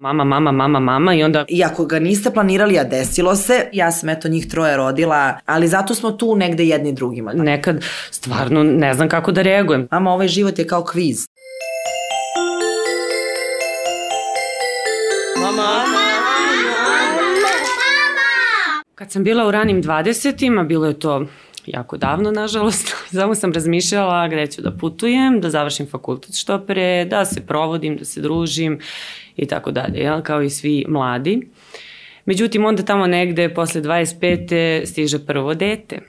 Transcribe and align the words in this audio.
Mama, 0.00 0.24
mama, 0.24 0.52
mama, 0.52 0.80
mama 0.80 1.14
i 1.14 1.22
onda... 1.22 1.44
I 1.48 1.64
ako 1.64 1.86
ga 1.86 1.98
niste 1.98 2.30
planirali, 2.30 2.78
a 2.78 2.84
desilo 2.84 3.36
se, 3.36 3.68
ja 3.72 3.90
sam 3.92 4.08
eto 4.08 4.28
njih 4.28 4.48
troje 4.48 4.76
rodila, 4.76 5.38
ali 5.46 5.68
zato 5.68 5.94
smo 5.94 6.10
tu 6.10 6.36
negde 6.36 6.64
jedni 6.64 6.92
drugima. 6.92 7.32
Nekad 7.32 7.84
stvarno 8.10 8.62
ne 8.62 8.94
znam 8.94 9.08
kako 9.08 9.32
da 9.32 9.42
reagujem. 9.42 9.88
Mama, 9.90 10.12
ovaj 10.12 10.28
život 10.28 10.58
je 10.58 10.66
kao 10.66 10.84
kviz. 10.84 11.26
Mama, 15.40 15.84
Kad 18.94 19.12
sam 19.12 19.24
bila 19.24 19.46
u 19.46 19.50
ranim 19.50 19.82
20-ima, 19.82 20.62
bilo 20.62 20.86
je 20.86 20.98
to 20.98 21.26
jako 21.74 21.96
davno, 21.96 22.30
nažalost. 22.30 22.94
Samo 23.18 23.34
sam 23.34 23.52
razmišljala 23.52 24.28
gde 24.28 24.46
ću 24.46 24.62
da 24.62 24.70
putujem, 24.70 25.40
da 25.40 25.50
završim 25.50 25.86
fakultet 25.86 26.34
što 26.34 26.58
pre, 26.58 27.04
da 27.04 27.24
se 27.24 27.46
provodim, 27.46 27.96
da 27.96 28.04
se 28.04 28.20
družim 28.20 28.78
i 29.36 29.46
tako 29.46 29.70
dalje, 29.70 29.98
jel? 29.98 30.22
kao 30.22 30.42
i 30.42 30.50
svi 30.50 30.84
mladi. 30.88 31.48
Međutim, 32.24 32.64
onda 32.64 32.82
tamo 32.82 33.06
negde, 33.06 33.54
posle 33.54 33.82
25. 33.82 34.86
stiže 34.86 35.18
prvo 35.18 35.54
dete. 35.54 36.00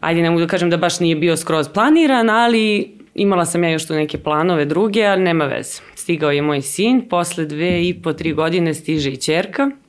Ajde, 0.00 0.22
ne 0.22 0.30
mogu 0.30 0.40
da 0.40 0.46
kažem 0.46 0.70
da 0.70 0.76
baš 0.76 1.00
nije 1.00 1.16
bio 1.16 1.36
skroz 1.36 1.68
planiran, 1.68 2.30
ali 2.30 2.96
imala 3.14 3.44
sam 3.44 3.64
ja 3.64 3.70
još 3.70 3.86
tu 3.86 3.94
neke 3.94 4.18
planove 4.18 4.64
druge, 4.64 5.04
ali 5.04 5.22
nema 5.22 5.44
veze. 5.44 5.80
Stigao 5.94 6.30
je 6.30 6.42
moj 6.42 6.62
sin, 6.62 7.08
posle 7.08 7.44
dve 7.44 7.88
i 7.88 8.02
po, 8.02 8.12
tri 8.12 8.32
godine 8.32 8.74
stiže 8.74 9.10
i 9.10 9.16
čerka– 9.16 9.70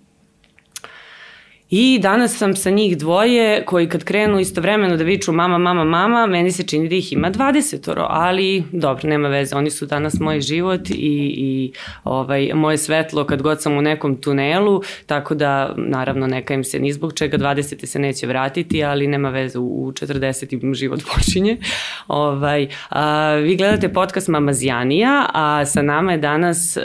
I 1.75 1.99
danas 1.99 2.37
sam 2.37 2.55
sa 2.55 2.69
njih 2.69 2.97
dvoje 2.97 3.65
koji 3.65 3.89
kad 3.89 4.03
krenu 4.03 4.39
istovremeno 4.39 4.97
da 4.97 5.03
viču 5.03 5.31
mama, 5.31 5.57
mama, 5.57 5.83
mama, 5.83 6.25
meni 6.25 6.51
se 6.51 6.63
čini 6.63 6.89
da 6.89 6.95
ih 6.95 7.13
ima 7.13 7.31
20 7.31 7.93
ali 8.09 8.63
dobro, 8.71 9.09
nema 9.09 9.27
veze, 9.27 9.55
oni 9.55 9.69
su 9.69 9.85
danas 9.85 10.19
moj 10.19 10.41
život 10.41 10.89
i, 10.89 10.93
i 11.37 11.73
ovaj, 12.03 12.51
moje 12.53 12.77
svetlo 12.77 13.25
kad 13.25 13.41
god 13.41 13.61
sam 13.61 13.77
u 13.77 13.81
nekom 13.81 14.21
tunelu, 14.21 14.81
tako 15.05 15.35
da 15.35 15.73
naravno 15.77 16.27
neka 16.27 16.53
im 16.53 16.63
se 16.63 16.79
ni 16.79 16.93
zbog 16.93 17.13
čega 17.13 17.37
20 17.37 17.85
se 17.85 17.99
neće 17.99 18.27
vratiti, 18.27 18.83
ali 18.83 19.07
nema 19.07 19.29
veze, 19.29 19.59
u 19.59 19.91
40 19.91 20.63
im 20.63 20.73
život 20.73 20.99
počinje. 21.15 21.57
Ovaj, 22.07 22.67
a, 22.89 23.33
vi 23.33 23.55
gledate 23.55 23.93
podcast 23.93 24.27
Mamazjanija, 24.27 25.25
a 25.33 25.65
sa 25.65 25.81
nama 25.81 26.11
je 26.11 26.17
danas 26.17 26.77
e, 26.77 26.81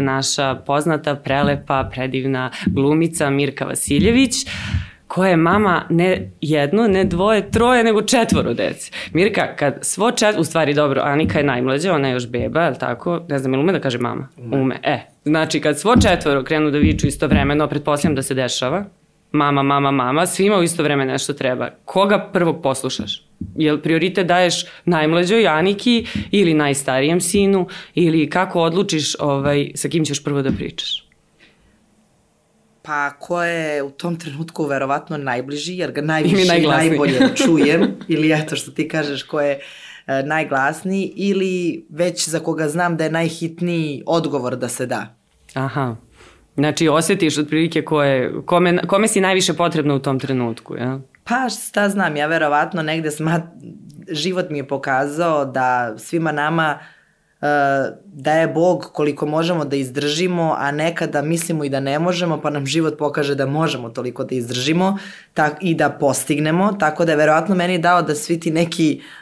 naša 0.00 0.54
poznata, 0.54 1.14
prelepa, 1.14 1.90
predivna 1.92 2.50
glumica 2.66 3.30
Mirka 3.30 3.64
Vasiljević, 3.64 4.29
Ilić, 4.30 4.46
koja 5.06 5.30
je 5.30 5.36
mama 5.36 5.82
ne 5.88 6.30
jedno, 6.40 6.88
ne 6.88 7.04
dvoje, 7.04 7.50
troje, 7.50 7.84
nego 7.84 8.02
četvoro 8.02 8.54
dece. 8.54 8.92
Mirka, 9.12 9.56
kad 9.56 9.78
svo 9.82 10.10
čet... 10.10 10.38
U 10.38 10.44
stvari, 10.44 10.74
dobro, 10.74 11.02
Anika 11.04 11.38
je 11.38 11.44
najmlađa, 11.44 11.94
ona 11.94 12.08
je 12.08 12.14
još 12.14 12.28
beba, 12.28 12.62
je 12.62 12.78
tako? 12.78 13.20
Ne 13.28 13.38
znam, 13.38 13.54
ili 13.54 13.62
ume 13.62 13.72
da 13.72 13.80
kaže 13.80 13.98
mama? 13.98 14.28
Ume. 14.36 14.56
ume. 14.56 14.80
E, 14.82 15.00
znači, 15.24 15.60
kad 15.60 15.78
svo 15.78 15.96
četvoro 15.96 16.44
krenu 16.44 16.70
da 16.70 16.78
viču 16.78 17.06
vremeno, 17.26 17.68
pretpostavljam 17.68 18.14
da 18.14 18.22
se 18.22 18.34
dešava, 18.34 18.84
mama, 19.32 19.62
mama, 19.62 19.90
mama, 19.90 20.26
svima 20.26 20.56
u 20.56 20.62
isto 20.62 20.82
vreme 20.82 21.04
nešto 21.04 21.32
treba. 21.32 21.70
Koga 21.84 22.28
prvog 22.32 22.62
poslušaš? 22.62 23.26
Jel 23.56 23.78
prioritet 23.78 24.26
daješ 24.26 24.64
najmlađoj 24.84 25.46
Aniki 25.46 26.06
ili 26.30 26.54
najstarijem 26.54 27.20
sinu 27.20 27.66
ili 27.94 28.30
kako 28.30 28.60
odlučiš 28.60 29.14
ovaj, 29.18 29.70
sa 29.74 29.88
kim 29.88 30.04
ćeš 30.04 30.24
prvo 30.24 30.42
da 30.42 30.50
pričaš? 30.50 31.09
Pa 32.90 33.10
ko 33.10 33.42
je 33.42 33.82
u 33.82 33.90
tom 33.90 34.16
trenutku 34.16 34.64
verovatno 34.66 35.16
najbliži, 35.16 35.76
jer 35.76 35.92
ga 35.92 36.02
najviše 36.02 36.58
i 36.58 36.66
najbolje 36.66 37.18
čujem, 37.44 37.82
ili 38.08 38.32
eto 38.32 38.56
što 38.56 38.70
ti 38.70 38.88
kažeš 38.88 39.22
ko 39.22 39.40
je 39.40 39.60
e, 40.06 40.22
najglasniji, 40.22 41.12
ili 41.16 41.86
već 41.90 42.28
za 42.28 42.40
koga 42.40 42.68
znam 42.68 42.96
da 42.96 43.04
je 43.04 43.10
najhitniji 43.10 44.02
odgovor 44.06 44.56
da 44.56 44.68
se 44.68 44.86
da. 44.86 45.14
Aha. 45.54 45.96
Znači 46.56 46.88
osetiš 46.88 47.38
otprilike 47.38 47.82
ko 47.84 48.02
je, 48.02 48.32
kome, 48.46 48.86
kome 48.86 49.08
si 49.08 49.20
najviše 49.20 49.54
potrebno 49.54 49.96
u 49.96 49.98
tom 49.98 50.18
trenutku, 50.18 50.76
ja? 50.76 51.00
Pa 51.24 51.48
šta 51.48 51.88
znam, 51.88 52.16
ja 52.16 52.26
verovatno 52.26 52.82
negde 52.82 53.10
smat, 53.10 53.42
život 54.08 54.50
mi 54.50 54.58
je 54.58 54.68
pokazao 54.68 55.44
da 55.44 55.94
svima 55.98 56.32
nama 56.32 56.78
uh, 56.80 56.99
da 58.04 58.32
je 58.32 58.48
Bog 58.48 58.90
koliko 58.92 59.26
možemo 59.26 59.64
da 59.64 59.76
izdržimo, 59.76 60.54
a 60.58 60.70
nekada 60.70 61.22
mislimo 61.22 61.64
i 61.64 61.68
da 61.68 61.80
ne 61.80 61.98
možemo, 61.98 62.40
pa 62.40 62.50
nam 62.50 62.66
život 62.66 62.98
pokaže 62.98 63.34
da 63.34 63.46
možemo 63.46 63.88
toliko 63.90 64.24
da 64.24 64.34
izdržimo 64.34 64.98
tak, 65.34 65.56
i 65.60 65.74
da 65.74 65.90
postignemo, 65.90 66.72
tako 66.72 67.04
da 67.04 67.12
je 67.12 67.16
verovatno 67.16 67.54
meni 67.54 67.78
dao 67.78 68.02
da 68.02 68.14
svi 68.14 68.40
ti 68.40 68.50
neki 68.50 69.00
uh, 69.00 69.19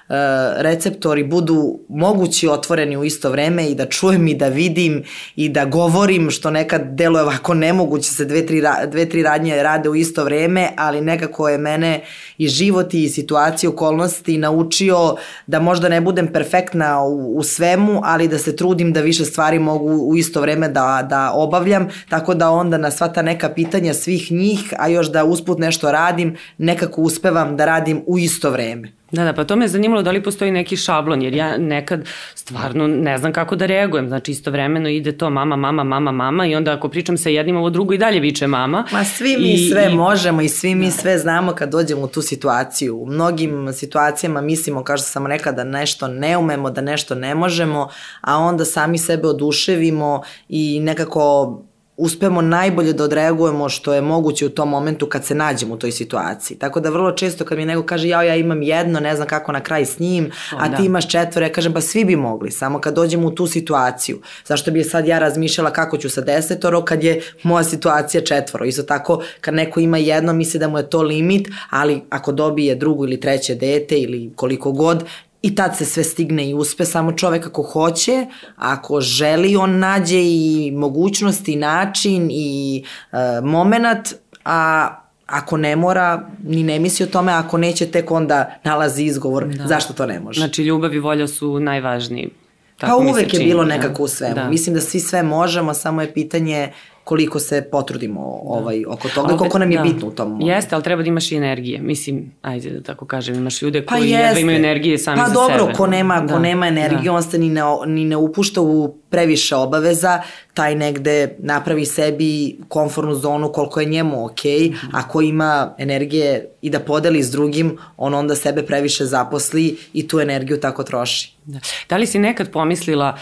receptori 0.56 1.24
budu 1.24 1.78
mogući 1.88 2.48
otvoreni 2.48 2.96
u 2.96 3.04
isto 3.04 3.30
vreme 3.30 3.66
i 3.66 3.74
da 3.74 3.86
čujem 3.86 4.28
i 4.28 4.34
da 4.34 4.48
vidim 4.48 5.04
i 5.36 5.48
da 5.48 5.64
govorim, 5.64 6.30
što 6.30 6.50
nekad 6.50 6.82
deluje 6.84 7.22
ovako 7.22 7.54
nemoguće 7.54 8.10
se 8.10 8.24
dve 8.24 8.46
tri, 8.46 8.62
dve, 8.86 9.08
tri 9.08 9.22
radnje 9.22 9.62
rade 9.62 9.88
u 9.88 9.94
isto 9.94 10.24
vreme, 10.24 10.68
ali 10.76 11.00
nekako 11.00 11.48
je 11.48 11.58
mene 11.58 12.00
i 12.38 12.48
život 12.48 12.94
i 12.94 13.08
situacije, 13.08 13.70
okolnosti 13.70 14.38
naučio 14.38 15.16
da 15.46 15.60
možda 15.60 15.88
ne 15.88 16.00
budem 16.00 16.26
perfektna 16.32 17.02
u, 17.04 17.36
u 17.36 17.42
svemu, 17.42 18.00
ali 18.04 18.28
da 18.28 18.38
se 18.38 18.56
trudim 18.56 18.92
da 18.92 19.00
više 19.00 19.24
stvari 19.24 19.58
mogu 19.58 19.88
u 19.88 20.16
isto 20.16 20.40
vreme 20.40 20.68
da, 20.68 21.06
da 21.10 21.32
obavljam, 21.34 21.88
tako 22.08 22.34
da 22.34 22.50
onda 22.50 22.78
na 22.78 22.90
sva 22.90 23.08
ta 23.08 23.22
neka 23.22 23.48
pitanja 23.48 23.94
svih 23.94 24.32
njih, 24.32 24.74
a 24.78 24.88
još 24.88 25.12
da 25.12 25.24
usput 25.24 25.58
nešto 25.58 25.92
radim, 25.92 26.36
nekako 26.58 27.00
uspevam 27.00 27.56
da 27.56 27.64
radim 27.64 28.02
u 28.06 28.18
isto 28.18 28.50
vreme. 28.50 28.98
Da, 29.10 29.24
da, 29.24 29.32
pa 29.32 29.44
to 29.44 29.56
me 29.56 29.64
je 29.64 29.68
zanimalo 29.68 30.02
da 30.02 30.10
li 30.10 30.22
postoji 30.22 30.50
neki 30.50 30.76
šablon, 30.76 31.22
jer 31.22 31.34
ja 31.34 31.58
nekad 31.58 32.04
stvarno 32.34 32.86
ne 32.86 33.18
znam 33.18 33.32
kako 33.32 33.56
da 33.56 33.66
reagujem, 33.66 34.08
znači 34.08 34.30
istovremeno 34.30 34.88
ide 34.88 35.18
to 35.18 35.30
mama, 35.30 35.56
mama, 35.56 35.84
mama, 35.84 36.12
mama 36.12 36.46
i 36.46 36.54
onda 36.54 36.72
ako 36.72 36.88
pričam 36.88 37.18
sa 37.18 37.28
jednim, 37.28 37.56
ovo 37.56 37.70
drugo 37.70 37.94
i 37.94 37.98
dalje 37.98 38.20
viče 38.20 38.46
mama. 38.46 38.84
Ma 38.92 39.04
svi 39.04 39.36
mi 39.36 39.52
I, 39.52 39.70
sve 39.70 39.88
i... 39.92 39.94
možemo 39.94 40.42
i 40.42 40.48
svi 40.48 40.74
mi 40.74 40.84
da. 40.84 40.90
sve 40.90 41.18
znamo 41.18 41.52
kad 41.52 41.70
dođemo 41.70 42.02
u 42.02 42.08
tu 42.08 42.22
situaciju. 42.22 43.02
U 43.02 43.06
mnogim 43.06 43.72
situacijama 43.72 44.40
mislimo, 44.40 44.84
kao 44.84 44.96
što 44.96 45.06
sam 45.06 45.26
rekla, 45.26 45.52
da 45.52 45.64
nešto 45.64 46.08
ne 46.08 46.36
umemo, 46.36 46.70
da 46.70 46.80
nešto 46.80 47.14
ne 47.14 47.34
možemo, 47.34 47.88
a 48.20 48.38
onda 48.38 48.64
sami 48.64 48.98
sebe 48.98 49.28
oduševimo 49.28 50.22
i 50.48 50.80
nekako 50.80 51.58
uspemo 51.98 52.42
najbolje 52.42 52.92
da 52.92 53.04
odreagujemo 53.04 53.68
što 53.68 53.94
je 53.94 54.02
moguće 54.02 54.46
u 54.46 54.48
tom 54.48 54.68
momentu 54.68 55.06
kad 55.06 55.24
se 55.24 55.34
nađemo 55.34 55.74
u 55.74 55.78
toj 55.78 55.92
situaciji. 55.92 56.58
Tako 56.58 56.80
da 56.80 56.90
vrlo 56.90 57.12
često 57.12 57.44
kad 57.44 57.58
mi 57.58 57.64
neko 57.64 57.82
kaže 57.82 58.08
ja 58.08 58.22
ja 58.22 58.36
imam 58.36 58.62
jedno, 58.62 59.00
ne 59.00 59.16
znam 59.16 59.28
kako 59.28 59.52
na 59.52 59.60
kraj 59.60 59.84
s 59.84 59.98
njim, 59.98 60.30
a 60.58 60.68
da. 60.68 60.76
ti 60.76 60.84
imaš 60.84 61.08
četvore, 61.08 61.46
ja 61.46 61.52
kažem 61.52 61.72
pa 61.72 61.80
svi 61.80 62.04
bi 62.04 62.16
mogli, 62.16 62.50
samo 62.50 62.80
kad 62.80 62.94
dođemo 62.94 63.28
u 63.28 63.30
tu 63.30 63.46
situaciju. 63.46 64.20
Zašto 64.44 64.70
bi 64.70 64.84
sad 64.84 65.06
ja 65.06 65.18
razmišljala 65.18 65.70
kako 65.70 65.96
ću 65.96 66.10
sa 66.10 66.20
desetoro 66.20 66.84
kad 66.84 67.04
je 67.04 67.20
moja 67.42 67.64
situacija 67.64 68.24
četvoro. 68.24 68.64
Isto 68.64 68.82
tako 68.82 69.22
kad 69.40 69.54
neko 69.54 69.80
ima 69.80 69.98
jedno 69.98 70.32
misli 70.32 70.60
da 70.60 70.68
mu 70.68 70.78
je 70.78 70.90
to 70.90 71.02
limit, 71.02 71.48
ali 71.70 72.02
ako 72.10 72.32
dobije 72.32 72.74
drugo 72.74 73.04
ili 73.04 73.20
treće 73.20 73.54
dete 73.54 73.98
ili 73.98 74.32
koliko 74.36 74.72
god, 74.72 75.04
I 75.42 75.54
tad 75.54 75.76
se 75.76 75.84
sve 75.84 76.04
stigne 76.04 76.50
i 76.50 76.54
uspe, 76.54 76.84
samo 76.84 77.12
čovek 77.12 77.46
ako 77.46 77.62
hoće, 77.62 78.26
ako 78.56 79.00
želi, 79.00 79.56
on 79.56 79.78
nađe 79.78 80.20
i 80.22 80.72
mogućnost 80.76 81.48
i 81.48 81.56
način 81.56 82.28
i 82.30 82.84
e, 83.12 83.16
moment, 83.42 84.14
a 84.44 84.88
ako 85.26 85.56
ne 85.56 85.76
mora, 85.76 86.28
ni 86.44 86.62
ne 86.62 86.78
misli 86.78 87.04
o 87.04 87.08
tome, 87.08 87.32
ako 87.32 87.58
neće, 87.58 87.86
tek 87.86 88.10
onda 88.10 88.58
nalazi 88.64 89.04
izgovor 89.04 89.46
da. 89.46 89.66
zašto 89.66 89.92
to 89.92 90.06
ne 90.06 90.20
može. 90.20 90.40
Znači, 90.40 90.62
ljubav 90.62 90.94
i 90.94 90.98
volja 90.98 91.26
su 91.26 91.60
najvažniji. 91.60 92.30
Tako 92.76 93.02
pa 93.02 93.10
uvek 93.10 93.34
je 93.34 93.40
bilo 93.40 93.64
da. 93.64 93.68
nekako 93.68 94.02
u 94.02 94.08
svemu. 94.08 94.34
Da. 94.34 94.48
Mislim 94.48 94.74
da 94.74 94.80
svi 94.80 95.00
sve 95.00 95.22
možemo, 95.22 95.74
samo 95.74 96.02
je 96.02 96.14
pitanje 96.14 96.72
koliko 97.08 97.38
se 97.38 97.68
potrudimo 97.70 98.20
da. 98.20 98.50
ovaj, 98.50 98.84
oko 98.88 99.08
toga, 99.08 99.26
Opet, 99.26 99.38
koliko 99.38 99.58
nam 99.58 99.70
je 99.70 99.76
da. 99.78 99.82
bitno 99.82 100.08
u 100.08 100.10
tom 100.10 100.28
momentu. 100.28 100.46
Jeste, 100.48 100.74
ali 100.74 100.84
treba 100.84 101.02
da 101.02 101.08
imaš 101.08 101.32
i 101.32 101.36
energije. 101.36 101.80
Mislim, 101.80 102.32
ajde 102.42 102.70
da 102.70 102.82
tako 102.82 103.06
kažem, 103.06 103.34
imaš 103.34 103.62
ljude 103.62 103.86
pa 103.86 103.94
koji 103.94 104.10
jeste. 104.10 104.40
imaju 104.40 104.58
energije 104.58 104.98
sami 104.98 105.20
pa 105.20 105.28
za 105.28 105.34
dobro, 105.34 105.46
sebe. 105.46 105.58
Pa 105.58 105.64
dobro, 105.64 105.76
ko 105.76 105.86
nema, 105.86 106.20
da. 106.20 106.34
ko 106.34 106.40
nema 106.40 106.66
energiju, 106.68 107.04
da. 107.04 107.12
on 107.12 107.22
se 107.22 107.38
ni 107.38 107.48
ne, 107.48 107.62
ni 107.86 108.04
ne 108.04 108.16
upušta 108.16 108.60
u 108.60 108.96
previše 109.10 109.56
obaveza, 109.56 110.22
taj 110.54 110.74
negde 110.74 111.36
napravi 111.38 111.86
sebi 111.86 112.58
konfornu 112.68 113.14
zonu 113.14 113.52
koliko 113.52 113.80
je 113.80 113.86
njemu 113.86 114.24
ok, 114.24 114.44
mm 114.44 114.48
-hmm. 114.48 114.90
ako 114.92 115.20
ima 115.22 115.74
energije 115.78 116.48
i 116.62 116.70
da 116.70 116.80
podeli 116.80 117.22
s 117.22 117.30
drugim, 117.30 117.78
on 117.96 118.14
onda 118.14 118.34
sebe 118.34 118.62
previše 118.62 119.04
zaposli 119.04 119.76
i 119.92 120.08
tu 120.08 120.20
energiju 120.20 120.60
tako 120.60 120.84
troši. 120.84 121.34
Da, 121.44 121.58
da 121.88 121.96
li 121.96 122.06
si 122.06 122.18
nekad 122.18 122.50
pomislila 122.50 123.18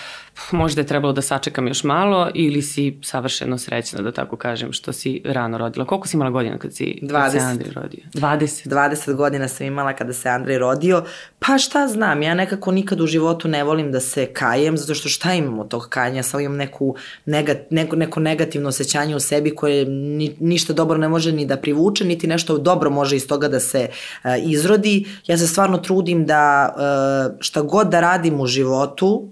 možda 0.51 0.81
je 0.81 0.87
trebalo 0.87 1.13
da 1.13 1.23
sačekam 1.23 1.69
još 1.69 1.85
malo 1.85 2.31
ili 2.35 2.63
si 2.63 2.99
savršeno 3.03 3.59
srećna, 3.59 4.03
da 4.03 4.13
tako 4.13 4.37
kažem, 4.37 4.73
što 4.73 4.93
si 4.93 5.23
rano 5.25 5.59
rodila. 5.59 5.87
Koliko 5.87 6.09
si 6.09 6.17
imala 6.17 6.31
godina 6.31 6.59
kad, 6.59 6.75
si, 6.75 6.99
20. 7.03 7.13
kad 7.13 7.33
se 7.33 7.39
Andrej 7.39 7.73
rodio? 7.73 8.01
20. 8.15 8.69
20 8.69 9.15
godina 9.15 9.49
sam 9.49 9.67
imala 9.67 9.93
kada 9.93 10.13
se 10.13 10.29
Andrej 10.29 10.59
rodio. 10.59 11.05
Pa 11.39 11.59
šta 11.59 11.89
znam, 11.89 12.23
ja 12.23 12.35
nekako 12.35 12.73
nikad 12.73 13.01
u 13.01 13.07
životu 13.07 13.49
ne 13.49 13.65
volim 13.65 13.93
da 13.93 14.01
se 14.01 14.27
kajem, 14.27 14.77
zato 14.77 14.95
što 14.95 15.09
šta 15.09 15.35
imam 15.35 15.59
od 15.59 15.69
tog 15.77 15.89
kajanja, 15.89 16.23
samo 16.23 16.41
imam 16.41 16.57
neku, 16.57 16.95
negat, 17.27 17.71
neko, 17.71 17.97
neko 17.97 18.21
negativno 18.21 18.69
osjećanje 18.69 19.17
u 19.17 19.21
sebi 19.21 19.55
koje 19.55 19.85
ni, 19.87 20.37
ništa 20.41 20.73
dobro 20.73 20.99
ne 20.99 21.09
može 21.09 21.33
ni 21.33 21.47
da 21.47 21.57
privuče, 21.57 22.05
niti 22.05 22.27
nešto 22.27 22.59
dobro 22.59 22.91
može 22.91 23.17
iz 23.17 23.29
toga 23.29 23.49
da 23.49 23.61
se 23.61 23.89
uh, 23.89 24.31
izrodi. 24.43 25.05
Ja 25.27 25.39
se 25.39 25.47
stvarno 25.47 25.79
trudim 25.79 26.27
da 26.27 26.73
uh, 26.73 27.37
šta 27.41 27.63
god 27.63 27.89
da 27.89 28.01
radim 28.01 28.41
u 28.41 28.47
životu, 28.47 29.29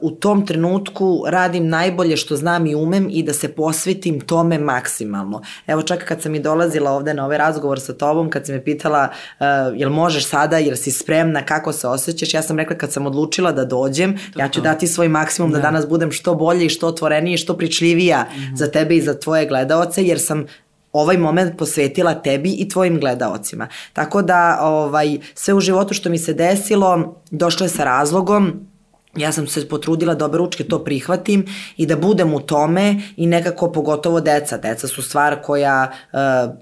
u 0.00 0.10
tom 0.10 0.46
trenutku 0.46 1.24
radim 1.26 1.68
najbolje 1.68 2.16
što 2.16 2.36
znam 2.36 2.66
i 2.66 2.74
umem 2.74 3.08
i 3.10 3.22
da 3.22 3.32
se 3.32 3.48
posvetim 3.48 4.20
tome 4.20 4.58
maksimalno. 4.58 5.42
Evo 5.66 5.82
čak 5.82 6.04
kad 6.04 6.22
sam 6.22 6.34
i 6.34 6.40
dolazila 6.40 6.90
ovde 6.90 7.14
na 7.14 7.24
ovaj 7.24 7.38
razgovor 7.38 7.80
sa 7.80 7.92
tobom, 7.92 8.30
kad 8.30 8.46
si 8.46 8.52
me 8.52 8.64
pitala 8.64 9.08
uh, 9.08 9.46
jel 9.76 9.90
možeš 9.90 10.26
sada, 10.28 10.58
jel 10.58 10.76
si 10.76 10.90
spremna, 10.90 11.42
kako 11.42 11.72
se 11.72 11.88
osjećaš, 11.88 12.34
ja 12.34 12.42
sam 12.42 12.58
rekla 12.58 12.76
kad 12.76 12.92
sam 12.92 13.06
odlučila 13.06 13.52
da 13.52 13.64
dođem, 13.64 14.18
to, 14.32 14.40
ja 14.40 14.48
ću 14.48 14.60
to. 14.60 14.64
dati 14.64 14.86
svoj 14.86 15.08
maksimum 15.08 15.50
da. 15.50 15.56
da 15.56 15.62
danas 15.62 15.88
budem 15.88 16.12
što 16.12 16.34
bolje 16.34 16.66
i 16.66 16.68
što 16.68 16.86
otvorenije 16.86 17.34
i 17.34 17.38
što 17.38 17.56
pričljivija 17.56 18.22
mm 18.22 18.38
-hmm. 18.38 18.56
za 18.56 18.70
tebe 18.70 18.96
i 18.96 19.02
za 19.02 19.18
tvoje 19.18 19.46
gledaoce, 19.46 20.04
jer 20.04 20.20
sam 20.20 20.46
ovaj 20.92 21.18
moment 21.18 21.58
posvetila 21.58 22.14
tebi 22.14 22.50
i 22.50 22.68
tvojim 22.68 23.00
gledaocima. 23.00 23.68
Tako 23.92 24.22
da 24.22 24.58
ovaj, 24.62 25.18
sve 25.34 25.54
u 25.54 25.60
životu 25.60 25.94
što 25.94 26.10
mi 26.10 26.18
se 26.18 26.34
desilo 26.34 27.20
došlo 27.30 27.66
je 27.66 27.70
sa 27.70 27.84
razlogom 27.84 28.71
ja 29.16 29.32
sam 29.32 29.46
se 29.46 29.68
potrudila 29.68 30.14
da 30.14 30.24
obe 30.24 30.38
ručke 30.38 30.64
to 30.64 30.84
prihvatim 30.84 31.46
i 31.76 31.86
da 31.86 31.96
budem 31.96 32.34
u 32.34 32.40
tome 32.40 33.00
i 33.16 33.26
nekako 33.26 33.72
pogotovo 33.72 34.20
deca. 34.20 34.56
Deca 34.56 34.88
su 34.88 35.02
stvar 35.02 35.42
koja 35.42 35.92
uh, 36.12 36.54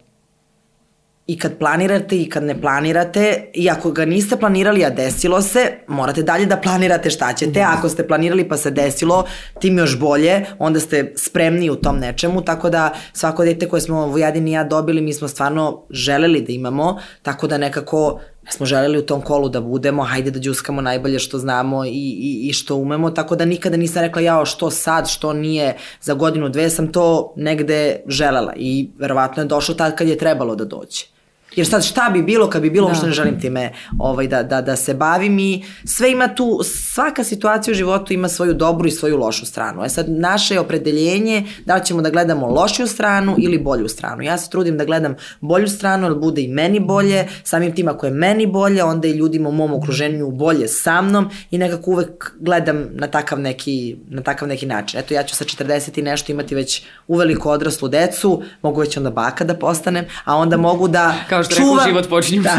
i 1.31 1.39
kad 1.39 1.59
planirate 1.59 2.17
i 2.21 2.29
kad 2.29 2.43
ne 2.45 2.61
planirate 2.61 3.51
i 3.55 3.71
ako 3.71 3.91
ga 3.91 4.05
niste 4.05 4.37
planirali 4.37 4.85
a 4.85 4.91
desilo 4.91 5.43
se, 5.43 5.73
morate 5.87 6.23
dalje 6.23 6.47
da 6.47 6.57
planirate 6.57 7.11
šta 7.11 7.33
ćete. 7.33 7.61
Ako 7.61 7.89
ste 7.89 8.07
planirali 8.07 8.49
pa 8.49 8.57
se 8.57 8.71
desilo, 8.71 9.25
tim 9.61 9.79
još 9.79 9.99
bolje, 9.99 10.47
onda 10.59 10.81
ste 10.81 11.13
spremni 11.17 11.71
u 11.71 11.77
tom 11.77 11.99
nečemu, 11.99 12.43
tako 12.45 12.71
da 12.71 12.93
svako 13.13 13.45
dete 13.45 13.69
koje 13.69 13.81
smo 13.81 14.07
Vujadin 14.07 14.49
i 14.49 14.53
ja 14.53 14.65
dobili, 14.65 15.01
mi 15.01 15.13
smo 15.13 15.29
stvarno 15.29 15.87
želeli 15.91 16.41
da 16.41 16.53
imamo, 16.53 16.99
tako 17.23 17.47
da 17.47 17.59
nekako 17.59 18.21
smo 18.49 18.67
želeli 18.67 18.99
u 18.99 19.07
tom 19.07 19.23
kolu 19.23 19.49
da 19.49 19.61
budemo, 19.61 20.03
hajde 20.03 20.31
da 20.31 20.41
džuskamo 20.41 20.81
najbolje 20.81 21.19
što 21.19 21.39
znamo 21.39 21.85
i, 21.85 21.89
i, 21.91 22.49
i 22.49 22.53
što 22.53 22.77
umemo, 22.77 23.11
tako 23.11 23.37
da 23.37 23.45
nikada 23.45 23.77
nisam 23.77 24.03
rekla 24.03 24.23
jao 24.23 24.47
što 24.47 24.71
sad, 24.71 25.09
što 25.09 25.33
nije 25.33 25.77
za 26.01 26.15
godinu, 26.15 26.49
dve 26.49 26.71
sam 26.71 26.93
to 26.93 27.33
negde 27.37 28.01
želela 28.07 28.53
i 28.57 28.91
verovatno 28.99 29.43
je 29.43 29.47
došlo 29.47 29.75
tad 29.75 29.97
kad 29.97 30.09
je 30.09 30.19
trebalo 30.19 30.55
da 30.57 30.65
dođe. 30.65 31.20
Jer 31.57 31.67
sad 31.67 31.85
šta 31.85 32.11
bi 32.13 32.23
bilo 32.23 32.51
kad 32.51 32.63
bi 32.63 32.71
bilo, 32.71 32.87
da. 32.87 32.91
uopšte 32.91 33.07
ne 33.07 33.13
želim 33.13 33.41
time 33.41 33.73
ovaj, 33.99 34.27
da, 34.27 34.43
da, 34.43 34.61
da 34.63 34.77
se 34.77 34.95
bavim 34.95 35.39
i 35.39 35.65
sve 35.85 36.11
ima 36.11 36.35
tu, 36.35 36.61
svaka 36.65 37.25
situacija 37.25 37.73
u 37.73 37.75
životu 37.75 38.13
ima 38.13 38.29
svoju 38.29 38.55
dobru 38.55 38.89
i 38.89 38.91
svoju 38.91 39.17
lošu 39.17 39.47
stranu. 39.47 39.85
E 39.85 39.89
sad, 39.89 40.07
naše 40.09 40.55
je 40.55 40.61
opredeljenje 40.61 41.47
da 41.65 41.75
li 41.75 41.85
ćemo 41.85 42.03
da 42.03 42.11
gledamo 42.11 42.47
lošiju 42.47 42.87
stranu 42.87 43.37
ili 43.39 43.59
bolju 43.59 43.89
stranu. 43.89 44.23
Ja 44.23 44.39
se 44.39 44.51
trudim 44.51 44.79
da 44.79 44.85
gledam 44.85 45.15
bolju 45.41 45.69
stranu, 45.69 46.07
jer 46.07 46.15
bude 46.15 46.43
i 46.43 46.49
meni 46.49 46.81
bolje, 46.81 47.29
samim 47.45 47.75
tim 47.75 47.89
ako 47.89 48.07
je 48.07 48.13
meni 48.13 48.47
bolje, 48.47 48.85
onda 48.85 49.09
i 49.09 49.13
ljudima 49.13 49.49
u 49.49 49.53
mom 49.53 49.73
okruženju 49.73 50.31
bolje 50.31 50.69
sa 50.69 51.03
mnom 51.03 51.31
i 51.51 51.59
nekako 51.59 51.91
uvek 51.91 52.33
gledam 52.41 52.87
na 52.91 53.07
takav 53.07 53.41
neki, 53.41 53.97
na 54.09 54.23
takav 54.23 54.49
neki 54.49 54.67
način. 54.67 55.01
Eto, 55.01 55.15
ja 55.15 55.23
ću 55.23 55.37
sa 55.37 55.45
40 55.45 55.99
i 55.99 56.03
nešto 56.03 56.33
imati 56.33 56.55
već 56.55 56.83
uveliko 57.09 57.51
odraslu 57.51 57.89
decu, 57.89 58.43
mogu 58.63 58.81
već 58.81 58.97
onda 58.97 59.11
baka 59.11 59.45
da 59.45 59.55
postanem, 59.55 60.05
a 60.25 60.37
onda 60.37 60.57
mogu 60.57 60.89
da... 60.89 61.15
Kao 61.29 61.40
kao 61.49 61.51
što 61.51 61.63
čuvam, 61.63 61.79
rekao, 61.79 61.89
život 61.89 62.09
počinje 62.09 62.43
da. 62.43 62.51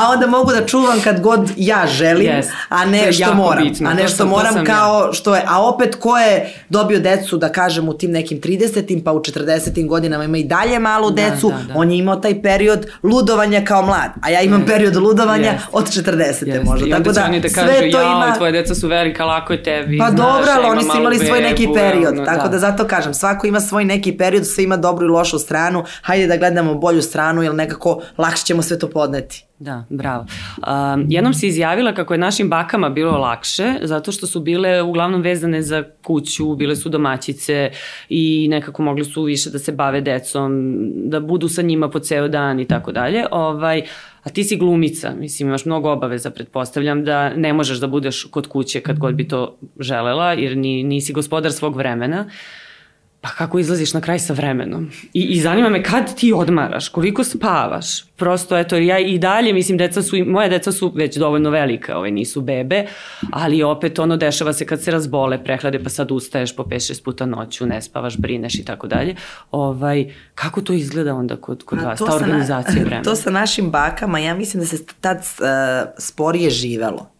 A 0.00 0.10
onda 0.12 0.26
mogu 0.26 0.52
da 0.52 0.66
čuvam 0.66 1.00
kad 1.04 1.20
god 1.20 1.50
ja 1.56 1.86
želim, 1.86 2.26
yes. 2.26 2.46
a 2.68 2.84
ne 2.84 3.12
što 3.12 3.34
moram. 3.34 3.64
Bitno. 3.64 3.90
A 3.90 3.94
ne 3.94 4.08
što 4.08 4.16
sam, 4.16 4.28
moram 4.28 4.64
kao 4.64 5.06
ja. 5.06 5.12
što 5.12 5.34
je, 5.34 5.42
a 5.46 5.62
opet 5.68 5.94
ko 5.94 6.18
je 6.18 6.54
dobio 6.68 7.00
decu, 7.00 7.36
da 7.36 7.48
kažem, 7.48 7.88
u 7.88 7.94
tim 7.94 8.10
nekim 8.10 8.40
30-im, 8.40 9.04
pa 9.04 9.12
u 9.12 9.20
40-im 9.20 9.88
godinama 9.88 10.24
ima 10.24 10.38
i 10.38 10.44
dalje 10.44 10.78
malu 10.78 11.10
da, 11.10 11.22
decu, 11.22 11.48
da, 11.48 11.72
da. 11.72 11.80
on 11.80 11.90
je 11.90 11.98
imao 11.98 12.16
taj 12.16 12.42
period 12.42 12.86
ludovanja 13.02 13.64
kao 13.64 13.82
mlad, 13.82 14.10
a 14.22 14.30
ja 14.30 14.40
imam 14.40 14.62
yes. 14.62 14.66
period 14.66 14.96
ludovanja 14.96 15.52
yes. 15.52 15.60
od 15.72 15.84
40. 15.84 16.44
Yes. 16.46 16.64
možda. 16.64 16.86
I 16.86 16.92
onda 16.92 17.04
Tako 17.04 17.14
da, 17.14 17.24
oni 17.24 17.40
da 17.40 17.48
kažu, 17.48 17.68
sve 17.78 17.90
to 17.90 18.02
ima... 18.02 18.34
tvoje 18.36 18.52
deca 18.52 18.74
su 18.74 18.88
velika, 18.88 19.24
lako 19.24 19.52
je 19.52 19.62
tebi. 19.62 19.98
Pa 19.98 20.10
dobro, 20.10 20.46
ali 20.56 20.66
oni 20.66 20.82
su 20.82 20.98
imali 20.98 21.18
svoj 21.18 21.40
neki 21.40 21.68
period, 21.74 22.24
tako 22.24 22.42
da. 22.42 22.48
da 22.48 22.58
zato 22.58 22.86
kažem, 22.86 23.14
svako 23.14 23.46
ima 23.46 23.60
svoj 23.60 23.84
neki 23.84 24.16
period, 24.16 24.46
sve 24.46 24.64
ima 24.64 24.76
dobru 24.76 25.06
i 25.06 25.08
lošu 25.08 25.38
stranu, 25.38 25.84
hajde 26.02 26.26
da 26.26 26.36
gledamo 26.36 26.74
bolju 26.74 27.02
stranu, 27.02 27.42
jer 27.42 27.54
nekako 27.54 27.89
nekako 27.90 28.22
lakše 28.22 28.44
ćemo 28.44 28.62
sve 28.62 28.78
to 28.78 28.90
podneti. 28.90 29.44
Da, 29.58 29.84
bravo. 29.90 30.26
Um, 30.56 31.06
jednom 31.08 31.34
si 31.34 31.46
izjavila 31.46 31.94
kako 31.94 32.14
je 32.14 32.18
našim 32.18 32.48
bakama 32.48 32.90
bilo 32.90 33.18
lakše, 33.18 33.74
zato 33.82 34.12
što 34.12 34.26
su 34.26 34.40
bile 34.40 34.82
uglavnom 34.82 35.22
vezane 35.22 35.62
za 35.62 35.84
kuću, 36.02 36.54
bile 36.54 36.76
su 36.76 36.88
domaćice 36.88 37.70
i 38.08 38.48
nekako 38.50 38.82
mogli 38.82 39.04
su 39.04 39.22
više 39.22 39.50
da 39.50 39.58
se 39.58 39.72
bave 39.72 40.00
decom, 40.00 40.74
da 41.04 41.20
budu 41.20 41.48
sa 41.48 41.62
njima 41.62 41.90
po 41.90 41.98
ceo 41.98 42.28
dan 42.28 42.60
i 42.60 42.64
tako 42.64 42.92
dalje. 42.92 43.24
Ovaj, 43.30 43.82
a 44.22 44.30
ti 44.30 44.44
si 44.44 44.56
glumica, 44.56 45.12
mislim 45.18 45.48
imaš 45.48 45.64
mnogo 45.64 45.90
obaveza, 45.90 46.30
pretpostavljam 46.30 47.04
da 47.04 47.34
ne 47.34 47.52
možeš 47.52 47.78
da 47.78 47.86
budeš 47.86 48.24
kod 48.30 48.46
kuće 48.46 48.80
kad 48.80 48.98
god 48.98 49.14
bi 49.14 49.28
to 49.28 49.58
želela, 49.78 50.32
jer 50.32 50.56
ni, 50.56 50.82
nisi 50.82 51.12
gospodar 51.12 51.52
svog 51.52 51.76
vremena. 51.76 52.20
Uh, 52.20 52.32
pa 53.20 53.28
kako 53.28 53.58
izlaziš 53.58 53.94
na 53.94 54.00
kraj 54.00 54.18
sa 54.18 54.32
vremenom? 54.32 54.90
I, 55.12 55.22
I 55.22 55.40
zanima 55.40 55.68
me 55.68 55.82
kad 55.82 56.14
ti 56.14 56.32
odmaraš, 56.32 56.88
koliko 56.88 57.24
spavaš? 57.24 58.04
Prosto, 58.04 58.58
eto, 58.58 58.76
ja 58.76 58.98
i 58.98 59.18
dalje, 59.18 59.52
mislim, 59.52 59.78
deca 59.78 60.02
su, 60.02 60.16
moje 60.26 60.48
deca 60.48 60.72
su 60.72 60.92
već 60.94 61.16
dovoljno 61.16 61.50
velika, 61.50 61.98
ove 61.98 62.10
nisu 62.10 62.40
bebe, 62.40 62.86
ali 63.32 63.62
opet 63.62 63.98
ono 63.98 64.16
dešava 64.16 64.52
se 64.52 64.66
kad 64.66 64.82
se 64.82 64.90
razbole, 64.90 65.44
prehlade, 65.44 65.82
pa 65.82 65.90
sad 65.90 66.10
ustaješ 66.10 66.56
po 66.56 66.62
5-6 66.62 67.04
puta 67.04 67.26
noću, 67.26 67.66
ne 67.66 67.82
spavaš, 67.82 68.16
brineš 68.16 68.54
i 68.54 68.64
tako 68.64 68.86
dalje. 68.86 69.14
Ovaj, 69.50 70.12
kako 70.34 70.60
to 70.60 70.72
izgleda 70.72 71.14
onda 71.14 71.36
kod, 71.36 71.62
kod 71.64 71.82
vas, 71.82 71.98
ta 71.98 72.14
organizacija 72.14 72.74
na, 72.74 72.82
vremena? 72.86 73.02
To 73.02 73.16
sa 73.16 73.30
našim 73.30 73.70
bakama, 73.70 74.18
ja 74.18 74.34
mislim 74.34 74.60
da 74.60 74.66
se 74.66 74.84
tad 75.00 75.18
uh, 75.18 75.90
sporije 75.98 76.50
živelo 76.50 77.19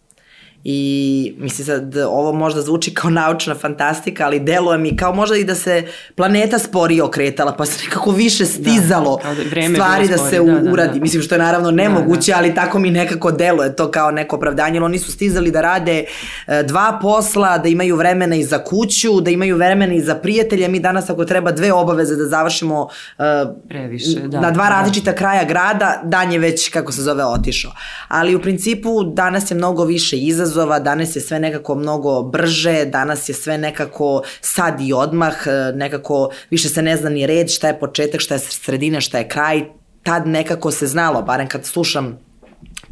I 0.63 1.33
mislim 1.37 1.65
sad, 1.65 1.97
ovo 1.97 2.33
možda 2.33 2.61
zvuči 2.61 2.93
kao 2.93 3.09
naučna 3.09 3.55
fantastika, 3.55 4.25
ali 4.25 4.39
deluje 4.39 4.77
mi 4.77 4.97
kao 4.97 5.13
možda 5.13 5.37
i 5.37 5.43
da 5.43 5.55
se 5.55 5.83
planeta 6.15 6.59
sporije 6.59 7.03
okretala, 7.03 7.55
pa 7.55 7.65
se 7.65 7.83
nekako 7.83 8.11
više 8.11 8.45
stizalo 8.45 9.19
da, 9.23 9.33
da, 9.33 9.73
stvari 9.73 10.07
da 10.07 10.17
se 10.17 10.39
da, 10.39 10.59
da, 10.59 10.71
uradi. 10.71 10.99
Da. 10.99 11.03
Mislim 11.03 11.23
što 11.23 11.35
je 11.35 11.39
naravno 11.39 11.71
nemoguće, 11.71 12.31
da, 12.31 12.35
da. 12.35 12.43
ali 12.43 12.55
tako 12.55 12.79
mi 12.79 12.91
nekako 12.91 13.31
deluje 13.31 13.75
to 13.75 13.91
kao 13.91 14.11
neko 14.11 14.35
opravdanje. 14.35 14.81
Oni 14.81 14.99
su 14.99 15.11
stizali 15.11 15.51
da 15.51 15.61
rade 15.61 16.05
e, 16.47 16.63
dva 16.63 16.99
posla, 17.01 17.57
da 17.57 17.69
imaju 17.69 17.95
vremena 17.95 18.35
i 18.35 18.43
za 18.43 18.63
kuću, 18.63 19.21
da 19.21 19.31
imaju 19.31 19.55
vremena 19.55 19.93
i 19.93 20.01
za 20.01 20.15
prijatelje. 20.15 20.67
Mi 20.67 20.79
danas 20.79 21.09
ako 21.09 21.25
treba 21.25 21.51
dve 21.51 21.73
obaveze 21.73 22.15
da 22.15 22.25
završimo 22.25 22.81
uh, 22.81 23.25
Previše, 23.69 24.19
da, 24.19 24.39
na 24.39 24.51
dva 24.51 24.63
da. 24.63 24.69
različita 24.69 25.13
kraja 25.13 25.43
grada, 25.43 26.01
dan 26.03 26.31
je 26.31 26.39
već, 26.39 26.69
kako 26.69 26.91
se 26.91 27.01
zove, 27.01 27.25
otišao. 27.25 27.71
Ali 28.07 28.35
u 28.35 28.41
principu 28.41 29.03
danas 29.03 29.51
je 29.51 29.55
mnogo 29.55 29.85
više 29.85 30.17
izazov 30.17 30.50
izazova, 30.51 30.79
danas 30.79 31.15
je 31.15 31.21
sve 31.21 31.39
nekako 31.39 31.75
mnogo 31.75 32.21
brže, 32.23 32.85
danas 32.85 33.29
je 33.29 33.35
sve 33.35 33.57
nekako 33.57 34.21
sad 34.41 34.81
i 34.81 34.93
odmah, 34.93 35.35
e, 35.45 35.71
nekako 35.75 36.29
više 36.49 36.69
se 36.69 36.81
ne 36.81 36.97
zna 36.97 37.09
ni 37.09 37.27
red, 37.27 37.49
šta 37.49 37.67
je 37.67 37.79
početak, 37.79 38.21
šta 38.21 38.33
je 38.35 38.39
sredina, 38.39 39.01
šta 39.01 39.17
je 39.17 39.27
kraj, 39.27 39.63
tad 40.03 40.27
nekako 40.27 40.71
se 40.71 40.87
znalo, 40.87 41.21
barem 41.21 41.47
kad 41.47 41.65
slušam 41.65 42.19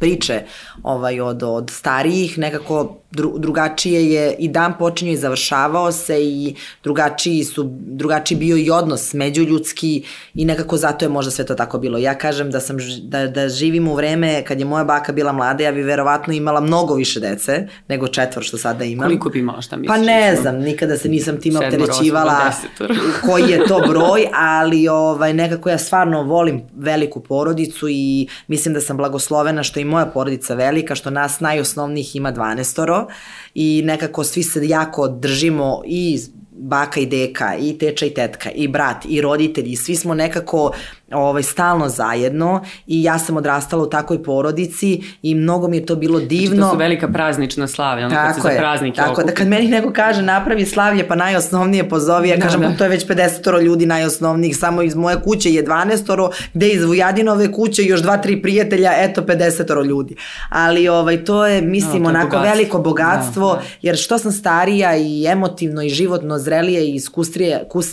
priče 0.00 0.42
ovaj, 0.82 1.20
od, 1.20 1.42
od 1.42 1.70
starijih, 1.70 2.38
nekako 2.38 3.00
dru, 3.10 3.38
drugačije 3.38 4.12
je 4.12 4.34
i 4.38 4.48
dan 4.48 4.74
počinio 4.78 5.12
i 5.12 5.16
završavao 5.16 5.92
se 5.92 6.24
i 6.24 6.54
drugačiji 6.82 7.44
su, 7.44 7.70
drugačiji 7.80 8.38
bio 8.38 8.56
i 8.56 8.70
odnos 8.70 9.14
međuljudski 9.14 10.04
i 10.34 10.44
nekako 10.44 10.76
zato 10.76 11.04
je 11.04 11.08
možda 11.08 11.30
sve 11.30 11.46
to 11.46 11.54
tako 11.54 11.78
bilo. 11.78 11.98
Ja 11.98 12.14
kažem 12.14 12.50
da 12.50 12.60
sam, 12.60 12.76
da, 13.02 13.26
da 13.26 13.48
živim 13.48 13.88
u 13.88 13.94
vreme 13.94 14.44
kad 14.44 14.58
je 14.58 14.64
moja 14.64 14.84
baka 14.84 15.12
bila 15.12 15.32
mlada, 15.32 15.64
ja 15.64 15.72
bi 15.72 15.82
verovatno 15.82 16.32
imala 16.32 16.60
mnogo 16.60 16.94
više 16.94 17.20
dece 17.20 17.68
nego 17.88 18.08
četvor 18.08 18.44
što 18.44 18.58
sada 18.58 18.84
imam. 18.84 19.06
Koliko 19.06 19.28
bi 19.28 19.38
imala 19.38 19.60
šta 19.60 19.76
misliš? 19.76 19.96
Pa 19.96 20.02
ne 20.04 20.36
znam, 20.36 20.56
nikada 20.56 20.96
se 20.96 21.08
nisam 21.08 21.40
tim 21.40 21.56
opterećivala 21.56 22.52
koji 23.26 23.50
je 23.50 23.64
to 23.68 23.84
broj, 23.88 24.26
ali 24.34 24.88
ovaj, 24.88 25.34
nekako 25.34 25.70
ja 25.70 25.78
stvarno 25.78 26.22
volim 26.22 26.62
veliku 26.76 27.20
porodicu 27.20 27.88
i 27.88 28.28
mislim 28.48 28.74
da 28.74 28.80
sam 28.80 28.96
blagoslovena 28.96 29.62
što 29.62 29.80
i 29.80 29.84
moja 29.90 30.06
porodica 30.06 30.54
velika, 30.54 30.94
što 30.94 31.10
nas 31.10 31.40
najosnovnijih 31.40 32.16
ima 32.16 32.32
12 32.32 33.06
i 33.54 33.82
nekako 33.84 34.24
svi 34.24 34.42
se 34.42 34.68
jako 34.68 35.08
držimo 35.08 35.82
i 35.86 36.18
baka 36.52 37.00
i 37.00 37.06
deka 37.06 37.56
i 37.56 37.78
teča 37.78 38.06
i 38.06 38.14
tetka 38.14 38.50
i 38.50 38.68
brat 38.68 39.04
i 39.08 39.20
roditelji, 39.20 39.76
svi 39.76 39.96
smo 39.96 40.14
nekako 40.14 40.72
ovaj, 41.12 41.42
stalno 41.42 41.88
zajedno 41.88 42.64
i 42.86 43.02
ja 43.02 43.18
sam 43.18 43.36
odrastala 43.36 43.82
u 43.82 43.86
takoj 43.86 44.22
porodici 44.22 45.02
i 45.22 45.34
mnogo 45.34 45.68
mi 45.68 45.76
je 45.76 45.86
to 45.86 45.96
bilo 45.96 46.20
divno. 46.20 46.56
Znači 46.56 46.60
to 46.60 46.70
su 46.70 46.76
velika 46.76 47.08
praznična 47.08 47.66
slavlja, 47.66 48.06
ono 48.06 48.14
tako 48.14 48.34
kad 48.34 48.42
se 48.42 48.48
je, 48.48 48.54
za 48.54 48.60
praznike 48.60 48.96
Tako 48.96 49.12
okupi. 49.12 49.26
da 49.26 49.34
kad 49.34 49.48
meni 49.48 49.68
neko 49.68 49.92
kaže 49.92 50.22
napravi 50.22 50.66
slavlje 50.66 51.08
pa 51.08 51.14
najosnovnije 51.14 51.88
pozovi, 51.88 52.28
ja 52.28 52.36
da, 52.36 52.42
kažem 52.42 52.60
da. 52.60 52.68
Pa 52.68 52.74
to 52.74 52.84
je 52.84 52.90
već 52.90 53.06
50 53.06 53.62
ljudi 53.62 53.86
najosnovnijih, 53.86 54.56
samo 54.56 54.82
iz 54.82 54.94
moje 54.94 55.20
kuće 55.24 55.52
je 55.52 55.64
12 55.64 56.30
gde 56.54 56.68
iz 56.68 56.84
Vujadinove 56.84 57.52
kuće 57.52 57.84
još 57.84 58.02
dva, 58.02 58.16
tri 58.16 58.42
prijatelja, 58.42 58.92
eto 58.96 59.22
50 59.22 59.84
ljudi. 59.86 60.16
Ali 60.48 60.88
ovaj, 60.88 61.24
to 61.24 61.46
je, 61.46 61.62
mislim, 61.62 62.02
no, 62.02 62.08
to 62.08 62.16
je 62.16 62.16
onako 62.16 62.36
bogatstvo. 62.36 62.54
veliko 62.54 62.78
bogatstvo, 62.78 63.48
da, 63.48 63.56
da. 63.56 63.62
jer 63.82 63.96
što 63.96 64.18
sam 64.18 64.32
starija 64.32 64.96
i 64.96 65.26
emotivno 65.26 65.82
i 65.82 65.88
životno 65.88 66.38
zrelija 66.38 66.80
i 66.80 67.00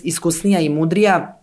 iskusnija 0.03 0.59
i 0.59 0.69
mudrija, 0.69 1.36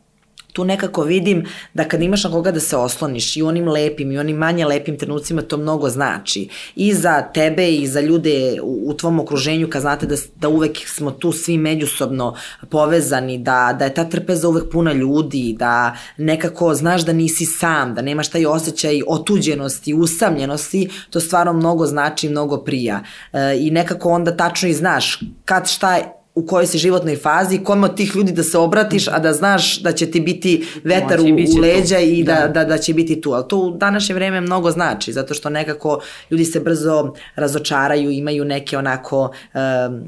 tu 0.55 0.65
nekako 0.65 1.03
vidim 1.03 1.45
da 1.75 1.85
kad 1.85 2.03
imaš 2.03 2.25
na 2.25 2.31
koga 2.31 2.53
da 2.53 2.61
se 2.61 2.77
osloniš 2.77 3.37
i 3.37 3.43
onim 3.43 3.69
lepim 3.69 4.13
i 4.13 4.19
onim 4.19 4.37
manje 4.37 4.67
lepim 4.67 4.99
trenucima 4.99 5.43
to 5.43 5.57
mnogo 5.57 5.89
znači. 5.91 6.49
I 6.77 6.95
za 6.95 7.23
tebe 7.23 7.73
i 7.73 7.87
za 7.87 8.01
ljude 8.01 8.61
u, 8.63 8.91
u 8.91 8.95
tvom 8.95 9.21
okruženju 9.21 9.69
kad 9.71 9.83
znate 9.83 10.07
da, 10.07 10.17
da 10.37 10.49
uvek 10.49 10.79
smo 10.89 11.11
tu 11.11 11.33
svi 11.33 11.59
međusobno 11.59 12.37
povezani, 12.71 13.39
da, 13.39 13.77
da 13.79 13.85
je 13.85 13.95
ta 13.95 14.05
trpeza 14.05 14.49
uvek 14.49 14.71
puna 14.73 14.93
ljudi, 14.93 15.57
da 15.59 15.97
nekako 16.17 16.75
znaš 16.75 17.05
da 17.05 17.13
nisi 17.13 17.47
sam, 17.47 17.95
da 17.95 18.03
nemaš 18.03 18.29
taj 18.29 18.47
osjećaj 18.47 19.01
otuđenosti, 19.07 19.95
usamljenosti, 19.95 20.89
to 21.11 21.21
stvarno 21.21 21.53
mnogo 21.53 21.87
znači, 21.87 22.29
mnogo 22.29 22.57
prija. 22.57 23.03
E, 23.33 23.57
I 23.59 23.71
nekako 23.71 24.11
onda 24.11 24.37
tačno 24.37 24.69
i 24.69 24.75
znaš 24.75 25.21
kad 25.45 25.69
šta 25.69 25.99
u 26.35 26.47
kojoj 26.47 26.67
si 26.67 26.79
životnoj 26.79 27.17
fazi, 27.17 27.59
kome 27.65 27.87
od 27.87 27.97
tih 27.97 28.17
ljudi 28.17 28.33
da 28.33 28.43
se 28.43 28.59
obratiš, 28.59 29.09
a 29.09 29.19
da 29.19 29.33
znaš 29.33 29.81
da 29.83 29.93
će 29.93 30.11
ti 30.11 30.21
biti 30.21 30.67
vetar 30.85 31.21
u, 31.21 31.25
u 31.25 31.61
leđa 31.61 31.99
i 31.99 32.23
da, 32.25 32.35
da, 32.35 32.49
da, 32.49 32.65
da 32.65 32.79
će 32.79 32.95
biti 32.95 33.21
tu. 33.21 33.33
Ali 33.33 33.49
to 33.49 33.59
u 33.59 33.71
današnje 33.71 34.15
vreme 34.15 34.41
mnogo 34.41 34.71
znači, 34.71 35.13
zato 35.13 35.35
što 35.35 35.51
nekako 35.51 36.01
ljudi 36.31 36.45
se 36.45 36.61
brzo 36.61 37.13
razočaraju, 37.37 38.11
imaju 38.11 38.45
neke 38.45 38.79
onako 38.79 39.31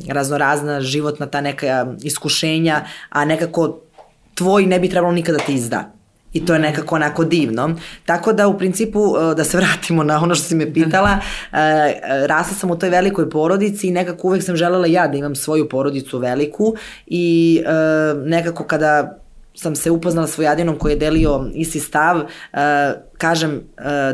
raznorazna 0.09 0.81
životna 0.81 1.27
ta 1.27 1.41
neka 1.41 1.95
iskušenja, 2.03 2.85
a 3.09 3.25
nekako 3.25 3.81
tvoj 4.35 4.67
ne 4.67 4.81
bi 4.81 4.89
trebalo 4.89 5.13
nikada 5.13 5.39
da 5.39 5.45
ti 5.45 5.55
izda. 5.55 5.96
I 6.37 6.45
to 6.45 6.55
je 6.55 6.61
nekako 6.61 6.95
onako 6.95 7.25
divno. 7.25 7.77
Tako 8.05 8.33
da 8.33 8.49
u 8.49 8.59
principu, 8.59 9.01
e, 9.01 9.35
da 9.35 9.45
se 9.45 9.57
vratimo 9.63 10.03
na 10.03 10.23
ono 10.23 10.35
što 10.35 10.45
si 10.45 10.55
me 10.55 10.73
pitala, 10.73 11.11
e, 11.53 11.59
e, 11.59 12.27
rasla 12.27 12.55
sam 12.55 12.71
u 12.71 12.79
toj 12.79 12.91
velikoj 12.91 13.31
porodici 13.31 13.89
i 13.89 13.91
nekako 13.91 14.29
uvek 14.29 14.43
sam 14.43 14.57
želela 14.57 14.87
ja 14.87 15.09
da 15.09 15.17
imam 15.17 15.35
svoju 15.35 15.69
porodicu 15.69 16.19
veliku 16.19 16.75
i 17.07 17.63
nekako 18.25 18.65
kada 18.65 19.19
sam 19.55 19.77
se 19.77 19.91
upoznala 19.91 20.27
s 20.27 20.39
Vojadinom 20.39 20.79
koji 20.79 20.93
je 20.93 20.97
delio 20.97 21.51
isti 21.55 21.81
stav, 21.81 22.23
kažem 23.19 23.63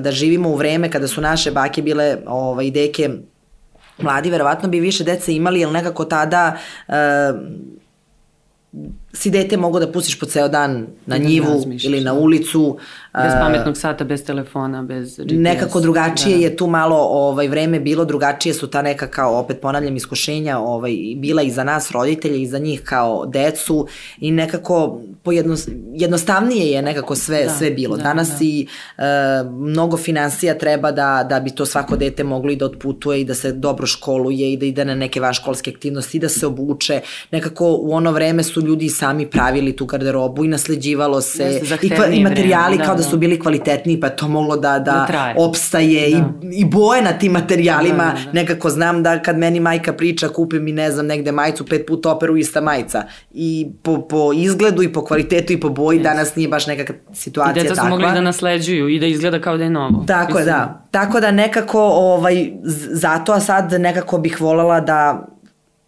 da 0.00 0.10
živimo 0.10 0.48
u 0.48 0.56
vreme 0.56 0.90
kada 0.90 1.08
su 1.08 1.20
naše 1.20 1.50
bake 1.50 1.82
bile 1.82 2.16
ovaj, 2.26 2.70
deke 2.70 3.10
mladi, 3.98 4.30
verovatno 4.30 4.68
bi 4.68 4.80
više 4.80 5.04
dece 5.04 5.34
imali, 5.34 5.60
jer 5.60 5.72
nekako 5.72 6.04
tada 6.04 6.56
si 9.12 9.30
dete 9.30 9.56
mogu 9.56 9.80
da 9.80 9.92
pustiš 9.92 10.18
po 10.18 10.26
ceo 10.26 10.48
dan 10.48 10.86
na 11.06 11.16
njivu 11.16 11.64
ili 11.84 12.00
na 12.00 12.12
da. 12.12 12.18
ulicu. 12.18 12.78
Bez 13.14 13.32
pametnog 13.40 13.76
sata, 13.76 14.04
bez 14.04 14.24
telefona, 14.24 14.82
bez 14.82 15.18
GPS. 15.18 15.32
Nekako 15.32 15.80
drugačije 15.80 16.36
da. 16.36 16.44
je 16.44 16.56
tu 16.56 16.66
malo 16.66 16.96
ovaj, 16.96 17.48
vreme 17.48 17.80
bilo, 17.80 18.04
drugačije 18.04 18.54
su 18.54 18.66
ta 18.66 18.82
neka 18.82 19.06
kao, 19.06 19.38
opet 19.38 19.60
ponavljam, 19.60 19.96
iskušenja 19.96 20.58
ovaj, 20.58 20.92
bila 21.16 21.42
i 21.42 21.50
za 21.50 21.64
nas 21.64 21.90
roditelje 21.90 22.42
i 22.42 22.46
za 22.46 22.58
njih 22.58 22.82
kao 22.84 23.26
decu 23.26 23.86
i 24.20 24.30
nekako 24.30 25.00
pojedno, 25.22 25.56
jednostavnije 25.94 26.66
je 26.66 26.82
nekako 26.82 27.14
sve, 27.14 27.44
da, 27.44 27.50
sve 27.50 27.70
bilo. 27.70 27.96
Da, 27.96 28.02
Danas 28.02 28.28
da. 28.28 28.36
i 28.40 28.66
e, 28.98 29.02
mnogo 29.50 29.96
finansija 29.96 30.58
treba 30.58 30.92
da, 30.92 31.26
da 31.28 31.40
bi 31.40 31.50
to 31.50 31.66
svako 31.66 31.96
dete 31.96 32.24
moglo 32.24 32.50
i 32.50 32.56
da 32.56 32.64
otputuje 32.64 33.20
i 33.20 33.24
da 33.24 33.34
se 33.34 33.52
dobro 33.52 33.86
školuje 33.86 34.52
i 34.52 34.56
da 34.56 34.66
ide 34.66 34.84
na 34.84 34.94
neke 34.94 35.20
vanškolske 35.20 35.70
aktivnosti 35.70 36.16
i 36.16 36.20
da 36.20 36.28
se 36.28 36.46
obuče. 36.46 37.00
Nekako 37.30 37.76
u 37.80 37.92
ono 37.92 38.12
vreme 38.12 38.42
su 38.42 38.60
ljudi 38.60 38.88
sami 39.02 39.26
pravili 39.26 39.76
tu 39.76 39.86
garderobu 39.86 40.44
i 40.44 40.48
nasleđivalo 40.48 41.20
se 41.20 41.60
i, 41.82 41.86
i 42.12 42.22
materijali 42.22 42.74
vreme, 42.74 42.84
kao 42.84 42.94
da, 42.94 43.02
da 43.02 43.08
su 43.08 43.16
bili 43.16 43.40
kvalitetniji 43.40 44.00
pa 44.00 44.08
to 44.08 44.28
moglo 44.28 44.56
da, 44.56 44.78
da, 44.78 45.06
da 45.08 45.34
opstaje 45.36 46.10
da. 46.10 46.16
i, 46.16 46.60
i 46.60 46.64
boje 46.64 47.02
na 47.02 47.12
tim 47.12 47.32
materijalima 47.32 48.04
da, 48.04 48.18
da, 48.18 48.24
da. 48.24 48.32
nekako 48.32 48.70
znam 48.70 49.02
da 49.02 49.22
kad 49.22 49.38
meni 49.38 49.60
majka 49.60 49.92
priča 49.92 50.28
kupi 50.28 50.58
mi 50.58 50.72
ne 50.72 50.90
znam 50.90 51.06
negde 51.06 51.32
majicu 51.32 51.66
pet 51.66 51.86
puta 51.86 52.12
operu 52.12 52.36
ista 52.36 52.60
majica 52.60 53.02
i 53.32 53.66
po, 53.82 54.08
po 54.08 54.32
izgledu 54.34 54.82
i 54.82 54.92
po 54.92 55.04
kvalitetu 55.04 55.52
i 55.52 55.60
po 55.60 55.68
boji 55.68 55.98
yes. 55.98 56.02
danas 56.02 56.36
nije 56.36 56.48
baš 56.48 56.66
neka 56.66 56.92
situacija 57.12 57.54
takva. 57.54 57.66
I 57.66 57.68
deca 57.68 57.82
su 57.82 57.88
mogli 57.88 58.06
da 58.14 58.20
nasleđuju 58.20 58.88
i 58.88 58.98
da 58.98 59.06
izgleda 59.06 59.40
kao 59.40 59.56
da 59.56 59.64
je 59.64 59.70
novo. 59.70 60.04
Tako 60.06 60.38
je, 60.38 60.44
da. 60.44 60.86
Tako 60.90 61.20
da 61.20 61.30
nekako 61.30 61.80
ovaj, 61.80 62.52
zato, 62.92 63.32
a 63.32 63.40
sad 63.40 63.72
nekako 63.72 64.18
bih 64.18 64.40
volela 64.40 64.80
da 64.80 65.31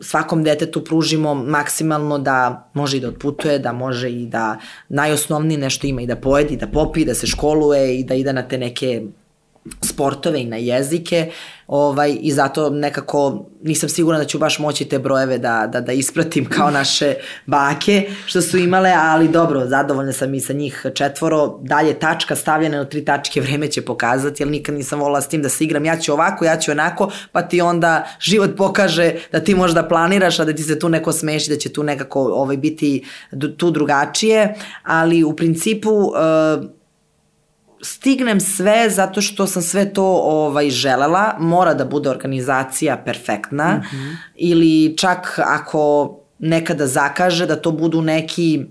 svakom 0.04 0.44
detetu 0.44 0.84
pružimo 0.84 1.34
maksimalno 1.34 2.18
da 2.18 2.70
može 2.74 2.96
i 2.96 3.00
da 3.00 3.08
odputuje, 3.08 3.58
da 3.58 3.72
može 3.72 4.10
i 4.10 4.26
da 4.26 4.58
najosnovnije 4.88 5.58
nešto 5.58 5.86
ima 5.86 6.02
i 6.02 6.06
da 6.06 6.16
pojedi, 6.16 6.56
da 6.56 6.66
popi, 6.66 7.04
da 7.04 7.14
se 7.14 7.26
školuje 7.26 7.98
i 7.98 8.04
da 8.04 8.14
ide 8.14 8.32
na 8.32 8.42
te 8.42 8.58
neke 8.58 9.02
sportove 9.82 10.40
i 10.40 10.46
na 10.46 10.56
jezike 10.56 11.30
ovaj, 11.66 12.18
i 12.20 12.32
zato 12.32 12.70
nekako 12.70 13.46
nisam 13.62 13.88
sigurna 13.88 14.18
da 14.18 14.24
ću 14.24 14.38
baš 14.38 14.58
moći 14.58 14.84
te 14.84 14.98
brojeve 14.98 15.38
da, 15.38 15.68
da, 15.72 15.80
da 15.80 15.92
ispratim 15.92 16.44
kao 16.44 16.70
naše 16.80 17.14
bake 17.46 18.10
što 18.26 18.42
su 18.42 18.58
imale, 18.58 18.92
ali 18.98 19.28
dobro, 19.28 19.66
zadovoljna 19.66 20.12
sam 20.12 20.34
i 20.34 20.40
sa 20.40 20.52
njih 20.52 20.86
četvoro. 20.94 21.58
Dalje 21.62 21.94
tačka 21.94 22.36
stavljena 22.36 22.76
na 22.76 22.84
tri 22.84 23.04
tačke, 23.04 23.40
vreme 23.40 23.70
će 23.70 23.82
pokazati, 23.82 24.42
jer 24.42 24.50
nikad 24.50 24.74
nisam 24.74 25.00
volila 25.00 25.20
s 25.20 25.28
tim 25.28 25.42
da 25.42 25.48
se 25.48 25.64
igram, 25.64 25.84
ja 25.84 25.98
ću 25.98 26.12
ovako, 26.12 26.44
ja 26.44 26.58
ću 26.58 26.70
onako, 26.70 27.10
pa 27.32 27.42
ti 27.42 27.60
onda 27.60 28.06
život 28.20 28.50
pokaže 28.56 29.12
da 29.32 29.40
ti 29.40 29.54
možda 29.54 29.88
planiraš, 29.88 30.40
a 30.40 30.44
da 30.44 30.52
ti 30.52 30.62
se 30.62 30.78
tu 30.78 30.88
neko 30.88 31.12
smeši, 31.12 31.50
da 31.50 31.56
će 31.56 31.72
tu 31.72 31.82
nekako 31.82 32.20
ovaj, 32.20 32.56
biti 32.56 33.04
tu 33.56 33.70
drugačije, 33.70 34.54
ali 34.82 35.24
u 35.24 35.36
principu 35.36 35.90
uh, 35.90 36.14
stignem 37.84 38.40
sve 38.40 38.90
zato 38.90 39.20
što 39.20 39.46
sam 39.46 39.62
sve 39.62 39.92
to 39.92 40.04
ovaj 40.22 40.70
želela, 40.70 41.36
mora 41.38 41.74
da 41.74 41.84
bude 41.84 42.10
organizacija 42.10 42.96
perfektna 42.96 43.74
mm 43.76 43.80
-hmm. 43.80 44.16
ili 44.34 44.96
čak 44.96 45.38
ako 45.38 46.14
nekada 46.38 46.86
zakaže 46.86 47.46
da 47.46 47.56
to 47.56 47.70
budu 47.70 48.02
neki 48.02 48.66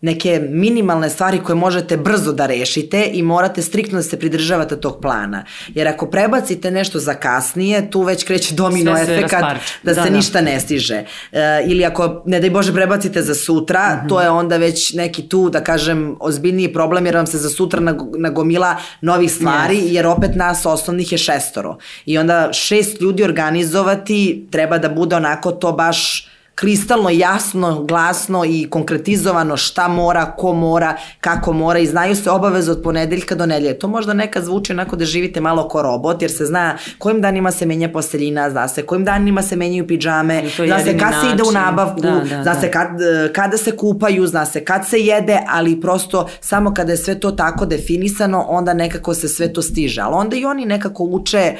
neke 0.00 0.40
minimalne 0.50 1.10
stvari 1.10 1.40
koje 1.44 1.56
možete 1.56 1.96
brzo 1.96 2.32
da 2.32 2.46
rešite 2.46 3.10
i 3.12 3.22
morate 3.22 3.62
striktno 3.62 3.98
da 3.98 4.02
se 4.02 4.18
pridržavate 4.18 4.80
tog 4.80 4.98
plana. 5.02 5.44
Jer 5.74 5.88
ako 5.88 6.06
prebacite 6.06 6.70
nešto 6.70 6.98
za 6.98 7.14
kasnije, 7.14 7.90
tu 7.90 8.02
već 8.02 8.24
kreće 8.24 8.54
domino 8.54 8.98
efekat 8.98 9.40
da, 9.40 9.58
da 9.82 9.94
se 9.94 10.10
da. 10.10 10.16
ništa 10.16 10.40
ne 10.40 10.60
stiže. 10.60 11.04
E, 11.32 11.64
ili 11.66 11.84
ako, 11.84 12.22
ne 12.26 12.40
daj 12.40 12.50
Bože, 12.50 12.72
prebacite 12.72 13.22
za 13.22 13.34
sutra, 13.34 13.94
mm 13.94 14.04
-hmm. 14.04 14.08
to 14.08 14.20
je 14.20 14.30
onda 14.30 14.56
već 14.56 14.94
neki 14.94 15.28
tu, 15.28 15.50
da 15.50 15.64
kažem, 15.64 16.16
ozbiljniji 16.20 16.72
problem 16.72 17.06
jer 17.06 17.16
vam 17.16 17.26
se 17.26 17.38
za 17.38 17.50
sutra 17.50 17.80
nagomila 18.18 18.76
novih 19.00 19.32
stvari, 19.32 19.76
yes. 19.76 19.92
jer 19.92 20.06
opet 20.06 20.34
nas 20.34 20.66
osnovnih 20.66 21.12
je 21.12 21.18
šestoro. 21.18 21.78
I 22.06 22.18
onda 22.18 22.52
šest 22.52 23.00
ljudi 23.00 23.24
organizovati 23.24 24.46
treba 24.50 24.78
da 24.78 24.88
bude 24.88 25.16
onako 25.16 25.52
to 25.52 25.72
baš 25.72 26.28
kristalno 26.56 27.10
jasno, 27.10 27.84
glasno 27.84 28.44
i 28.44 28.66
konkretizovano 28.70 29.56
šta 29.56 29.88
mora, 29.88 30.32
ko 30.36 30.52
mora, 30.52 30.96
kako 31.20 31.52
mora 31.52 31.78
i 31.78 31.86
znaju 31.86 32.16
se 32.16 32.30
obaveze 32.30 32.70
od 32.72 32.82
ponedeljka 32.82 33.34
do 33.34 33.46
nedelje. 33.46 33.78
To 33.78 33.88
možda 33.88 34.12
nekad 34.14 34.44
zvuči 34.44 34.72
onako 34.72 34.96
da 34.96 35.04
živite 35.04 35.40
malo 35.40 35.68
ko 35.68 35.82
robot, 35.82 36.22
jer 36.22 36.30
se 36.30 36.44
zna 36.44 36.76
kojim 36.98 37.20
danima 37.20 37.50
se 37.50 37.66
menja 37.66 37.88
posteljina, 37.88 38.50
zna 38.50 38.68
se 38.68 38.82
kojim 38.82 39.04
danima 39.04 39.42
se 39.42 39.56
menjaju 39.56 39.86
pidžame, 39.86 40.42
zna 40.66 40.78
se 40.78 40.98
kad 40.98 41.10
način. 41.10 41.20
se 41.20 41.34
ide 41.34 41.42
u 41.42 41.52
nabavku, 41.52 42.00
da, 42.00 42.10
da, 42.10 42.24
zna 42.24 42.54
da. 42.54 42.60
se 42.60 42.70
kad, 42.70 42.88
kada 43.32 43.56
se 43.56 43.76
kupaju, 43.76 44.26
zna 44.26 44.46
se 44.46 44.64
kad 44.64 44.88
se 44.88 44.98
jede, 44.98 45.38
ali 45.48 45.80
prosto 45.80 46.28
samo 46.40 46.74
kada 46.74 46.92
je 46.92 46.98
sve 46.98 47.20
to 47.20 47.30
tako 47.30 47.66
definisano, 47.66 48.44
onda 48.48 48.74
nekako 48.74 49.14
se 49.14 49.28
sve 49.28 49.52
to 49.52 49.62
stiže. 49.62 50.00
Ali 50.00 50.14
onda 50.14 50.36
i 50.36 50.44
oni 50.44 50.64
nekako 50.64 51.04
uče 51.04 51.52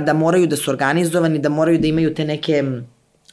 da 0.00 0.12
moraju 0.14 0.46
da 0.46 0.56
su 0.56 0.70
organizovani, 0.70 1.38
da 1.38 1.48
moraju 1.48 1.78
da 1.78 1.86
imaju 1.86 2.14
te 2.14 2.24
neke 2.24 2.62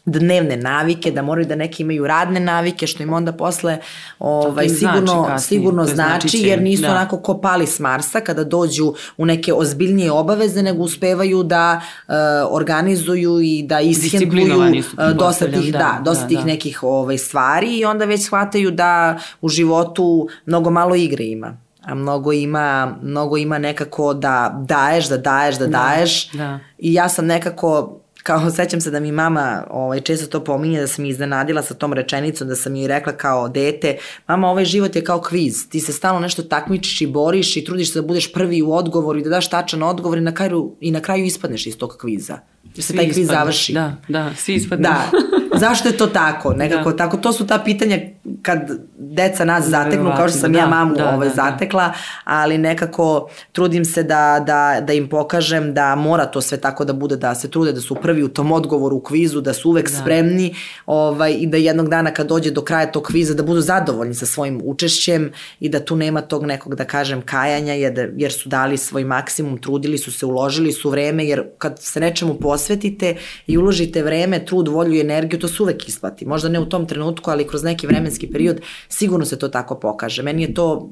dnevne 0.06 0.58
navike, 0.58 1.12
da 1.12 1.22
moraju 1.22 1.48
da 1.48 1.56
neki 1.56 1.84
imaju 1.84 2.08
radne 2.08 2.40
navike, 2.40 2.88
što 2.88 3.04
im 3.04 3.14
onda 3.14 3.32
posle 3.32 3.78
ovaj, 4.20 4.70
sigurno, 4.70 5.24
znači 5.26 5.44
sigurno 5.44 5.86
znači, 5.86 6.30
znači, 6.30 6.48
jer 6.48 6.62
nisu 6.62 6.82
da. 6.82 6.92
onako 6.92 7.18
ko 7.18 7.42
pali 7.42 7.68
s 7.68 7.80
Marsa 7.80 8.22
kada 8.22 8.44
dođu 8.44 8.94
u 9.18 9.26
neke 9.26 9.54
ozbiljnije 9.54 10.12
obaveze, 10.12 10.64
nego 10.64 10.84
uspevaju 10.84 11.44
da 11.44 11.82
uh, 12.08 12.14
organizuju 12.50 13.40
i 13.42 13.64
da 13.64 13.80
ishendluju 13.80 14.56
uh, 14.56 15.18
dosta 15.18 15.46
tih, 15.46 15.72
da, 15.72 15.78
da, 15.78 16.02
dosta 16.04 16.24
da, 16.24 16.28
tih 16.28 16.40
da. 16.40 16.46
nekih 16.46 16.84
ovaj, 16.84 17.18
stvari 17.18 17.78
i 17.78 17.86
onda 17.86 18.06
već 18.06 18.24
shvataju 18.24 18.72
da 18.72 19.20
u 19.42 19.50
životu 19.50 20.28
mnogo 20.46 20.70
malo 20.70 20.96
igre 20.96 21.24
ima 21.26 21.66
a 21.86 21.96
mnogo 21.96 22.32
ima, 22.32 22.96
mnogo 23.02 23.38
ima 23.38 23.58
nekako 23.58 24.14
da 24.14 24.64
daješ, 24.68 25.10
da 25.10 25.18
daješ, 25.18 25.56
da, 25.56 25.68
da 25.68 25.72
daješ. 25.72 26.32
Da. 26.32 26.60
I 26.78 26.94
ja 26.94 27.10
sam 27.10 27.26
nekako 27.26 28.00
kao 28.26 28.52
sećam 28.52 28.82
se 28.82 28.92
da 28.92 29.00
mi 29.00 29.12
mama 29.12 29.64
ovaj, 29.70 30.02
često 30.02 30.28
to 30.28 30.44
pominje 30.44 30.82
da 30.82 30.88
sam 30.88 31.04
mi 31.04 31.10
iznenadila 31.10 31.62
sa 31.62 31.74
tom 31.74 31.94
rečenicom 31.94 32.48
da 32.48 32.56
sam 32.56 32.76
joj 32.76 32.88
rekla 32.88 33.14
kao 33.14 33.50
dete, 33.50 33.98
mama 34.28 34.48
ovaj 34.50 34.66
život 34.66 34.96
je 34.96 35.04
kao 35.04 35.22
kviz, 35.22 35.70
ti 35.70 35.80
se 35.80 35.94
stalno 35.94 36.20
nešto 36.20 36.44
takmičiš 36.44 37.02
i 37.02 37.08
boriš 37.08 37.58
i 37.58 37.64
trudiš 37.66 37.94
se 37.94 38.02
da 38.02 38.08
budeš 38.08 38.34
prvi 38.34 38.62
u 38.62 38.74
odgovoru 38.74 39.20
i 39.20 39.24
da 39.24 39.30
daš 39.30 39.50
tačan 39.50 39.84
odgovor 39.84 40.18
i 40.18 40.22
na 40.22 40.34
kraju, 40.34 40.76
i 40.80 40.92
na 40.92 41.00
kraju 41.00 41.26
ispadneš 41.26 41.68
iz 41.68 41.78
tog 41.78 41.98
kviza. 41.98 42.40
da 42.76 42.82
se 42.82 42.96
taj 42.96 43.10
kviz 43.10 43.28
završi. 43.28 43.74
Da, 43.74 43.96
da, 44.08 44.32
svi 44.36 44.54
ispadnu. 44.54 44.84
Da. 44.84 45.12
Zašto 45.60 45.90
je 45.90 45.98
to 45.98 46.08
tako? 46.08 46.54
Nekako 46.54 46.92
da. 46.92 46.98
tako, 46.98 47.18
to 47.18 47.34
su 47.34 47.48
ta 47.48 47.60
pitanja 47.66 48.00
kad 48.46 48.72
deca 48.98 49.46
nas 49.46 49.66
zateknu, 49.66 50.12
kao 50.18 50.30
što 50.30 50.38
sam 50.38 50.52
da, 50.52 50.60
ja 50.60 50.68
mamu 50.68 50.96
da, 50.96 51.10
ovaj, 51.16 51.28
da, 51.28 51.34
zatekla, 51.36 51.94
ali 52.24 52.58
nekako 52.58 53.30
trudim 53.52 53.86
se 53.86 54.04
da, 54.04 54.44
da, 54.48 54.82
da 54.82 54.94
im 54.94 55.10
pokažem 55.10 55.74
da 55.74 55.96
mora 55.96 56.26
to 56.26 56.42
sve 56.42 56.58
tako 56.58 56.86
da 56.86 56.94
bude, 56.94 57.16
da 57.16 57.36
se 57.36 57.52
trude, 57.52 57.72
da 57.72 57.82
su 57.82 57.96
prvi 57.96 58.24
u 58.24 58.28
tom 58.28 58.52
odgovoru 58.52 58.96
u 58.96 59.02
kvizu, 59.02 59.42
da 59.42 59.54
su 59.54 59.70
uvek 59.70 59.90
da. 59.90 59.98
spremni 59.98 60.56
ovaj, 60.86 61.34
i 61.34 61.48
da 61.48 61.58
jednog 61.58 61.90
dana 61.90 62.12
kad 62.14 62.28
dođe 62.28 62.52
do 62.52 62.62
kraja 62.62 62.92
tog 62.92 63.04
kviza 63.04 63.34
da 63.34 63.44
budu 63.44 63.62
zadovoljni 63.62 64.14
sa 64.14 64.26
svojim 64.26 64.62
učešćem 64.64 65.32
i 65.60 65.70
da 65.70 65.80
tu 65.80 65.96
nema 65.96 66.22
tog 66.22 66.46
nekog, 66.46 66.76
da 66.76 66.86
kažem, 66.86 67.22
kajanja, 67.22 67.74
jer, 67.74 68.14
jer 68.18 68.34
su 68.34 68.50
dali 68.50 68.78
svoj 68.78 69.04
maksimum, 69.04 69.58
trudili 69.58 69.98
su 69.98 70.12
se, 70.12 70.26
uložili 70.26 70.72
su 70.72 70.90
vreme, 70.90 71.26
jer 71.26 71.44
kad 71.58 71.80
se 71.82 72.00
nečemu 72.00 72.34
posvetite 72.34 73.16
i 73.48 73.58
uložite 73.58 74.04
vreme, 74.04 74.46
trud, 74.46 74.68
volju 74.68 74.94
i 74.94 75.02
energiju, 75.02 75.40
to 75.40 75.48
se 75.48 75.64
uvek 75.64 75.88
isplati. 75.88 76.26
Možda 76.26 76.50
ne 76.50 76.60
u 76.60 76.66
tom 76.66 76.86
trenutku, 76.88 77.32
ali 77.32 77.48
kroz 77.48 77.64
neki 77.64 77.88
vremenski 77.88 78.28
period 78.36 78.62
sigurno 78.90 79.26
se 79.26 79.40
to 79.40 79.48
tako 79.48 79.80
pokaže. 79.80 80.24
Meni 80.24 80.44
je 80.44 80.54
to 80.54 80.90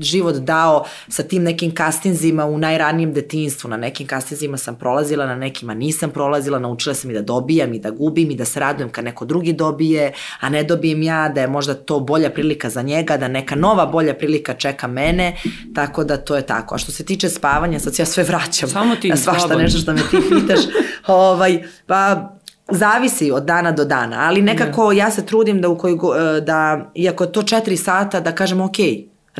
život 0.00 0.36
dao 0.36 0.84
sa 1.08 1.22
tim 1.22 1.42
nekim 1.42 1.74
kastinzima 1.74 2.46
u 2.46 2.58
najranijem 2.58 3.12
detinstvu. 3.12 3.70
Na 3.70 3.76
nekim 3.76 4.06
kastinzima 4.06 4.56
sam 4.56 4.76
prolazila, 4.76 5.26
na 5.26 5.36
nekima 5.36 5.74
nisam 5.74 6.10
prolazila, 6.10 6.58
naučila 6.58 6.94
sam 6.94 7.10
i 7.10 7.14
da 7.14 7.22
dobijam 7.22 7.74
i 7.74 7.78
da 7.78 7.90
gubim 7.90 8.30
i 8.30 8.36
da 8.36 8.44
se 8.44 8.60
radujem 8.60 8.90
kad 8.90 9.04
neko 9.04 9.24
drugi 9.24 9.52
dobije, 9.52 10.12
a 10.40 10.48
ne 10.48 10.64
dobijem 10.64 11.02
ja, 11.02 11.28
da 11.28 11.40
je 11.40 11.46
možda 11.46 11.74
to 11.74 12.00
bolja 12.00 12.30
prilika 12.30 12.70
za 12.70 12.82
njega, 12.82 13.16
da 13.16 13.28
neka 13.28 13.54
nova 13.54 13.86
bolja 13.86 14.14
prilika 14.14 14.54
čeka 14.54 14.86
mene, 14.86 15.36
tako 15.74 16.04
da 16.04 16.16
to 16.16 16.36
je 16.36 16.46
tako. 16.46 16.74
A 16.74 16.78
što 16.78 16.92
se 16.92 17.04
tiče 17.04 17.28
spavanja, 17.28 17.78
sad 17.78 17.98
ja 17.98 18.06
sve 18.06 18.24
vraćam. 18.24 18.68
Samo 18.68 18.96
ti, 18.96 19.12
svašta 19.16 19.56
nešto 19.56 19.78
što 19.78 19.92
me 19.92 20.00
ti 20.10 20.16
pitaš. 20.28 20.60
ovaj, 21.06 21.62
pa 21.86 22.32
zavisi 22.70 23.30
od 23.30 23.44
dana 23.44 23.72
do 23.72 23.84
dana, 23.84 24.16
ali 24.20 24.42
nekako 24.42 24.92
ja 24.92 25.10
se 25.10 25.26
trudim 25.26 25.60
da 25.60 25.68
u 25.68 25.78
koji, 25.78 25.94
e, 25.94 26.40
da, 26.40 26.90
iako 26.94 27.24
je 27.24 27.32
to 27.32 27.42
četiri 27.42 27.76
sata, 27.76 28.20
da 28.20 28.32
kažem 28.32 28.60
ok, 28.60 28.76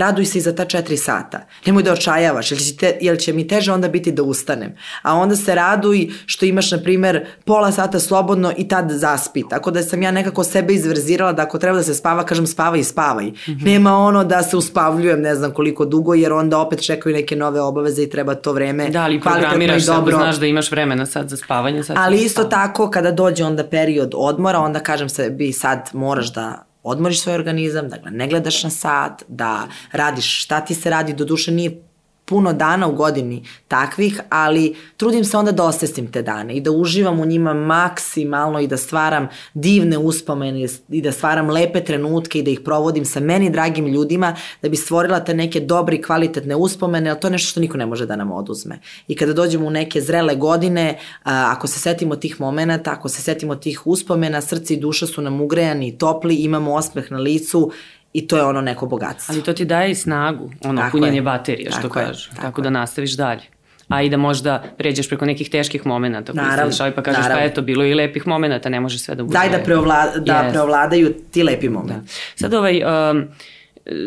Raduj 0.00 0.24
se 0.24 0.38
i 0.38 0.40
za 0.40 0.54
ta 0.54 0.64
četiri 0.64 0.96
sata. 0.96 1.40
Nemoj 1.66 1.82
da 1.82 1.92
očajavaš, 1.92 2.50
jer 2.50 2.60
će, 2.60 2.76
te, 2.76 2.98
jer 3.00 3.18
će 3.18 3.32
mi 3.32 3.48
teže 3.48 3.72
onda 3.72 3.88
biti 3.88 4.12
da 4.12 4.22
ustanem. 4.22 4.72
A 5.02 5.14
onda 5.14 5.36
se 5.36 5.54
raduj 5.54 6.08
što 6.26 6.44
imaš, 6.46 6.70
na 6.70 6.78
primer, 6.78 7.26
pola 7.44 7.72
sata 7.72 8.00
slobodno 8.00 8.52
i 8.56 8.68
tad 8.68 8.90
zaspi. 8.90 9.42
Tako 9.50 9.70
da 9.70 9.82
sam 9.82 10.02
ja 10.02 10.10
nekako 10.10 10.44
sebe 10.44 10.74
izverzirala 10.74 11.32
da 11.32 11.42
ako 11.42 11.58
treba 11.58 11.76
da 11.76 11.82
se 11.82 11.94
spava, 11.94 12.24
kažem 12.24 12.46
spavaj 12.46 12.80
i 12.80 12.84
spavaj. 12.84 13.26
Mm 13.26 13.34
-hmm. 13.46 13.64
Nema 13.64 13.96
ono 13.96 14.24
da 14.24 14.42
se 14.42 14.56
uspavljujem 14.56 15.20
ne 15.20 15.34
znam 15.34 15.52
koliko 15.52 15.84
dugo, 15.84 16.14
jer 16.14 16.32
onda 16.32 16.58
opet 16.58 16.86
čekaju 16.86 17.16
neke 17.16 17.36
nove 17.36 17.60
obaveze 17.60 18.02
i 18.02 18.10
treba 18.10 18.34
to 18.34 18.52
vreme 18.52 18.88
da, 18.88 19.02
ali 19.02 19.20
programiraš 19.20 19.84
se 19.84 19.92
ako 19.92 20.10
znaš 20.10 20.36
da 20.36 20.46
imaš 20.46 20.70
vremena 20.70 21.06
sad 21.06 21.28
za 21.28 21.36
spavanje. 21.36 21.82
Sad 21.82 21.96
ali 21.98 22.18
isto 22.18 22.44
tako, 22.44 22.90
kada 22.90 23.12
dođe 23.12 23.44
onda 23.44 23.64
period 23.64 24.12
odmora, 24.14 24.58
onda 24.58 24.80
kažem 24.80 25.08
sebi 25.08 25.52
sad 25.52 25.90
moraš 25.92 26.32
da 26.32 26.69
odmoriš 26.82 27.20
svoj 27.20 27.34
organizam, 27.34 27.88
da 27.88 27.96
ne 28.10 28.28
gledaš 28.28 28.62
na 28.64 28.70
sat, 28.70 29.22
da 29.28 29.68
radiš 29.92 30.42
šta 30.42 30.60
ti 30.60 30.74
se 30.74 30.90
radi, 30.90 31.12
do 31.12 31.24
duše 31.24 31.52
nije 31.52 31.89
puno 32.30 32.52
dana 32.52 32.88
u 32.88 32.92
godini 32.94 33.42
takvih, 33.68 34.20
ali 34.28 34.76
trudim 34.96 35.24
se 35.24 35.36
onda 35.36 35.52
da 35.52 35.64
osvestim 35.64 36.12
te 36.12 36.22
dane 36.22 36.54
i 36.56 36.60
da 36.60 36.70
uživam 36.70 37.20
u 37.20 37.24
njima 37.26 37.54
maksimalno 37.54 38.60
i 38.60 38.66
da 38.66 38.76
stvaram 38.76 39.28
divne 39.54 39.98
uspomene 39.98 40.66
i 40.88 41.02
da 41.02 41.12
stvaram 41.12 41.50
lepe 41.50 41.84
trenutke 41.84 42.38
i 42.38 42.42
da 42.42 42.50
ih 42.50 42.60
provodim 42.60 43.04
sa 43.04 43.20
meni 43.20 43.50
dragim 43.50 43.86
ljudima 43.86 44.36
da 44.62 44.68
bi 44.68 44.76
stvorila 44.76 45.20
te 45.20 45.34
neke 45.34 45.60
dobre 45.60 45.96
i 45.96 46.02
kvalitetne 46.02 46.56
uspomene, 46.56 47.10
ali 47.10 47.20
to 47.20 47.26
je 47.26 47.32
nešto 47.32 47.50
što 47.50 47.60
niko 47.60 47.78
ne 47.78 47.86
može 47.86 48.06
da 48.06 48.16
nam 48.16 48.32
oduzme. 48.32 48.78
I 49.08 49.16
kada 49.16 49.32
dođemo 49.32 49.66
u 49.66 49.70
neke 49.70 50.00
zrele 50.00 50.36
godine, 50.36 50.98
ako 51.24 51.66
se 51.66 51.78
setimo 51.78 52.16
tih 52.16 52.40
momenta, 52.40 52.92
ako 52.92 53.08
se 53.08 53.22
setimo 53.22 53.56
tih 53.56 53.86
uspomena, 53.86 54.40
srce 54.40 54.74
i 54.74 54.80
duša 54.80 55.06
su 55.06 55.22
nam 55.22 55.40
ugrejani 55.40 55.88
i 55.88 55.98
topli, 55.98 56.34
imamo 56.34 56.74
osmeh 56.74 57.10
na 57.10 57.18
licu 57.18 57.72
I 58.12 58.26
to 58.28 58.36
je 58.36 58.44
ono 58.44 58.60
neko 58.60 58.86
bogatstvo. 58.86 59.32
Ali 59.32 59.42
to 59.42 59.52
ti 59.52 59.64
daje 59.64 59.90
i 59.90 59.94
snagu, 59.94 60.50
ono 60.64 60.82
tako 60.82 60.98
punjenje 60.98 61.18
je. 61.18 61.22
baterije, 61.22 61.70
što 61.70 61.80
tako 61.80 61.94
kažu. 61.94 62.30
Je, 62.30 62.30
tako, 62.30 62.42
tako 62.42 62.62
da 62.62 62.70
nastaviš 62.70 63.16
dalje. 63.16 63.42
A 63.88 64.02
i 64.02 64.08
da 64.08 64.16
možda 64.16 64.62
pređeš 64.78 65.08
preko 65.08 65.26
nekih 65.26 65.50
teških 65.50 65.86
momenta 65.86 66.32
koji 66.32 66.44
se 66.56 66.64
dešavaju 66.66 66.94
pa 66.94 67.02
kažeš 67.02 67.18
pa 67.18 67.22
naravno. 67.22 67.42
pa 67.42 67.50
eto 67.50 67.62
bilo 67.62 67.84
i 67.84 67.94
lepih 67.94 68.26
momenta, 68.26 68.68
ne 68.68 68.80
može 68.80 68.98
sve 68.98 69.14
da 69.14 69.22
bude. 69.22 69.38
Daj 69.38 69.50
da, 69.50 69.58
preovla, 69.58 70.06
da 70.16 70.32
yes. 70.32 70.50
preovladaju 70.50 71.14
ti 71.30 71.42
lepi 71.42 71.68
momenti. 71.68 71.94
Da. 71.94 72.00
Sad 72.36 72.54
ovaj, 72.54 72.82
um, 73.10 73.28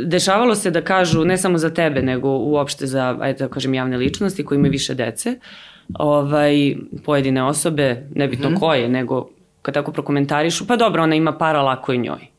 dešavalo 0.05 0.55
se 0.55 0.71
da 0.71 0.81
kažu 0.81 1.25
ne 1.25 1.37
samo 1.37 1.57
za 1.57 1.69
tebe, 1.69 2.01
nego 2.01 2.29
uopšte 2.29 2.87
za, 2.87 3.17
ajde 3.21 3.39
da 3.39 3.47
kažem, 3.47 3.73
javne 3.73 3.97
ličnosti 3.97 4.45
koji 4.45 4.57
imaju 4.57 4.71
više 4.71 4.93
dece, 4.93 5.39
ovaj, 5.99 6.75
pojedine 7.05 7.43
osobe, 7.43 8.07
nebitno 8.15 8.49
mm 8.49 8.53
-hmm. 8.53 8.59
koje, 8.59 8.89
nego 8.89 9.29
kad 9.61 9.73
tako 9.73 9.91
prokomentarišu, 9.91 10.67
pa 10.67 10.75
dobro, 10.75 11.03
ona 11.03 11.15
ima 11.15 11.37
para, 11.37 11.61
lako 11.61 11.93
i 11.93 11.97
njoj. 11.97 12.32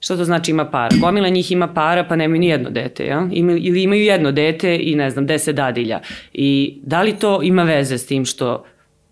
Šta 0.00 0.16
to 0.16 0.24
znači 0.24 0.50
ima 0.50 0.70
para? 0.70 0.96
Gomila 1.00 1.28
njih 1.28 1.52
ima 1.52 1.74
para 1.74 2.04
pa 2.04 2.16
nemaju 2.16 2.40
ni 2.40 2.48
jedno 2.48 2.70
dete, 2.70 3.06
ja? 3.06 3.28
Ima, 3.32 3.52
ili 3.52 3.82
imaju 3.82 4.02
jedno 4.02 4.32
dete 4.32 4.78
i 4.82 4.94
ne 4.94 5.10
znam, 5.10 5.26
deset 5.26 5.56
dadilja. 5.56 6.00
I 6.32 6.80
da 6.82 7.02
li 7.02 7.16
to 7.18 7.42
ima 7.42 7.62
veze 7.62 7.98
s 7.98 8.06
tim 8.06 8.24
što 8.24 8.64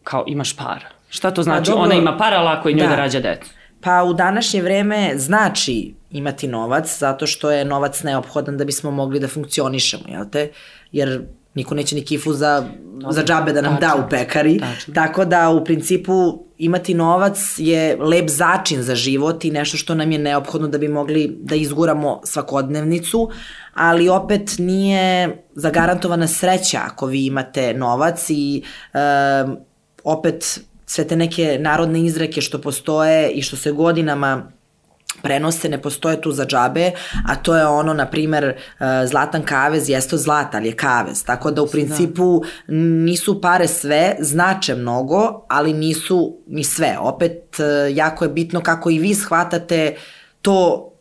kao 0.04 0.24
imaš 0.28 0.56
para? 0.56 0.88
Šta 1.08 1.30
to 1.30 1.42
znači? 1.42 1.70
Pa, 1.70 1.76
Ona 1.76 1.94
ima 1.94 2.16
para, 2.16 2.42
lako 2.42 2.68
i 2.68 2.74
njoj 2.74 2.86
da, 2.86 2.90
da 2.90 2.96
rađa 2.96 3.20
dete. 3.20 3.46
Pa 3.80 4.02
u 4.02 4.14
današnje 4.14 4.62
vreme 4.62 5.12
znači 5.16 5.94
imati 6.10 6.48
novac, 6.48 6.98
zato 6.98 7.26
što 7.26 7.50
je 7.50 7.64
novac 7.64 8.02
neophodan 8.02 8.56
da 8.56 8.64
bismo 8.64 8.90
mogli 8.90 9.20
da 9.20 9.28
funkcionišemo, 9.28 10.04
jel 10.08 10.24
te? 10.32 10.50
Jer 10.92 11.22
niko 11.56 11.74
neće 11.74 11.94
ni 11.94 12.04
kifu 12.04 12.32
za, 12.32 12.68
za 13.10 13.24
džabe 13.24 13.52
da 13.52 13.60
nam 13.60 13.80
tačno, 13.80 13.98
da 13.98 14.06
u 14.06 14.08
pekari. 14.10 14.58
Tačno. 14.58 14.94
Tako 14.94 15.24
da 15.24 15.50
u 15.50 15.64
principu 15.64 16.44
imati 16.58 16.94
novac 16.94 17.38
je 17.58 17.96
lep 17.96 18.28
začin 18.28 18.82
za 18.82 18.94
život 18.94 19.44
i 19.44 19.50
nešto 19.50 19.76
što 19.76 19.94
nam 19.94 20.12
je 20.12 20.18
neophodno 20.18 20.68
da 20.68 20.78
bi 20.78 20.88
mogli 20.88 21.36
da 21.40 21.54
izguramo 21.54 22.20
svakodnevnicu, 22.24 23.30
ali 23.74 24.08
opet 24.08 24.54
nije 24.58 25.36
zagarantovana 25.54 26.28
sreća 26.28 26.80
ako 26.84 27.06
vi 27.06 27.26
imate 27.26 27.74
novac 27.74 28.30
i 28.30 28.62
e, 28.94 28.98
opet 30.04 30.60
sve 30.86 31.06
te 31.06 31.16
neke 31.16 31.58
narodne 31.60 32.00
izreke 32.00 32.40
što 32.40 32.60
postoje 32.60 33.30
i 33.30 33.42
što 33.42 33.56
se 33.56 33.72
godinama 33.72 34.52
prenose, 35.22 35.68
ne 35.68 35.82
postoje 35.82 36.20
tu 36.20 36.32
za 36.32 36.46
džabe, 36.46 36.90
a 37.26 37.36
to 37.36 37.56
je 37.56 37.66
ono, 37.66 37.94
na 37.94 38.06
primer, 38.06 38.44
e, 38.44 38.54
zlatan 39.06 39.42
kavez 39.42 39.88
jeste 39.88 40.16
zlata, 40.16 40.56
ali 40.56 40.68
je 40.68 40.76
kavez. 40.76 41.24
Tako 41.24 41.50
da 41.50 41.62
u 41.62 41.66
da. 41.66 41.72
principu 41.72 42.42
nisu 42.68 43.40
pare 43.40 43.68
sve, 43.68 44.16
znače 44.20 44.74
mnogo, 44.74 45.44
ali 45.48 45.72
nisu 45.72 46.36
ni 46.46 46.64
sve. 46.64 46.96
Opet, 47.00 47.60
e, 47.60 47.94
jako 47.94 48.24
je 48.24 48.30
bitno 48.30 48.60
kako 48.60 48.90
i 48.90 48.98
vi 48.98 49.14
shvatate 49.14 49.96
to 50.42 50.92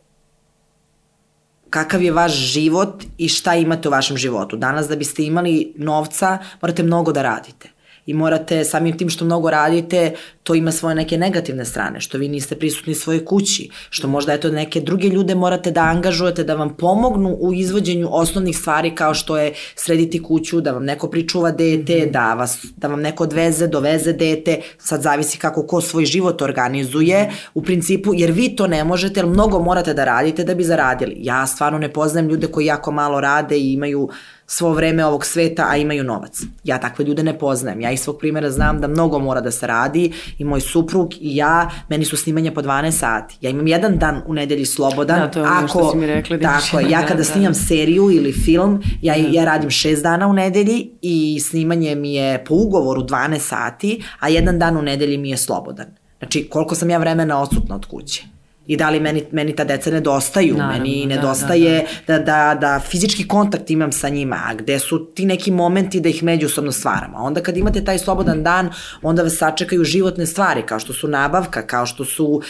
kakav 1.70 2.02
je 2.02 2.12
vaš 2.12 2.32
život 2.32 3.04
i 3.18 3.28
šta 3.28 3.54
imate 3.54 3.88
u 3.88 3.90
vašem 3.90 4.16
životu. 4.16 4.56
Danas 4.56 4.88
da 4.88 4.96
biste 4.96 5.24
imali 5.24 5.74
novca, 5.76 6.38
morate 6.60 6.82
mnogo 6.82 7.12
da 7.12 7.22
radite 7.22 7.75
i 8.06 8.14
morate 8.14 8.64
samim 8.64 8.98
tim 8.98 9.10
što 9.10 9.24
mnogo 9.24 9.50
radite, 9.50 10.12
to 10.42 10.54
ima 10.54 10.72
svoje 10.72 10.94
neke 10.94 11.18
negativne 11.18 11.64
strane, 11.64 12.00
što 12.00 12.18
vi 12.18 12.28
niste 12.28 12.56
prisutni 12.56 12.94
svojoj 12.94 13.24
kući, 13.24 13.70
što 13.90 14.08
možda 14.08 14.32
eto 14.32 14.50
neke 14.50 14.80
druge 14.80 15.08
ljude 15.08 15.34
morate 15.34 15.70
da 15.70 15.80
angažujete 15.80 16.44
da 16.44 16.54
vam 16.54 16.76
pomognu 16.76 17.36
u 17.40 17.54
izvođenju 17.54 18.08
osnovnih 18.10 18.56
stvari 18.56 18.94
kao 18.94 19.14
što 19.14 19.38
je 19.38 19.52
srediti 19.74 20.22
kuću, 20.22 20.60
da 20.60 20.72
vam 20.72 20.84
neko 20.84 21.10
pričuva 21.10 21.50
dete, 21.50 21.96
mm 21.96 22.08
-hmm. 22.08 22.10
da, 22.10 22.34
vas, 22.34 22.58
da 22.76 22.88
vam 22.88 23.00
neko 23.00 23.24
odveze, 23.24 23.66
doveze 23.66 24.12
dete, 24.12 24.60
sad 24.78 25.02
zavisi 25.02 25.38
kako 25.38 25.66
ko 25.66 25.80
svoj 25.80 26.04
život 26.04 26.42
organizuje, 26.42 27.30
u 27.54 27.62
principu, 27.62 28.14
jer 28.14 28.30
vi 28.30 28.56
to 28.56 28.66
ne 28.66 28.84
možete, 28.84 29.20
jer 29.20 29.26
mnogo 29.26 29.58
morate 29.58 29.94
da 29.94 30.04
radite 30.04 30.44
da 30.44 30.54
bi 30.54 30.64
zaradili. 30.64 31.14
Ja 31.18 31.46
stvarno 31.46 31.78
ne 31.78 31.92
poznajem 31.92 32.28
ljude 32.28 32.46
koji 32.46 32.66
jako 32.66 32.92
malo 32.92 33.20
rade 33.20 33.58
i 33.58 33.72
imaju 33.72 34.08
svo 34.46 34.72
vreme 34.72 35.04
ovog 35.04 35.26
sveta, 35.26 35.66
a 35.70 35.76
imaju 35.76 36.04
novac. 36.04 36.42
Ja 36.64 36.78
takve 36.78 37.04
ljude 37.04 37.22
ne 37.22 37.38
poznajem. 37.38 37.80
Ja 37.80 37.90
iz 37.90 38.00
svog 38.00 38.18
primjera 38.18 38.50
znam 38.50 38.80
da 38.80 38.88
mnogo 38.88 39.18
mora 39.18 39.40
da 39.40 39.50
se 39.50 39.66
radi 39.66 40.12
i 40.38 40.44
moj 40.44 40.60
suprug 40.60 41.14
i 41.20 41.36
ja, 41.36 41.70
meni 41.88 42.04
su 42.04 42.16
snimanja 42.16 42.52
po 42.52 42.62
12 42.62 42.90
sati. 42.90 43.36
Ja 43.40 43.50
imam 43.50 43.66
jedan 43.66 43.98
dan 43.98 44.22
u 44.26 44.34
nedelji 44.34 44.64
slobodan. 44.64 45.20
Da, 45.20 45.30
to 45.30 45.38
je 45.38 45.48
ono 45.48 45.68
što 45.68 45.90
si 45.90 45.96
mi 45.96 46.06
rekli. 46.06 46.38
Da 46.38 46.60
tako, 46.60 46.80
ja 46.80 47.02
kada 47.02 47.14
da, 47.14 47.24
snimam 47.24 47.52
da. 47.52 47.58
seriju 47.58 48.10
ili 48.10 48.32
film, 48.32 48.82
ja, 49.02 49.14
da. 49.14 49.28
ja 49.30 49.44
radim 49.44 49.70
6 49.70 50.02
dana 50.02 50.26
u 50.26 50.32
nedelji 50.32 50.90
i 51.02 51.40
snimanje 51.40 51.94
mi 51.94 52.14
je 52.14 52.44
po 52.44 52.54
ugovoru 52.54 53.02
12 53.02 53.38
sati, 53.38 54.02
a 54.20 54.28
jedan 54.28 54.58
dan 54.58 54.76
u 54.76 54.82
nedelji 54.82 55.18
mi 55.18 55.30
je 55.30 55.36
slobodan. 55.36 55.86
Znači, 56.18 56.48
koliko 56.50 56.74
sam 56.74 56.90
ja 56.90 56.98
vremena 56.98 57.42
odsutna 57.42 57.74
od 57.74 57.86
kuće. 57.86 58.35
I 58.66 58.76
da 58.76 58.90
li 58.90 59.00
meni, 59.00 59.22
meni 59.32 59.56
ta 59.56 59.64
deca 59.64 59.90
nedostaju, 59.90 60.56
Naravno, 60.56 60.78
meni 60.78 61.06
da, 61.08 61.14
nedostaje 61.14 61.86
da, 62.06 62.18
da, 62.18 62.24
da, 62.24 62.58
da 62.60 62.80
fizički 62.80 63.28
kontakt 63.28 63.70
imam 63.70 63.92
sa 63.92 64.08
njima, 64.08 64.36
a 64.46 64.54
gde 64.54 64.78
su 64.78 65.04
ti 65.14 65.26
neki 65.26 65.50
momenti 65.50 66.00
da 66.00 66.08
ih 66.08 66.22
međusobno 66.22 66.72
stvaramo. 66.72 67.18
A 67.18 67.22
onda 67.22 67.42
kad 67.42 67.56
imate 67.56 67.84
taj 67.84 67.98
slobodan 67.98 68.42
dan, 68.42 68.70
onda 69.02 69.22
vas 69.22 69.36
sačekaju 69.36 69.84
životne 69.84 70.26
stvari, 70.26 70.62
kao 70.62 70.78
što 70.78 70.92
su 70.92 71.08
nabavka, 71.08 71.66
kao 71.66 71.86
što 71.86 72.04
su 72.04 72.26
uh, 72.26 72.42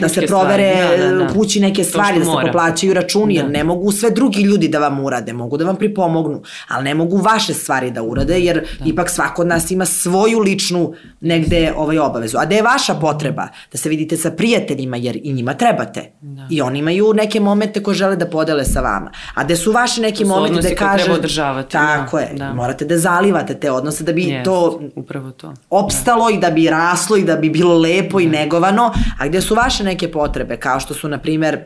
da 0.00 0.08
se 0.08 0.26
provere 0.26 0.72
stvari, 0.76 1.02
da, 1.02 1.08
da, 1.08 1.24
da. 1.24 1.32
kući 1.32 1.60
neke 1.60 1.84
stvari, 1.84 2.18
da 2.18 2.24
se 2.24 2.30
mora. 2.30 2.46
poplaćaju 2.46 2.94
računi, 2.94 3.34
da. 3.34 3.40
jer 3.40 3.50
ne 3.50 3.64
mogu 3.64 3.92
sve 3.92 4.10
drugi 4.10 4.42
ljudi 4.42 4.68
da 4.68 4.78
vam 4.78 5.04
urade, 5.04 5.32
mogu 5.32 5.56
da 5.56 5.64
vam 5.64 5.76
pripomognu, 5.76 6.42
ali 6.68 6.84
ne 6.84 6.94
mogu 6.94 7.16
vaše 7.16 7.54
stvari 7.54 7.90
da 7.90 8.02
urade, 8.02 8.40
jer 8.40 8.60
da. 8.78 8.84
ipak 8.84 9.10
svako 9.10 9.42
od 9.42 9.48
nas 9.48 9.70
ima 9.70 9.84
svoju 9.86 10.38
ličnu 10.38 10.94
negde 11.20 11.72
ovaj 11.76 11.98
obavezu. 11.98 12.38
A 12.38 12.44
gde 12.44 12.56
je 12.56 12.62
vaša 12.62 12.94
potreba? 12.94 13.48
Da 13.72 13.78
se 13.78 13.88
vidite 13.88 14.16
sa 14.16 14.30
prijateljima, 14.30 14.96
jer 14.96 15.19
i 15.24 15.32
njima 15.32 15.54
trebate. 15.54 16.12
Da. 16.20 16.46
I 16.50 16.62
oni 16.62 16.78
imaju 16.78 17.12
neke 17.14 17.40
momente 17.40 17.82
koje 17.82 17.94
žele 17.94 18.16
da 18.16 18.26
podele 18.26 18.64
sa 18.64 18.80
vama. 18.80 19.10
A 19.34 19.44
gde 19.44 19.56
su 19.56 19.72
vaši 19.72 20.00
neki 20.00 20.24
momenti 20.24 20.68
da 20.68 20.74
kaže... 20.74 21.04
treba 21.04 21.18
održavati. 21.18 21.72
Tako 21.72 22.16
da. 22.16 22.22
je. 22.22 22.34
Da. 22.34 22.52
Morate 22.52 22.84
da 22.84 22.98
zalivate 22.98 23.54
te 23.54 23.70
odnose 23.70 24.04
da 24.04 24.12
bi 24.12 24.24
Jest, 24.24 24.44
to, 24.44 24.80
upravo 24.96 25.30
to 25.30 25.54
opstalo 25.70 26.30
da. 26.30 26.36
i 26.36 26.38
da 26.38 26.50
bi 26.50 26.70
raslo 26.70 27.16
i 27.16 27.24
da 27.24 27.36
bi 27.36 27.50
bilo 27.50 27.78
lepo 27.78 28.18
da. 28.18 28.24
i 28.24 28.26
negovano. 28.26 28.92
A 29.18 29.28
gde 29.28 29.40
su 29.40 29.54
vaše 29.54 29.84
neke 29.84 30.12
potrebe, 30.12 30.56
kao 30.56 30.80
što 30.80 30.94
su, 30.94 31.08
na 31.08 31.18
primer, 31.18 31.64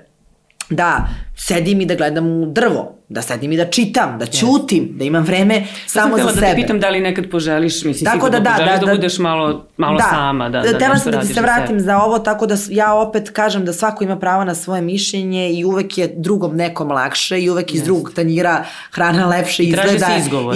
da 0.70 1.08
sedim 1.36 1.80
i 1.80 1.86
da 1.86 1.94
gledam 1.94 2.42
u 2.42 2.46
drvo, 2.46 2.98
da 3.14 3.22
sedim 3.22 3.52
i 3.52 3.56
da 3.56 3.70
čitam, 3.70 4.18
da 4.18 4.26
ćutim, 4.26 4.84
yes. 4.84 4.98
da 4.98 5.04
imam 5.04 5.24
vreme 5.24 5.66
samo 5.86 6.16
za 6.18 6.24
da 6.24 6.32
sebe. 6.32 6.46
Da 6.46 6.52
te 6.52 6.56
pitam 6.56 6.80
da 6.80 6.88
li 6.88 7.00
nekad 7.00 7.30
poželiš, 7.30 7.84
mislim, 7.84 8.12
tako 8.12 8.30
da, 8.30 8.40
da, 8.40 8.50
poželiš 8.50 8.72
da, 8.72 8.80
da, 8.80 8.86
da, 8.86 8.94
budeš 8.94 9.18
malo, 9.18 9.66
malo 9.76 9.98
da, 9.98 10.04
sama, 10.10 10.48
da, 10.48 10.60
da, 10.60 10.72
da, 10.72 10.78
da 10.78 10.96
sam 10.96 11.12
da 11.12 11.22
se 11.22 11.40
vratim 11.40 11.80
za 11.80 11.98
ovo, 11.98 12.18
tako 12.18 12.46
da 12.46 12.54
ja 12.70 12.94
opet 12.94 13.30
kažem 13.30 13.64
da 13.64 13.72
svako 13.72 14.04
ima 14.04 14.18
pravo 14.18 14.44
na 14.44 14.54
svoje 14.54 14.82
mišljenje 14.82 15.52
i 15.52 15.64
uvek 15.64 15.98
je 15.98 16.14
drugom 16.16 16.56
nekom 16.56 16.90
lakše 16.90 17.40
i 17.40 17.50
uvek 17.50 17.70
yes. 17.70 17.74
iz 17.74 17.82
drugog 17.82 18.12
tanjira 18.14 18.64
hrana 18.90 19.26
lepše 19.26 19.62
I 19.62 19.68
izgleda 19.68 20.06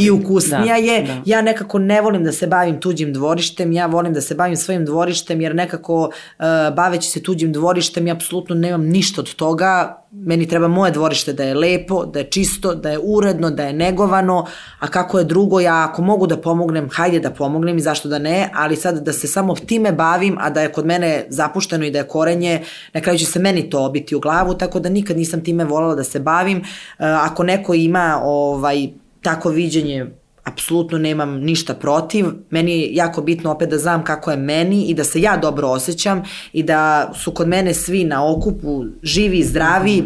i 0.00 0.10
ukusnija 0.10 0.64
da, 0.64 0.74
je. 0.74 1.02
Da. 1.02 1.22
Ja 1.24 1.42
nekako 1.42 1.78
ne 1.78 2.00
volim 2.00 2.24
da 2.24 2.32
se 2.32 2.46
bavim 2.46 2.80
tuđim 2.80 3.12
dvorištem, 3.12 3.72
ja 3.72 3.86
volim 3.86 4.14
da 4.14 4.20
se 4.20 4.34
bavim 4.34 4.56
svojim 4.56 4.84
dvorištem 4.84 5.40
jer 5.40 5.54
nekako 5.54 6.02
uh, 6.02 6.44
baveći 6.76 7.10
se 7.10 7.22
tuđim 7.22 7.52
dvorištem 7.52 8.06
ja 8.06 8.14
apsolutno 8.14 8.54
nemam 8.54 8.84
ništa 8.84 9.20
od 9.20 9.34
toga, 9.34 10.02
meni 10.12 10.48
treba 10.48 10.68
moje 10.68 10.92
dvorište 10.92 11.32
da 11.32 11.44
je 11.44 11.54
lepo, 11.54 12.04
da 12.06 12.18
je 12.18 12.30
čisto, 12.30 12.74
da 12.74 12.90
je 12.90 12.98
uredno, 13.02 13.50
da 13.50 13.64
je 13.64 13.72
negovano, 13.72 14.46
a 14.78 14.88
kako 14.88 15.18
je 15.18 15.24
drugo, 15.24 15.60
ja 15.60 15.88
ako 15.90 16.02
mogu 16.02 16.26
da 16.26 16.36
pomognem, 16.36 16.88
hajde 16.92 17.20
da 17.20 17.30
pomognem 17.30 17.76
i 17.76 17.80
zašto 17.80 18.08
da 18.08 18.18
ne, 18.18 18.50
ali 18.54 18.76
sad 18.76 19.04
da 19.04 19.12
se 19.12 19.26
samo 19.26 19.54
time 19.54 19.92
bavim, 19.92 20.38
a 20.40 20.50
da 20.50 20.62
je 20.62 20.72
kod 20.72 20.86
mene 20.86 21.26
zapušteno 21.28 21.84
i 21.84 21.90
da 21.90 21.98
je 21.98 22.08
korenje, 22.08 22.62
na 22.94 23.00
kraju 23.00 23.18
će 23.18 23.26
se 23.26 23.38
meni 23.38 23.70
to 23.70 23.84
obiti 23.84 24.16
u 24.16 24.20
glavu, 24.20 24.54
tako 24.54 24.80
da 24.80 24.88
nikad 24.88 25.16
nisam 25.16 25.44
time 25.44 25.64
volala 25.64 25.94
da 25.94 26.04
se 26.04 26.20
bavim. 26.20 26.58
E, 26.58 26.62
ako 26.98 27.42
neko 27.42 27.74
ima 27.74 28.20
ovaj, 28.24 28.88
tako 29.22 29.48
viđenje 29.48 30.06
apsolutno 30.48 30.98
nemam 30.98 31.34
ništa 31.34 31.74
protiv. 31.74 32.26
Meni 32.50 32.80
je 32.80 32.94
jako 32.94 33.22
bitno 33.22 33.50
opet 33.50 33.68
da 33.68 33.78
znam 33.78 34.04
kako 34.04 34.30
je 34.30 34.36
meni 34.36 34.84
i 34.84 34.94
da 34.94 35.04
se 35.04 35.20
ja 35.20 35.36
dobro 35.36 35.68
osjećam 35.68 36.22
i 36.52 36.62
da 36.62 37.12
su 37.14 37.32
kod 37.32 37.48
mene 37.48 37.74
svi 37.74 38.04
na 38.04 38.30
okupu 38.32 38.84
živi, 39.02 39.42
zdravi, 39.42 40.04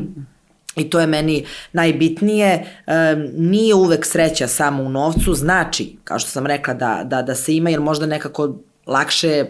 I 0.77 0.87
to 0.91 1.01
je 1.01 1.07
meni 1.07 1.45
najbitnije. 1.73 2.49
E, 2.87 3.17
nije 3.37 3.75
uvek 3.75 4.07
sreća 4.07 4.47
samo 4.49 4.83
u 4.83 4.89
novcu, 4.89 5.35
znači, 5.35 5.97
kao 6.05 6.19
što 6.19 6.31
sam 6.31 6.47
rekla, 6.47 6.75
da, 6.75 7.03
da, 7.05 7.23
da 7.23 7.35
se 7.35 7.57
ima, 7.57 7.71
jer 7.71 7.81
možda 7.81 8.07
nekako 8.07 8.57
lakše 8.87 9.45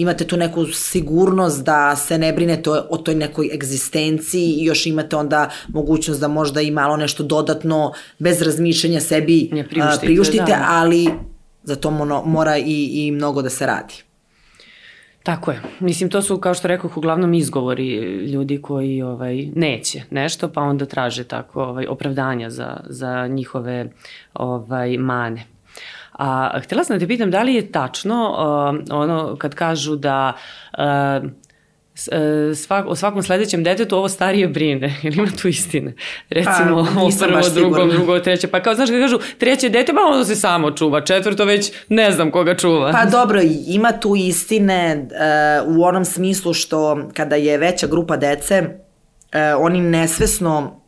imate 0.00 0.26
tu 0.26 0.36
neku 0.36 0.66
sigurnost 0.66 1.64
da 1.64 1.96
se 1.96 2.18
ne 2.18 2.32
brinete 2.32 2.70
o, 2.70 2.86
o 2.90 2.96
toj 2.96 3.14
nekoj 3.14 3.50
egzistenciji 3.54 4.50
i 4.50 4.64
još 4.64 4.86
imate 4.86 5.16
onda 5.16 5.50
mogućnost 5.68 6.20
da 6.20 6.28
možda 6.28 6.60
i 6.60 6.70
malo 6.70 6.96
nešto 6.96 7.22
dodatno 7.22 7.92
bez 8.18 8.42
razmišljanja 8.42 9.00
sebi 9.00 9.48
priuštite, 9.50 9.82
a, 9.82 9.98
priuštite 10.00 10.44
da. 10.46 10.66
ali 10.68 11.10
za 11.62 11.76
to 11.76 11.90
mono, 11.90 12.22
mora 12.26 12.56
i, 12.58 12.90
i 12.92 13.10
mnogo 13.10 13.42
da 13.42 13.50
se 13.50 13.66
radi. 13.66 13.94
Tako 15.22 15.50
je. 15.50 15.60
Mislim, 15.80 16.10
to 16.10 16.22
su, 16.22 16.38
kao 16.38 16.54
što 16.54 16.68
rekao, 16.68 16.90
uglavnom 16.96 17.34
izgovori 17.34 17.94
ljudi 18.26 18.62
koji 18.62 19.02
ovaj, 19.02 19.46
neće 19.54 20.02
nešto, 20.10 20.48
pa 20.48 20.60
onda 20.60 20.86
traže 20.86 21.24
tako 21.24 21.62
ovaj, 21.62 21.86
opravdanja 21.86 22.50
za, 22.50 22.80
za 22.86 23.26
njihove 23.26 23.90
ovaj, 24.34 24.98
mane. 24.98 25.44
A 26.20 26.60
htela 26.60 26.84
sam 26.84 26.96
da 26.96 27.00
te 27.00 27.08
pitam 27.08 27.30
da 27.30 27.42
li 27.42 27.54
je 27.54 27.72
tačno 27.72 28.30
uh, 28.30 28.98
ono 28.98 29.36
kad 29.36 29.54
kažu 29.54 29.96
da 29.96 30.32
uh, 30.78 31.30
svak, 32.54 32.86
o 32.86 32.94
svakom 32.94 33.22
sledećem 33.22 33.64
detetu 33.64 33.96
ovo 33.96 34.08
starije 34.08 34.48
brine, 34.48 34.96
ili 35.02 35.16
ima 35.16 35.28
tu 35.42 35.48
istine? 35.48 35.94
Recimo, 36.30 36.86
pa, 36.94 37.02
o 37.02 37.10
prvo, 37.20 37.48
drugo, 37.54 37.86
drugo, 37.86 38.18
treće, 38.18 38.48
pa 38.48 38.62
kao, 38.62 38.74
znaš, 38.74 38.90
kad 38.90 39.00
kažu 39.00 39.18
treće 39.38 39.68
dete, 39.68 39.92
pa 39.92 40.00
ono 40.00 40.24
se 40.24 40.36
samo 40.36 40.70
čuva, 40.70 41.00
četvrto 41.00 41.44
već 41.44 41.72
ne 41.88 42.10
znam 42.10 42.30
koga 42.30 42.56
čuva. 42.56 42.92
Pa 42.92 43.04
dobro, 43.04 43.40
ima 43.66 43.92
tu 43.92 44.16
istine 44.16 45.08
uh, 45.66 45.76
u 45.76 45.84
onom 45.84 46.04
smislu 46.04 46.54
što 46.54 47.08
kada 47.14 47.36
je 47.36 47.58
veća 47.58 47.86
grupa 47.86 48.16
dece, 48.16 48.62
uh, 48.62 49.38
oni 49.58 49.80
nesvesno 49.80 50.79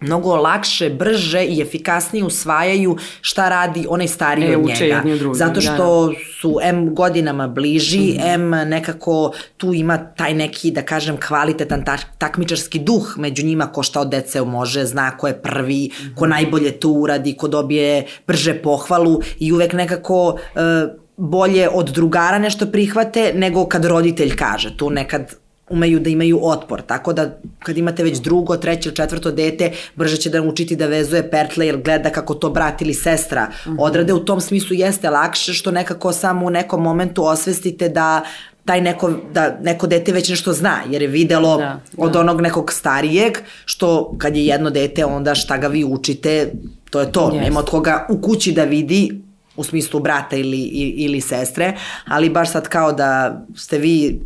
mnogo 0.00 0.36
lakše, 0.36 0.90
brže 0.90 1.44
i 1.44 1.60
efikasnije 1.62 2.24
usvajaju 2.24 2.96
šta 3.20 3.48
radi 3.48 3.86
onaj 3.88 4.08
stariji 4.08 4.52
e, 4.52 4.56
od 4.56 4.66
njega. 4.66 5.02
Drugi, 5.18 5.38
Zato 5.38 5.60
što 5.60 6.06
da. 6.06 6.14
su 6.40 6.58
M 6.62 6.94
godinama 6.94 7.48
bliži, 7.48 7.98
mm 7.98 8.22
-hmm. 8.22 8.34
M 8.34 8.68
nekako 8.68 9.32
tu 9.56 9.74
ima 9.74 9.98
taj 9.98 10.34
neki, 10.34 10.70
da 10.70 10.82
kažem, 10.82 11.16
kvalitetan 11.28 11.84
tak, 11.84 12.00
takmičarski 12.18 12.78
duh 12.78 13.14
među 13.16 13.46
njima 13.46 13.66
ko 13.66 13.82
šta 13.82 14.00
od 14.00 14.08
dece 14.08 14.42
može, 14.42 14.84
zna 14.84 15.16
ko 15.16 15.26
je 15.26 15.42
prvi, 15.42 15.90
mm 15.92 16.04
-hmm. 16.04 16.14
ko 16.14 16.26
najbolje 16.26 16.72
to 16.80 16.88
uradi, 16.88 17.36
ko 17.36 17.48
dobije 17.48 18.06
brže 18.26 18.54
pohvalu 18.54 19.20
i 19.38 19.52
uvek 19.52 19.72
nekako... 19.72 20.38
Uh, 20.54 20.98
bolje 21.20 21.68
od 21.68 21.88
drugara 21.90 22.38
nešto 22.38 22.66
prihvate 22.66 23.32
nego 23.34 23.66
kad 23.66 23.84
roditelj 23.84 24.36
kaže. 24.36 24.76
Tu 24.76 24.90
nekad 24.90 25.34
umeju 25.70 26.00
da 26.00 26.10
imaju 26.10 26.40
otpor, 26.42 26.82
tako 26.82 27.12
da 27.12 27.38
kad 27.58 27.78
imate 27.78 28.04
već 28.04 28.18
drugo, 28.18 28.56
treće 28.56 28.88
ili 28.88 28.96
četvrto 28.96 29.30
dete, 29.30 29.72
brže 29.96 30.16
će 30.16 30.30
da 30.30 30.42
učiti 30.42 30.76
da 30.76 30.86
vezuje 30.86 31.30
pertle 31.30 31.66
jer 31.66 31.82
gleda 31.82 32.10
kako 32.10 32.34
to 32.34 32.50
brat 32.50 32.82
ili 32.82 32.94
sestra 32.94 33.48
mhm. 33.66 33.78
odrade, 33.78 34.12
u 34.12 34.24
tom 34.24 34.40
smislu 34.40 34.76
jeste 34.76 35.10
lakše 35.10 35.54
što 35.54 35.70
nekako 35.70 36.12
samo 36.12 36.46
u 36.46 36.50
nekom 36.50 36.82
momentu 36.82 37.24
osvestite 37.24 37.88
da 37.88 38.24
taj 38.64 38.80
neko, 38.80 39.12
da 39.32 39.58
neko 39.62 39.86
dete 39.86 40.12
već 40.12 40.28
nešto 40.28 40.52
zna, 40.52 40.80
jer 40.90 41.02
je 41.02 41.08
videlo 41.08 41.56
da, 41.56 41.80
da. 41.92 42.04
od 42.04 42.16
onog 42.16 42.40
nekog 42.40 42.72
starijeg, 42.72 43.38
što 43.64 44.14
kad 44.18 44.36
je 44.36 44.46
jedno 44.46 44.70
dete, 44.70 45.04
onda 45.04 45.34
šta 45.34 45.56
ga 45.56 45.68
vi 45.68 45.84
učite, 45.84 46.52
to 46.90 47.00
je 47.00 47.12
to. 47.12 47.30
Yes. 47.34 47.40
Nema 47.40 47.60
od 47.60 47.70
koga 47.70 48.06
u 48.10 48.20
kući 48.20 48.52
da 48.52 48.64
vidi, 48.64 49.20
u 49.56 49.64
smislu 49.64 50.00
brata 50.00 50.36
ili, 50.36 50.60
ili 50.96 51.20
sestre, 51.20 51.76
ali 52.06 52.30
baš 52.30 52.52
sad 52.52 52.68
kao 52.68 52.92
da 52.92 53.42
ste 53.56 53.78
vi 53.78 54.20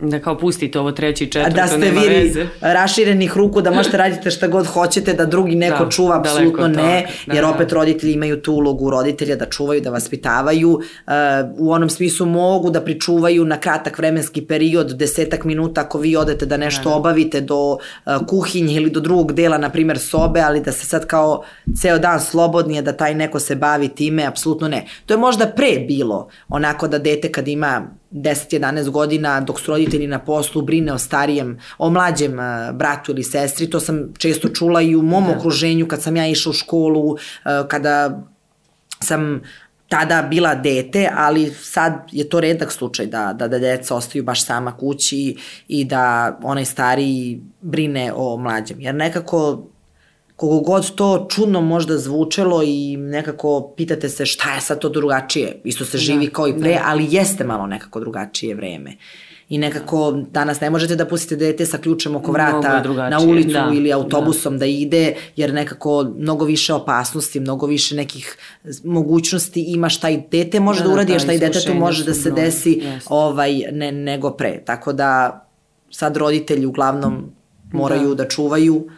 Da 0.00 0.18
kao 0.18 0.38
pustite 0.38 0.80
ovo 0.80 0.92
treći 0.92 1.24
i 1.24 1.26
četvrto, 1.26 1.56
da 1.56 1.66
ste 1.66 1.78
nema 1.78 2.00
vi 2.00 2.08
veze. 2.08 2.46
raširenih 2.60 3.36
ruku, 3.36 3.62
da 3.62 3.70
možete 3.70 3.96
radite 3.96 4.30
šta 4.30 4.46
god 4.46 4.66
hoćete, 4.66 5.12
da 5.12 5.26
drugi 5.26 5.54
neko 5.54 5.84
da, 5.84 5.90
čuva, 5.90 6.18
apsolutno 6.18 6.68
ne, 6.68 7.06
da, 7.26 7.34
jer 7.34 7.44
da. 7.44 7.50
opet 7.50 7.72
roditelji 7.72 8.12
imaju 8.12 8.40
tu 8.42 8.52
ulogu 8.52 8.90
roditelja 8.90 9.36
da 9.36 9.46
čuvaju, 9.46 9.80
da 9.80 9.90
vaspitavaju. 9.90 10.70
Uh, 10.70 11.12
u 11.58 11.72
onom 11.72 11.90
smislu 11.90 12.26
mogu 12.26 12.70
da 12.70 12.80
pričuvaju 12.80 13.44
na 13.44 13.56
kratak 13.56 13.98
vremenski 13.98 14.46
period, 14.46 14.96
desetak 14.96 15.44
minuta 15.44 15.80
ako 15.80 15.98
vi 15.98 16.16
odete 16.16 16.46
da 16.46 16.56
nešto 16.56 16.84
da, 16.84 16.90
da. 16.90 16.96
obavite 16.96 17.40
do 17.40 17.72
uh, 17.72 17.78
kuhinje 18.26 18.74
ili 18.74 18.90
do 18.90 19.00
drugog 19.00 19.32
dela, 19.32 19.58
na 19.58 19.70
primer 19.70 19.98
sobe, 19.98 20.40
ali 20.40 20.60
da 20.60 20.72
se 20.72 20.86
sad 20.86 21.06
kao 21.06 21.44
ceo 21.80 21.98
dan 21.98 22.20
slobodnije 22.20 22.82
da 22.82 22.92
taj 22.92 23.14
neko 23.14 23.40
se 23.40 23.54
bavi 23.54 23.88
time, 23.88 24.26
apsolutno 24.26 24.68
ne. 24.68 24.86
To 25.06 25.14
je 25.14 25.18
možda 25.18 25.46
pre 25.46 25.78
bilo, 25.88 26.28
onako 26.48 26.88
da 26.88 26.98
dete 26.98 27.32
kad 27.32 27.48
ima 27.48 27.88
10-11 28.14 28.90
godina 28.90 29.40
dok 29.40 29.60
su 29.60 29.70
roditelji 29.70 30.06
na 30.06 30.18
poslu 30.18 30.62
brine 30.62 30.92
o 30.92 30.98
starijem, 30.98 31.58
o 31.78 31.90
mlađem 31.90 32.36
bratu 32.72 33.12
ili 33.12 33.22
sestri, 33.22 33.70
to 33.70 33.80
sam 33.80 34.12
često 34.18 34.48
čula 34.48 34.82
i 34.82 34.96
u 34.96 35.02
mom 35.02 35.24
da. 35.24 35.36
okruženju 35.38 35.88
kad 35.88 36.02
sam 36.02 36.16
ja 36.16 36.26
išla 36.26 36.50
u 36.50 36.52
školu, 36.52 37.16
kada 37.68 38.22
sam 39.00 39.40
tada 39.88 40.22
bila 40.22 40.54
dete, 40.54 41.10
ali 41.16 41.50
sad 41.50 41.92
je 42.12 42.28
to 42.28 42.40
redak 42.40 42.72
slučaj 42.72 43.06
da, 43.06 43.32
da, 43.32 43.48
da 43.48 43.58
deca 43.58 43.96
ostaju 43.96 44.24
baš 44.24 44.44
sama 44.44 44.76
kući 44.76 45.36
i 45.68 45.84
da 45.84 46.38
onaj 46.42 46.64
stariji 46.64 47.40
brine 47.60 48.12
o 48.16 48.36
mlađem. 48.36 48.80
Jer 48.80 48.94
nekako 48.94 49.66
kogo 50.36 50.60
god 50.60 50.94
to 50.94 51.26
čudno 51.30 51.60
možda 51.60 51.98
zvučelo 51.98 52.62
i 52.62 52.96
nekako 52.96 53.72
pitate 53.76 54.08
se 54.08 54.26
šta 54.26 54.54
je 54.54 54.60
sad 54.60 54.78
to 54.78 54.88
drugačije. 54.88 55.60
Isto 55.64 55.84
se 55.84 55.98
živi 55.98 56.26
da, 56.26 56.32
kao 56.32 56.48
i 56.48 56.58
pre, 56.60 56.74
da. 56.74 56.82
ali 56.84 57.06
jeste 57.10 57.44
malo 57.44 57.66
nekako 57.66 58.00
drugačije 58.00 58.54
vreme. 58.54 58.96
I 59.48 59.58
nekako 59.58 60.12
danas 60.30 60.60
ne 60.60 60.70
možete 60.70 60.96
da 60.96 61.06
pustite 61.06 61.36
dete 61.36 61.66
sa 61.66 61.78
ključem 61.78 62.16
oko 62.16 62.32
vrata 62.32 62.82
na 63.10 63.20
ulicu 63.20 63.52
da, 63.52 63.70
ili 63.74 63.88
da. 63.88 63.96
autobusom 63.96 64.52
da. 64.52 64.58
da 64.58 64.66
ide, 64.66 65.14
jer 65.36 65.54
nekako 65.54 66.12
mnogo 66.18 66.44
više 66.44 66.74
opasnosti, 66.74 67.40
mnogo 67.40 67.66
više 67.66 67.96
nekih 67.96 68.36
mogućnosti 68.84 69.62
ima 69.62 69.88
šta 69.88 70.10
i 70.10 70.22
dete 70.30 70.60
može 70.60 70.82
da, 70.82 70.88
da 70.88 70.94
uradi, 70.94 71.14
a 71.14 71.18
šta 71.18 71.32
i 71.32 71.38
detetu 71.38 71.74
može 71.74 72.04
da 72.04 72.14
se 72.14 72.30
desi 72.30 72.82
ovaj, 73.06 73.62
ne, 73.72 73.92
nego 73.92 74.30
pre. 74.30 74.62
Tako 74.64 74.92
da 74.92 75.40
sad 75.90 76.16
roditelji 76.16 76.66
uglavnom 76.66 77.30
moraju 77.72 78.14
da, 78.14 78.24
da 78.24 78.28
čuvaju, 78.28 78.88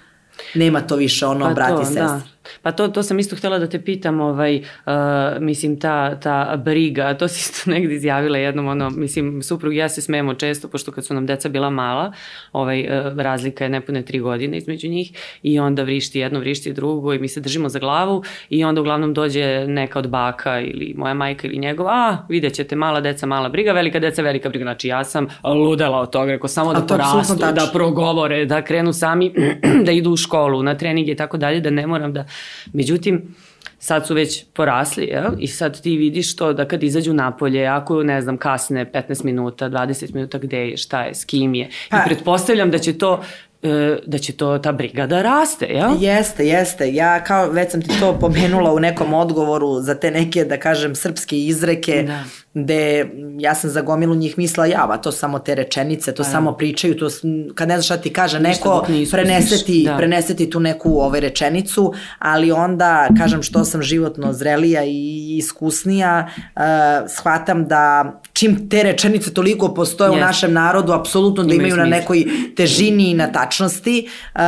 nema 0.55 0.81
to 0.81 0.96
više 0.96 1.27
ono 1.27 1.46
pa 1.46 1.55
brat 1.55 1.68
to, 1.68 1.83
i 1.83 1.85
sestra. 1.85 2.07
Da. 2.07 2.20
Pa 2.62 2.72
to, 2.72 2.88
to 2.88 3.02
sam 3.02 3.18
isto 3.18 3.37
htjela 3.37 3.59
da 3.59 3.68
te 3.68 3.82
pitam, 3.82 4.20
ovaj, 4.20 4.56
uh, 4.56 4.92
mislim, 5.40 5.80
ta, 5.80 6.20
ta 6.20 6.56
briga, 6.56 7.14
to 7.14 7.28
si 7.28 7.40
isto 7.40 7.70
negdje 7.74 7.96
izjavila 7.96 8.38
jednom, 8.38 8.66
ono, 8.68 8.90
mislim, 8.90 9.42
suprug 9.42 9.74
i 9.74 9.76
ja 9.76 9.88
se 9.88 10.02
smemo 10.02 10.35
često, 10.35 10.68
pošto 10.68 10.92
kad 10.92 11.06
su 11.06 11.14
nam 11.14 11.26
deca 11.26 11.48
bila 11.48 11.70
mala, 11.70 12.12
ovaj, 12.52 12.80
uh, 12.80 13.18
razlika 13.18 13.64
je 13.64 13.70
nepune 13.70 14.02
tri 14.02 14.18
godine 14.18 14.56
između 14.56 14.88
njih 14.88 15.12
i 15.42 15.59
onda 15.59 15.82
vrišti 15.82 16.18
jedno, 16.18 16.40
vrišti 16.40 16.72
drugo 16.72 17.14
i 17.14 17.18
mi 17.18 17.28
se 17.28 17.40
držimo 17.40 17.68
za 17.68 17.78
glavu 17.78 18.22
i 18.48 18.64
onda 18.64 18.80
uglavnom 18.80 19.14
dođe 19.14 19.66
neka 19.66 19.98
od 19.98 20.09
baka 20.09 20.61
ili 20.61 20.94
moja 20.96 21.14
majka 21.14 21.46
ili 21.46 21.59
njegova, 21.59 21.92
a, 21.92 22.26
vidjet 22.28 22.54
ćete, 22.54 22.76
mala 22.76 23.00
deca, 23.00 23.26
mala 23.26 23.48
briga, 23.48 23.72
velika 23.72 23.98
deca, 23.98 24.22
velika 24.22 24.48
briga, 24.48 24.64
znači 24.64 24.88
ja 24.88 25.04
sam 25.04 25.26
ludela 25.44 26.00
od 26.00 26.11
toga, 26.11 26.32
rekao 26.32 26.48
samo 26.48 26.72
da 26.74 26.87
porastu, 26.87 27.35
da 27.35 27.70
progovore, 27.72 28.44
da 28.46 28.62
krenu 28.62 28.92
sami, 28.92 29.32
da 29.87 29.92
idu 29.92 30.11
u 30.11 30.16
školu, 30.16 30.62
na 30.62 30.74
treninge 30.74 31.12
i 31.12 31.16
tako 31.16 31.37
dalje, 31.37 31.61
da 31.61 31.70
ne 31.70 31.87
moram 31.87 32.12
da 32.12 32.24
Međutim, 32.72 33.35
sad 33.79 34.07
su 34.07 34.14
već 34.14 34.44
porasli, 34.53 35.05
jel? 35.05 35.33
I 35.38 35.46
sad 35.46 35.81
ti 35.81 35.96
vidiš 35.96 36.37
to 36.37 36.53
da 36.53 36.68
kad 36.68 36.83
izađu 36.83 37.12
napolje, 37.12 37.66
ako, 37.66 38.03
ne 38.03 38.22
znam, 38.22 38.37
kasne 38.37 38.92
15 38.92 39.25
minuta, 39.25 39.68
20 39.68 40.14
minuta, 40.14 40.38
gde 40.38 40.68
je, 40.68 40.77
šta 40.77 41.03
je, 41.03 41.14
s 41.14 41.25
kim 41.25 41.55
je. 41.55 41.68
Pa, 41.90 41.96
I 41.96 42.01
pretpostavljam 42.07 42.70
da 42.70 42.79
će 42.79 42.99
to 42.99 43.22
e, 43.62 43.99
da 44.07 44.18
će 44.18 44.33
to 44.33 44.59
ta 44.59 44.72
briga 44.72 45.07
da 45.07 45.22
raste, 45.22 45.66
jel? 45.66 45.96
Jeste, 46.01 46.46
jeste. 46.46 46.94
Ja 46.94 47.25
kao 47.25 47.51
već 47.51 47.70
sam 47.70 47.83
ti 47.83 47.90
to 48.01 48.18
pomenula 48.20 48.72
u 48.72 48.81
nekom 48.81 49.14
odgovoru 49.14 49.81
za 49.81 49.94
te 49.94 50.11
neke, 50.11 50.44
da 50.44 50.61
kažem, 50.61 50.94
srpske 50.94 51.38
izreke, 51.38 52.03
da 52.03 52.25
gde 52.57 53.11
ja 53.38 53.55
sam 53.55 53.71
za 53.71 53.81
gomilu 53.83 54.14
njih 54.14 54.38
mislila, 54.38 54.66
java, 54.66 54.97
to 54.97 55.12
samo 55.12 55.38
te 55.38 55.55
rečenice, 55.55 56.14
to 56.14 56.23
A, 56.23 56.25
pa 56.25 56.31
samo 56.31 56.51
da. 56.51 56.57
pričaju, 56.57 56.97
to, 56.97 57.09
kad 57.55 57.69
ne 57.69 57.75
znaš 57.75 57.85
šta 57.85 57.97
ti 57.97 58.12
kaže 58.12 58.40
neko, 58.40 58.87
preneseti, 59.11 59.83
da. 59.87 59.97
preneseti 59.97 60.51
tu 60.51 60.61
neku 60.61 60.90
ovaj, 61.01 61.21
rečenicu, 61.21 61.92
ali 62.19 62.53
onda, 62.53 63.09
kažem, 63.19 63.42
što 63.42 63.64
sam 63.64 63.83
životno 63.83 64.33
zrelija 64.33 64.85
i 64.85 65.37
iskusnija, 65.38 66.29
uh, 66.37 66.62
shvatam 67.09 67.69
da 67.69 68.12
čim 68.33 68.69
te 68.69 68.83
rečenice 68.83 69.35
toliko 69.35 69.75
postoje 69.75 70.11
yes. 70.11 70.16
u 70.16 70.21
našem 70.21 70.53
narodu, 70.53 70.92
apsolutno 70.92 71.45
da 71.45 71.55
imaju, 71.55 71.75
imaju 71.75 71.90
na 71.90 71.97
nekoj 71.97 72.25
težini 72.57 73.11
i 73.11 73.14
na 73.14 73.33
tačnosti 73.33 74.09
uh, 74.35 74.40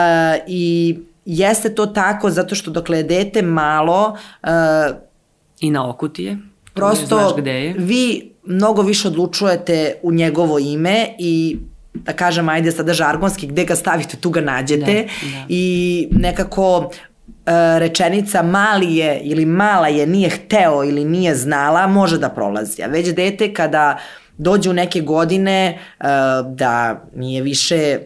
i 0.47 0.99
jeste 1.25 1.75
to 1.75 1.87
tako 1.87 2.31
zato 2.31 2.55
što 2.55 2.71
dokle 2.71 2.97
je 2.97 3.03
dete 3.03 3.42
malo 3.42 4.16
uh, 4.42 4.49
I 5.61 5.71
na 5.71 5.90
okuti 5.90 6.25
je 6.25 6.38
prosto 6.78 7.36
vi 7.78 8.32
mnogo 8.44 8.82
više 8.82 9.08
odlučujete 9.08 9.94
u 10.02 10.12
njegovo 10.12 10.58
ime 10.58 11.06
i 11.18 11.56
da 11.94 12.12
kažem, 12.12 12.48
ajde 12.48 12.72
sada 12.72 12.94
žargonski, 12.94 13.46
gde 13.46 13.64
ga 13.64 13.76
stavite, 13.76 14.16
tu 14.16 14.30
ga 14.30 14.40
nađete 14.40 15.06
da, 15.22 15.38
da. 15.38 15.44
i 15.48 16.08
nekako 16.10 16.90
e, 17.46 17.78
rečenica 17.78 18.42
mali 18.42 18.96
je 18.96 19.20
ili 19.22 19.46
mala 19.46 19.88
je, 19.88 20.06
nije 20.06 20.30
hteo 20.30 20.84
ili 20.84 21.04
nije 21.04 21.34
znala, 21.34 21.86
može 21.86 22.18
da 22.18 22.28
prolazi. 22.28 22.82
A 22.82 22.86
već 22.86 23.08
dete 23.08 23.54
kada 23.54 23.98
dođe 24.38 24.70
u 24.70 24.72
neke 24.72 25.00
godine 25.00 25.78
e, 26.00 26.04
da 26.44 27.04
nije 27.14 27.42
više 27.42 27.98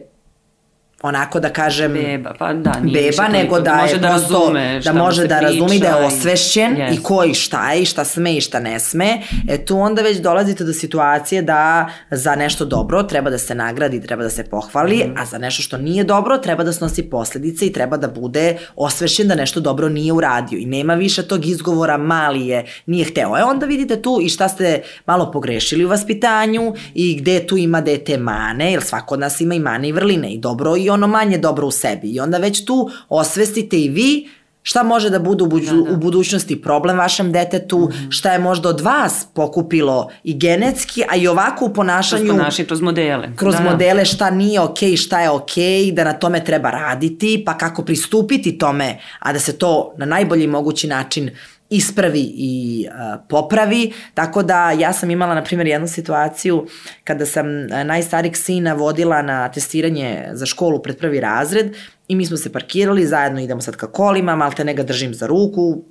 onako 1.03 1.39
da 1.39 1.49
kažem 1.49 1.93
beba, 1.93 2.33
pa 2.39 2.53
da, 2.53 2.79
nije 2.83 3.11
beba, 3.11 3.27
nego 3.27 3.59
da, 3.59 3.71
da 3.71 3.81
može 3.81 3.97
da 3.97 4.09
razume, 4.09 4.79
da 4.83 4.93
može 4.93 5.27
da 5.27 5.39
razumi 5.39 5.79
da 5.79 5.87
je 5.87 6.05
osvešćen 6.05 6.75
yes. 6.75 6.93
i 6.93 7.03
ko 7.03 7.23
i 7.23 7.33
šta 7.33 7.71
je 7.71 7.81
i 7.81 7.85
šta 7.85 8.05
sme 8.05 8.35
i 8.35 8.41
šta 8.41 8.59
ne 8.59 8.79
sme. 8.79 9.17
E 9.49 9.65
tu 9.65 9.79
onda 9.79 10.01
već 10.01 10.17
dolazite 10.17 10.63
do 10.63 10.73
situacije 10.73 11.41
da 11.41 11.89
za 12.11 12.35
nešto 12.35 12.65
dobro 12.65 13.03
treba 13.03 13.29
da 13.29 13.37
se 13.37 13.55
nagradi, 13.55 14.01
treba 14.01 14.23
da 14.23 14.29
se 14.29 14.43
pohvali, 14.43 14.97
mm. 14.97 15.17
a 15.17 15.25
za 15.25 15.37
nešto 15.37 15.63
što 15.63 15.77
nije 15.77 16.03
dobro 16.03 16.37
treba 16.37 16.63
da 16.63 16.73
snosi 16.73 17.03
posledice 17.03 17.65
i 17.65 17.73
treba 17.73 17.97
da 17.97 18.07
bude 18.07 18.57
osvešćen 18.75 19.27
da 19.27 19.35
nešto 19.35 19.59
dobro 19.59 19.89
nije 19.89 20.13
uradio 20.13 20.57
i 20.57 20.65
nema 20.65 20.93
više 20.93 21.27
tog 21.27 21.45
izgovora 21.45 21.97
mali 21.97 22.47
je, 22.47 22.65
nije 22.85 23.05
hteo. 23.05 23.37
E 23.37 23.43
onda 23.43 23.65
vidite 23.65 24.01
tu 24.01 24.19
i 24.21 24.29
šta 24.29 24.49
ste 24.49 24.81
malo 25.05 25.31
pogrešili 25.31 25.85
u 25.85 25.89
vaspitanju 25.89 26.73
i 26.93 27.15
gde 27.15 27.47
tu 27.47 27.57
ima 27.57 27.81
dete 27.81 28.17
mane, 28.17 28.71
jer 28.71 28.83
svako 28.83 29.13
od 29.13 29.19
nas 29.19 29.41
ima 29.41 29.55
i 29.55 29.59
mane 29.59 29.89
i 29.89 29.91
vrline 29.91 30.33
i 30.33 30.37
dobro 30.37 30.75
i 30.77 30.92
ono 30.93 31.07
manje 31.07 31.37
dobro 31.37 31.67
u 31.67 31.71
sebi. 31.71 32.07
I 32.07 32.19
onda 32.19 32.37
već 32.37 32.65
tu 32.65 32.89
osvestite 33.09 33.79
i 33.79 33.89
vi 33.89 34.29
šta 34.63 34.83
može 34.83 35.09
da 35.09 35.19
bude 35.19 35.43
u, 35.43 35.47
buđu, 35.47 35.75
da, 35.75 35.89
da. 35.89 35.91
u 35.91 35.97
budućnosti 35.97 36.61
problem 36.61 36.97
vašem 36.97 37.31
detetu, 37.31 37.79
mm 37.79 37.87
-hmm. 37.87 38.11
šta 38.11 38.33
je 38.33 38.39
možda 38.39 38.69
od 38.69 38.81
vas 38.81 39.27
pokupilo 39.33 40.09
i 40.23 40.37
genetski, 40.37 41.03
a 41.09 41.15
i 41.15 41.27
ovako 41.27 41.65
u 41.65 41.73
ponašanju... 41.73 42.25
Kroz 42.25 42.37
ponašanje, 42.37 42.67
kroz 42.67 42.81
modele. 42.81 43.29
Kroz 43.35 43.55
da, 43.55 43.63
da. 43.63 43.69
modele 43.69 44.05
šta 44.05 44.29
nije 44.29 44.59
okej, 44.59 44.91
okay, 44.91 45.03
šta 45.03 45.21
je 45.21 45.29
okej, 45.29 45.63
okay, 45.63 45.93
da 45.93 46.03
na 46.03 46.13
tome 46.13 46.43
treba 46.43 46.69
raditi, 46.69 47.43
pa 47.45 47.57
kako 47.57 47.83
pristupiti 47.83 48.57
tome, 48.57 48.97
a 49.19 49.33
da 49.33 49.39
se 49.39 49.57
to 49.57 49.93
na 49.97 50.05
najbolji 50.05 50.47
mogući 50.47 50.87
način 50.87 51.27
uh, 51.27 51.52
ispravi 51.75 52.33
i 52.35 52.85
uh, 52.87 53.21
popravi, 53.29 53.93
tako 54.13 54.43
da 54.43 54.71
ja 54.71 54.93
sam 54.93 55.11
imala, 55.11 55.35
na 55.35 55.43
primjer, 55.43 55.67
jednu 55.67 55.87
situaciju 55.87 56.65
kada 57.03 57.25
sam 57.25 57.45
najstarijeg 57.85 58.37
sina 58.37 58.73
vodila 58.73 59.21
na 59.21 59.51
testiranje 59.51 60.29
za 60.33 60.45
školu 60.45 60.81
pred 60.81 60.97
prvi 60.97 61.19
razred 61.19 61.75
i 62.07 62.15
mi 62.15 62.25
smo 62.25 62.37
se 62.37 62.51
parkirali, 62.51 63.07
zajedno 63.07 63.41
idemo 63.41 63.61
sad 63.61 63.75
ka 63.75 63.87
kolima, 63.87 64.35
malte 64.35 64.63
ne 64.63 64.73
ga 64.73 64.83
držim 64.83 65.13
za 65.13 65.27
ruku, 65.27 65.83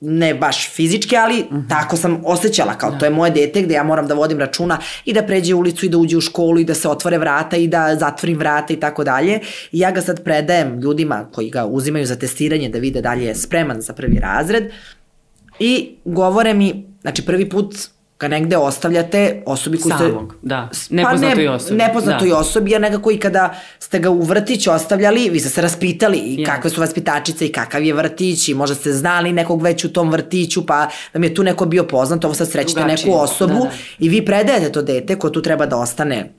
ne 0.00 0.34
baš 0.34 0.70
fizički, 0.70 1.16
ali 1.16 1.40
uh 1.40 1.52
mhm. 1.52 1.56
-huh. 1.56 1.68
tako 1.68 1.96
sam 1.96 2.22
osjećala, 2.24 2.78
kao 2.78 2.90
da. 2.90 2.98
to 2.98 3.04
je 3.04 3.10
moje 3.10 3.30
dete 3.30 3.62
gde 3.62 3.74
ja 3.74 3.82
moram 3.82 4.06
da 4.06 4.14
vodim 4.14 4.38
računa 4.38 4.78
i 5.04 5.12
da 5.12 5.22
pređe 5.22 5.54
ulicu 5.54 5.86
i 5.86 5.88
da 5.88 5.98
uđe 5.98 6.16
u 6.16 6.20
školu 6.20 6.58
i 6.58 6.64
da 6.64 6.74
se 6.74 6.88
otvore 6.88 7.18
vrata 7.18 7.56
i 7.56 7.68
da 7.68 7.96
zatvorim 7.96 8.38
vrata 8.38 8.72
i 8.72 8.80
tako 8.80 9.04
dalje. 9.04 9.40
I 9.72 9.78
ja 9.78 9.90
ga 9.90 10.00
sad 10.00 10.24
predajem 10.24 10.80
ljudima 10.80 11.28
koji 11.32 11.50
ga 11.50 11.66
uzimaju 11.66 12.06
za 12.06 12.16
testiranje 12.16 12.68
da 12.68 12.78
vide 12.78 13.00
dalje 13.00 13.24
je 13.24 13.34
spreman 13.34 13.80
za 13.80 13.92
prvi 13.92 14.18
razred 14.18 14.64
I 15.58 15.96
govore 16.04 16.54
mi, 16.54 16.86
znači 17.02 17.26
prvi 17.26 17.48
put 17.48 17.74
ga 18.20 18.28
negde 18.28 18.56
ostavljate 18.56 19.42
osobi 19.46 19.78
koju 19.78 19.94
ste... 19.94 20.04
Samog, 20.04 20.34
da, 20.42 20.68
nepoznatoj 20.90 21.34
pa 21.34 21.42
ne, 21.42 21.50
osobi. 21.50 21.76
Nepoznatoj 21.76 22.28
da. 22.28 22.36
osobi, 22.36 22.70
jer 22.70 22.80
nekako 22.80 23.10
i 23.10 23.18
kada 23.18 23.54
ste 23.78 23.98
ga 23.98 24.10
u 24.10 24.22
vrtić 24.22 24.66
ostavljali, 24.66 25.30
vi 25.30 25.40
ste 25.40 25.48
se 25.48 25.62
raspitali 25.62 26.18
i 26.18 26.36
yes. 26.36 26.46
kakve 26.46 26.70
su 26.70 26.80
vaspitačice 26.80 27.46
i 27.46 27.52
kakav 27.52 27.82
je 27.82 27.94
vrtić 27.94 28.48
i 28.48 28.54
možda 28.54 28.74
ste 28.74 28.92
znali 28.92 29.32
nekog 29.32 29.62
već 29.62 29.84
u 29.84 29.92
tom 29.92 30.10
vrtiću, 30.10 30.66
pa 30.66 30.88
da 31.12 31.18
mi 31.18 31.26
je 31.26 31.34
tu 31.34 31.42
neko 31.42 31.66
bio 31.66 31.84
poznat, 31.84 32.24
ovo 32.24 32.34
sad 32.34 32.50
srećete 32.50 32.80
Drugačije. 32.80 33.06
neku 33.06 33.22
osobu 33.22 33.54
da, 33.54 33.60
da. 33.60 33.70
i 33.98 34.08
vi 34.08 34.24
predajete 34.24 34.72
to 34.72 34.82
dete 34.82 35.18
ko 35.18 35.30
tu 35.30 35.42
treba 35.42 35.66
da 35.66 35.76
ostane 35.76 36.32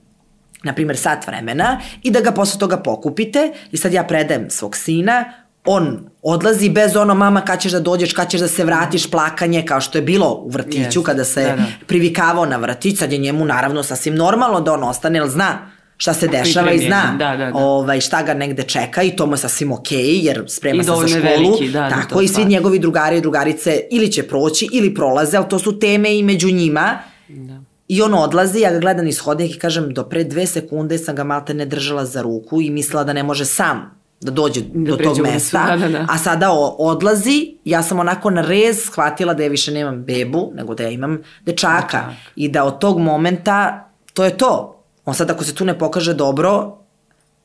na 0.64 0.74
primjer 0.74 0.98
sat 0.98 1.28
vremena 1.28 1.82
i 2.04 2.12
da 2.12 2.20
ga 2.22 2.32
posle 2.32 2.60
toga 2.60 2.78
pokupite 2.78 3.52
i 3.72 3.78
sad 3.78 3.94
ja 3.94 4.04
predajem 4.04 4.50
svog 4.50 4.76
sina, 4.76 5.45
on 5.66 6.10
odlazi 6.22 6.70
bez 6.70 6.96
ono 6.96 7.16
mama 7.16 7.42
kad 7.42 7.62
ćeš 7.62 7.72
da 7.72 7.80
dođeš, 7.80 8.14
kad 8.14 8.30
ćeš 8.30 8.42
da 8.42 8.48
se 8.48 8.64
vratiš, 8.64 9.12
plakanje 9.12 9.66
kao 9.66 9.82
što 9.82 9.98
je 9.98 10.02
bilo 10.02 10.42
u 10.46 10.50
vrtiću 10.50 11.00
yes, 11.00 11.04
kada 11.04 11.24
se 11.24 11.44
da, 11.44 11.56
da. 11.56 11.64
privikavao 11.88 12.46
na 12.46 12.58
vrtić, 12.58 13.00
sad 13.00 13.12
je 13.12 13.18
njemu 13.18 13.46
naravno 13.46 13.84
sasvim 13.84 14.16
normalno 14.16 14.62
da 14.62 14.74
on 14.74 14.84
ostane, 14.84 15.20
jer 15.20 15.28
zna 15.28 15.76
šta 15.98 16.14
se 16.14 16.28
dešava 16.28 16.72
i 16.72 16.80
zna 16.80 17.16
da, 17.20 17.38
da, 17.38 17.46
da. 17.46 17.52
Ovaj, 17.54 18.02
šta 18.02 18.24
ga 18.24 18.34
negde 18.34 18.64
čeka 18.64 19.04
i 19.04 19.16
to 19.16 19.26
mu 19.26 19.34
je 19.34 19.38
sasvim 19.38 19.72
okej 19.72 19.98
okay, 19.98 20.26
jer 20.26 20.44
sprema 20.48 20.84
se 20.84 20.88
za 20.88 21.08
školu. 21.08 21.24
Veliki, 21.24 21.70
da, 21.70 21.82
da 21.82 21.90
tako 21.90 22.16
da, 22.16 22.24
i 22.24 22.28
svi 22.28 22.44
pa. 22.44 22.50
njegovi 22.50 22.80
drugari 22.80 23.18
i 23.18 23.22
drugarice 23.22 23.80
ili 23.92 24.12
će 24.12 24.24
proći 24.24 24.70
ili 24.72 24.94
prolaze, 24.94 25.38
ali 25.38 25.50
to 25.50 25.60
su 25.60 25.80
teme 25.80 26.18
i 26.18 26.24
među 26.24 26.52
njima. 26.52 27.00
Da. 27.28 27.62
I 27.88 28.02
on 28.02 28.14
odlazi, 28.14 28.60
ja 28.60 28.72
ga 28.72 28.80
gledam 28.80 29.08
iz 29.08 29.20
hodnika 29.20 29.56
i 29.56 29.60
kažem, 29.60 29.94
do 29.94 30.04
pre 30.04 30.24
dve 30.24 30.46
sekunde 30.46 30.98
sam 30.98 31.16
ga 31.16 31.24
malte 31.24 31.54
ne 31.54 31.66
držala 31.66 32.06
za 32.06 32.22
ruku 32.22 32.62
i 32.62 32.70
mislila 32.70 33.04
da 33.04 33.14
ne 33.14 33.24
može 33.24 33.46
sam 33.46 34.05
da 34.22 34.32
dođe 34.32 34.62
da 34.62 34.92
do 34.92 35.04
tog 35.04 35.20
mesta, 35.20 35.66
da, 35.68 35.78
da, 35.78 35.88
da. 35.88 36.06
a 36.10 36.18
sada 36.18 36.52
odlazi, 36.78 37.56
ja 37.66 37.84
sam 37.84 38.00
onako 38.00 38.30
na 38.30 38.42
rez 38.42 38.80
shvatila 38.84 39.34
da 39.34 39.44
ja 39.44 39.50
više 39.50 39.72
nemam 39.72 40.04
bebu, 40.04 40.52
nego 40.56 40.76
da 40.76 40.84
ja 40.84 40.90
imam 40.90 41.22
dečaka 41.46 41.98
Dečak. 41.98 42.34
i 42.36 42.50
da 42.50 42.64
od 42.64 42.80
tog 42.80 43.00
momenta 43.00 43.90
to 44.14 44.24
je 44.24 44.38
to. 44.38 44.84
On 45.06 45.14
sad 45.14 45.30
ako 45.30 45.44
se 45.44 45.56
tu 45.56 45.66
ne 45.66 45.80
pokaže 45.80 46.14
dobro, 46.14 46.78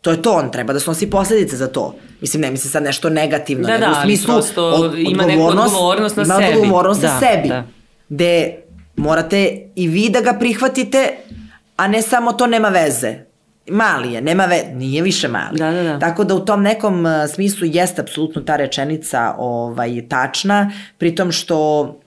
to 0.00 0.10
je 0.10 0.22
to, 0.22 0.32
on 0.32 0.50
treba 0.50 0.72
da 0.72 0.80
snosi 0.80 1.10
posledice 1.10 1.56
za 1.56 1.66
to. 1.66 1.94
Mislim, 2.20 2.40
ne 2.40 2.50
mislim 2.50 2.70
sad 2.70 2.82
nešto 2.82 3.10
negativno, 3.10 3.66
da, 3.66 3.72
nego 3.72 3.92
da, 3.92 3.98
u 4.00 4.02
smislu 4.02 4.34
od, 4.56 4.98
ima 4.98 5.26
neku 5.26 5.42
odgovornost 5.42 6.16
na 6.16 6.22
ima 6.22 6.34
sebi. 6.34 6.50
Ima 6.52 6.60
odgovornost 6.60 7.00
da, 7.00 7.14
na 7.14 7.20
sebi. 7.20 7.48
Da. 7.48 7.64
Gde 8.08 8.56
morate 8.96 9.70
i 9.76 9.88
vi 9.88 10.08
da 10.08 10.20
ga 10.20 10.32
prihvatite, 10.32 11.16
a 11.76 11.88
ne 11.88 12.02
samo 12.02 12.32
to 12.32 12.46
nema 12.46 12.68
veze 12.68 13.29
mali 13.70 14.12
je, 14.12 14.20
nema 14.20 14.44
ve, 14.44 14.64
nije 14.74 15.02
više 15.02 15.28
mali. 15.28 15.58
Da, 15.58 15.70
da, 15.70 15.82
da. 15.82 15.98
Tako 15.98 16.24
da 16.24 16.34
u 16.34 16.44
tom 16.44 16.62
nekom 16.62 17.04
uh, 17.04 17.12
smislu 17.34 17.66
jeste 17.66 18.02
apsolutno 18.02 18.42
ta 18.42 18.56
rečenica 18.56 19.34
ovaj, 19.38 20.08
tačna, 20.08 20.72
pritom 20.98 21.32
što 21.32 21.99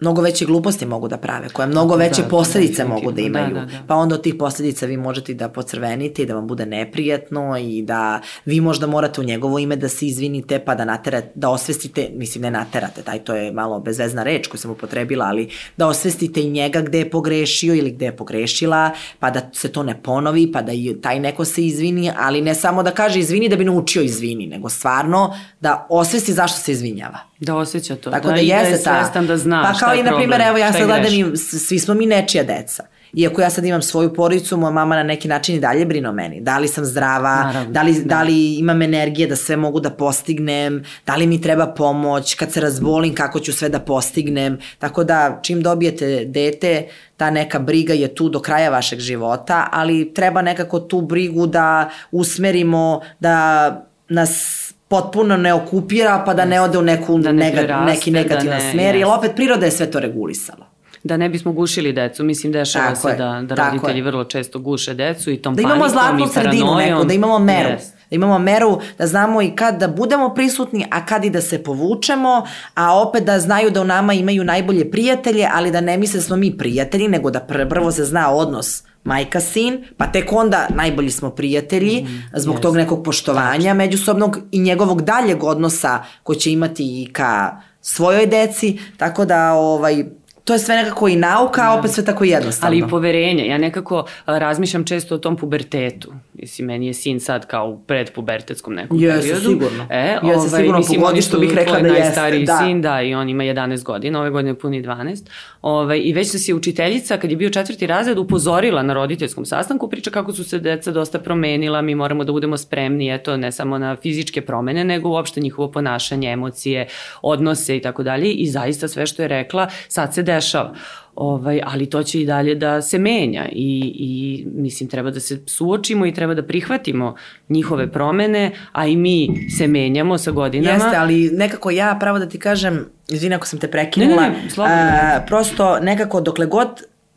mnogo 0.00 0.22
veće 0.22 0.46
gluposti 0.46 0.86
mogu 0.86 1.08
da 1.08 1.16
prave, 1.16 1.48
koje 1.48 1.66
mnogo 1.66 1.96
Da, 1.96 2.04
veće 2.04 2.22
to 2.22 2.28
posledice 2.28 2.72
definitivno, 2.72 2.94
mogu 2.94 3.10
da 3.10 3.16
da, 3.16 3.26
imaju. 3.26 3.54
da, 3.54 3.60
da. 3.60 3.82
Pa 3.86 3.94
onda 3.94 4.14
od 4.14 4.22
tih 4.22 4.34
posledica 4.38 4.86
vi 4.86 4.96
možete 4.96 5.34
da 5.34 5.48
pocrvenite 5.48 6.22
i 6.22 6.26
da 6.26 6.34
vam 6.34 6.46
bude 6.46 6.66
neprijatno 6.66 7.58
i 7.58 7.82
da 7.82 8.20
vi 8.44 8.60
možda 8.60 8.86
morate 8.86 9.20
u 9.20 9.24
njegovo 9.24 9.58
ime 9.58 9.76
da 9.76 9.88
se 9.88 10.06
izvinite 10.06 10.58
pa 10.58 10.74
da 10.74 10.84
naterate, 10.84 11.30
da 11.34 11.48
osvestite, 11.48 12.10
mislim 12.14 12.42
ne 12.42 12.50
naterate, 12.50 13.02
taj 13.02 13.18
to 13.18 13.34
je 13.34 13.52
malo 13.52 13.80
bezvezna 13.80 14.22
reč 14.22 14.46
koju 14.46 14.58
sam 14.58 14.70
upotrebila, 14.70 15.24
ali 15.24 15.48
da 15.76 15.86
osvestite 15.86 16.42
i 16.42 16.50
njega 16.50 16.80
gde 16.80 16.98
je 16.98 17.10
pogrešio 17.10 17.74
ili 17.74 17.90
gde 17.90 18.04
je 18.04 18.16
pogrešila, 18.16 18.90
pa 19.18 19.30
da 19.30 19.50
se 19.52 19.72
to 19.72 19.82
ne 19.82 20.02
ponovi, 20.02 20.52
pa 20.52 20.62
da 20.62 20.72
i 20.72 20.96
taj 21.02 21.20
neko 21.20 21.44
se 21.44 21.66
izvini, 21.66 22.10
ali 22.18 22.40
ne 22.40 22.54
samo 22.54 22.82
da 22.82 22.90
kaže 22.90 23.18
izvini 23.18 23.48
da 23.48 23.56
bi 23.56 23.64
naučio 23.64 24.02
izvini, 24.02 24.46
nego 24.46 24.68
stvarno 24.68 25.36
da 25.60 25.86
osvesti 25.90 26.32
zašto 26.32 26.60
se 26.60 26.72
izvinjava. 26.72 27.18
Da 27.40 27.56
osjeća 27.56 27.96
to. 27.96 28.10
Tako 28.10 28.28
da, 28.28 28.34
da, 28.34 28.40
jeste 28.40 28.70
da 28.70 28.76
je 28.76 28.82
ta. 28.82 29.02
svestan 29.02 29.26
da 29.26 29.36
zna 29.36 29.62
pa 29.62 29.74
šta 29.74 29.87
kao 29.88 30.00
i, 30.00 30.02
na 30.02 30.16
primjer, 30.16 30.40
evo 30.40 30.58
ja 30.58 30.72
sad 30.72 30.86
gledam, 30.86 31.32
i 31.34 31.36
svi 31.36 31.78
smo 31.78 31.94
mi 31.94 32.06
nečija 32.06 32.44
deca. 32.44 32.84
Iako 33.12 33.40
ja 33.40 33.50
sad 33.50 33.64
imam 33.64 33.82
svoju 33.82 34.14
porodicu, 34.14 34.56
moja 34.56 34.70
mama 34.70 34.96
na 34.96 35.02
neki 35.02 35.28
način 35.28 35.56
i 35.56 35.60
dalje 35.60 35.86
brine 35.86 36.08
o 36.08 36.12
meni. 36.12 36.40
Da 36.40 36.58
li 36.58 36.68
sam 36.68 36.84
zdrava, 36.84 37.42
Naravno, 37.44 37.72
da 37.72 37.82
li, 37.82 37.92
da. 37.92 38.04
da 38.04 38.22
li 38.22 38.54
imam 38.54 38.82
energije 38.82 39.28
da 39.28 39.36
sve 39.36 39.56
mogu 39.56 39.80
da 39.80 39.90
postignem, 39.90 40.84
da 41.06 41.16
li 41.16 41.26
mi 41.26 41.40
treba 41.40 41.66
pomoć, 41.66 42.34
kad 42.34 42.52
se 42.52 42.60
razbolim 42.60 43.14
kako 43.14 43.40
ću 43.40 43.52
sve 43.52 43.68
da 43.68 43.80
postignem. 43.80 44.58
Tako 44.78 45.04
da 45.04 45.40
čim 45.42 45.62
dobijete 45.62 46.24
dete, 46.24 46.86
ta 47.16 47.30
neka 47.30 47.58
briga 47.58 47.94
je 47.94 48.14
tu 48.14 48.28
do 48.28 48.40
kraja 48.40 48.70
vašeg 48.70 48.98
života, 48.98 49.68
ali 49.72 50.14
treba 50.14 50.42
nekako 50.42 50.80
tu 50.80 51.00
brigu 51.00 51.46
da 51.46 51.90
usmerimo, 52.10 53.00
da 53.20 53.84
nas 54.08 54.64
potpuno 54.88 55.36
ne 55.36 55.54
okupira 55.54 56.22
pa 56.26 56.34
da 56.34 56.44
ne 56.44 56.60
ode 56.60 56.78
u 56.78 56.82
neku 56.82 57.18
Da 57.18 57.32
ne 57.32 57.38
nega, 57.40 57.56
preraste, 57.56 57.84
neki 57.86 58.10
da 58.10 58.18
negativan 58.18 58.56
ne- 58.56 58.70
smer, 58.72 58.94
jer 58.94 59.06
opet 59.08 59.32
priroda 59.36 59.64
je 59.64 59.72
sve 59.72 59.90
to 59.90 60.00
regulisala. 60.00 60.66
Da 61.04 61.16
ne 61.16 61.28
bismo 61.28 61.52
gušili 61.52 61.92
decu. 61.92 62.24
Mislim, 62.24 62.52
dešava 62.52 62.84
Tako 62.86 63.00
se 63.00 63.08
je, 63.08 63.16
da, 63.16 63.42
da 63.44 63.54
roditelji 63.56 63.98
je. 63.98 64.02
vrlo 64.02 64.24
često 64.24 64.58
guše 64.58 64.94
decu 64.94 65.30
i 65.30 65.36
tom 65.36 65.54
Da 65.54 65.62
imamo 65.62 65.74
panikom 65.76 65.92
zlatnu 65.92 66.24
i 66.24 66.28
sredinu 66.28 66.66
paranojom. 66.66 66.90
neku, 66.90 67.04
da 67.04 67.14
imamo 67.14 67.38
meru. 67.38 67.68
Jest. 67.68 67.94
Da 68.00 68.14
imamo 68.14 68.38
meru 68.38 68.78
da 68.98 69.06
znamo 69.06 69.42
i 69.42 69.50
kad 69.50 69.76
da 69.76 69.88
budemo 69.88 70.28
prisutni, 70.30 70.86
a 70.90 71.06
kad 71.06 71.24
i 71.24 71.30
da 71.30 71.40
se 71.40 71.62
povučemo, 71.62 72.46
a 72.74 72.98
opet 72.98 73.24
da 73.24 73.38
znaju 73.38 73.70
da 73.70 73.80
u 73.80 73.86
nama 73.86 74.12
imaju 74.12 74.44
najbolje 74.44 74.90
prijatelje, 74.90 75.48
ali 75.52 75.70
da 75.70 75.80
ne 75.80 75.96
misle 75.96 76.18
da 76.18 76.24
smo 76.24 76.36
mi 76.36 76.56
prijatelji, 76.58 77.08
nego 77.08 77.30
da 77.30 77.40
pr- 77.40 77.68
prvo 77.68 77.92
se 77.92 78.04
zna 78.04 78.30
odnos 78.30 78.82
majka 79.04 79.40
sin, 79.40 79.84
pa 79.96 80.06
tek 80.06 80.32
onda 80.32 80.68
najbolji 80.74 81.10
smo 81.10 81.30
prijatelji 81.30 82.06
zbog 82.34 82.54
jest. 82.54 82.62
tog 82.62 82.76
nekog 82.76 83.04
poštovanja 83.04 83.74
međusobnog 83.74 84.38
i 84.52 84.58
njegovog 84.60 85.02
daljeg 85.02 85.44
odnosa 85.44 86.04
koji 86.22 86.38
će 86.38 86.52
imati 86.52 87.02
i 87.02 87.12
ka 87.12 87.60
svojoj 87.80 88.26
deci, 88.26 88.78
tako 88.96 89.24
da 89.24 89.52
ovaj 89.52 90.04
to 90.44 90.52
je 90.52 90.58
sve 90.58 90.76
nekako 90.76 91.08
i 91.08 91.16
nauka, 91.16 91.62
a 91.62 91.78
opet 91.78 91.90
sve 91.90 92.04
tako 92.04 92.24
jednostavno. 92.24 92.76
Ali 92.76 92.86
i 92.86 92.90
poverenje. 92.90 93.46
Ja 93.46 93.58
nekako 93.58 94.04
razmišljam 94.26 94.84
često 94.84 95.14
o 95.14 95.18
tom 95.18 95.36
pubertetu. 95.36 96.12
Mislim, 96.40 96.66
meni 96.66 96.86
je 96.86 96.94
sin 96.94 97.20
sad 97.20 97.46
kao 97.46 97.68
u 97.68 97.78
predpubertetskom 97.78 98.74
nekom 98.74 99.00
Jeste, 99.00 99.20
periodu. 99.20 99.48
sigurno. 99.48 99.86
E, 99.90 100.18
Jeste, 100.22 100.56
sigurno, 100.56 100.78
mislim, 100.78 101.00
po 101.00 101.06
oni 101.06 101.12
godištu 101.12 101.30
su 101.30 101.40
bih 101.40 101.54
rekla 101.54 101.80
da 101.80 101.88
jeste, 101.88 102.02
najstariji 102.02 102.44
da. 102.44 102.58
sin, 102.58 102.82
da, 102.82 103.02
i 103.02 103.14
on 103.14 103.28
ima 103.28 103.44
11 103.44 103.82
godina, 103.82 104.20
ove 104.20 104.30
godine 104.30 104.54
puni 104.54 104.82
12. 104.82 105.26
Ovaj, 105.62 106.00
I 106.04 106.12
već 106.12 106.28
se 106.28 106.54
učiteljica, 106.54 107.16
kad 107.16 107.30
je 107.30 107.36
bio 107.36 107.50
četvrti 107.50 107.86
razred, 107.86 108.18
upozorila 108.18 108.82
na 108.82 108.94
roditeljskom 108.94 109.44
sastanku, 109.44 109.88
priča 109.90 110.10
kako 110.10 110.32
su 110.32 110.44
se 110.44 110.58
deca 110.58 110.90
dosta 110.90 111.18
promenila, 111.18 111.82
mi 111.82 111.94
moramo 111.94 112.24
da 112.24 112.32
budemo 112.32 112.56
spremni, 112.56 113.14
eto, 113.14 113.36
ne 113.36 113.52
samo 113.52 113.78
na 113.78 113.96
fizičke 113.96 114.40
promene, 114.40 114.84
nego 114.84 115.08
uopšte 115.08 115.40
njihovo 115.40 115.70
ponašanje, 115.70 116.30
emocije, 116.30 116.86
odnose 117.22 117.76
i 117.76 117.82
tako 117.82 118.02
dalje. 118.02 118.32
I 118.32 118.46
zaista 118.46 118.88
sve 118.88 119.06
što 119.06 119.22
je 119.22 119.28
rekla, 119.28 119.68
sad 119.88 120.14
se 120.14 120.22
dešava. 120.22 120.74
Ovaj, 121.18 121.60
ali 121.64 121.86
to 121.90 122.02
će 122.02 122.20
i 122.20 122.26
dalje 122.26 122.54
da 122.54 122.82
se 122.82 122.98
menja 122.98 123.48
i, 123.52 123.92
i 123.94 124.44
mislim 124.54 124.88
treba 124.88 125.10
da 125.10 125.20
se 125.20 125.40
suočimo 125.46 126.06
i 126.06 126.14
treba 126.14 126.34
da 126.34 126.42
prihvatimo 126.42 127.14
njihove 127.48 127.92
promene, 127.92 128.52
a 128.72 128.86
i 128.86 128.96
mi 128.96 129.48
se 129.58 129.66
menjamo 129.66 130.18
sa 130.18 130.30
godinama. 130.30 130.84
Jeste, 130.84 130.96
ali 130.96 131.30
nekako 131.32 131.70
ja, 131.70 131.96
pravo 132.00 132.18
da 132.18 132.28
ti 132.28 132.38
kažem, 132.38 132.86
izvini 133.08 133.34
ako 133.34 133.46
sam 133.46 133.58
te 133.58 133.70
prekinula, 133.70 134.22
Ne, 134.22 134.28
ne, 134.28 134.42
ne, 134.44 134.50
slobodno. 134.50 134.76
a, 134.76 135.20
prosto 135.26 135.78
nekako 135.80 136.20
dokle 136.20 136.46
god 136.46 136.68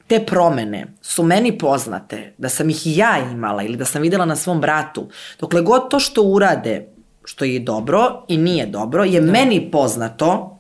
te 0.07 0.19
promene 0.19 0.85
su 1.01 1.23
meni 1.23 1.57
poznate, 1.57 2.33
da 2.37 2.49
sam 2.49 2.69
ih 2.69 2.87
i 2.87 2.97
ja 2.97 3.31
imala 3.31 3.63
ili 3.63 3.77
da 3.77 3.85
sam 3.85 4.01
videla 4.01 4.25
na 4.25 4.35
svom 4.35 4.61
bratu, 4.61 5.09
dokle 5.39 5.61
god 5.61 5.89
to 5.89 5.99
što 5.99 6.21
urade, 6.21 6.87
što 7.25 7.45
je 7.45 7.59
dobro 7.59 8.25
i 8.27 8.37
nije 8.37 8.65
dobro, 8.65 9.03
je 9.03 9.21
da. 9.21 9.31
meni 9.31 9.69
poznato, 9.71 10.50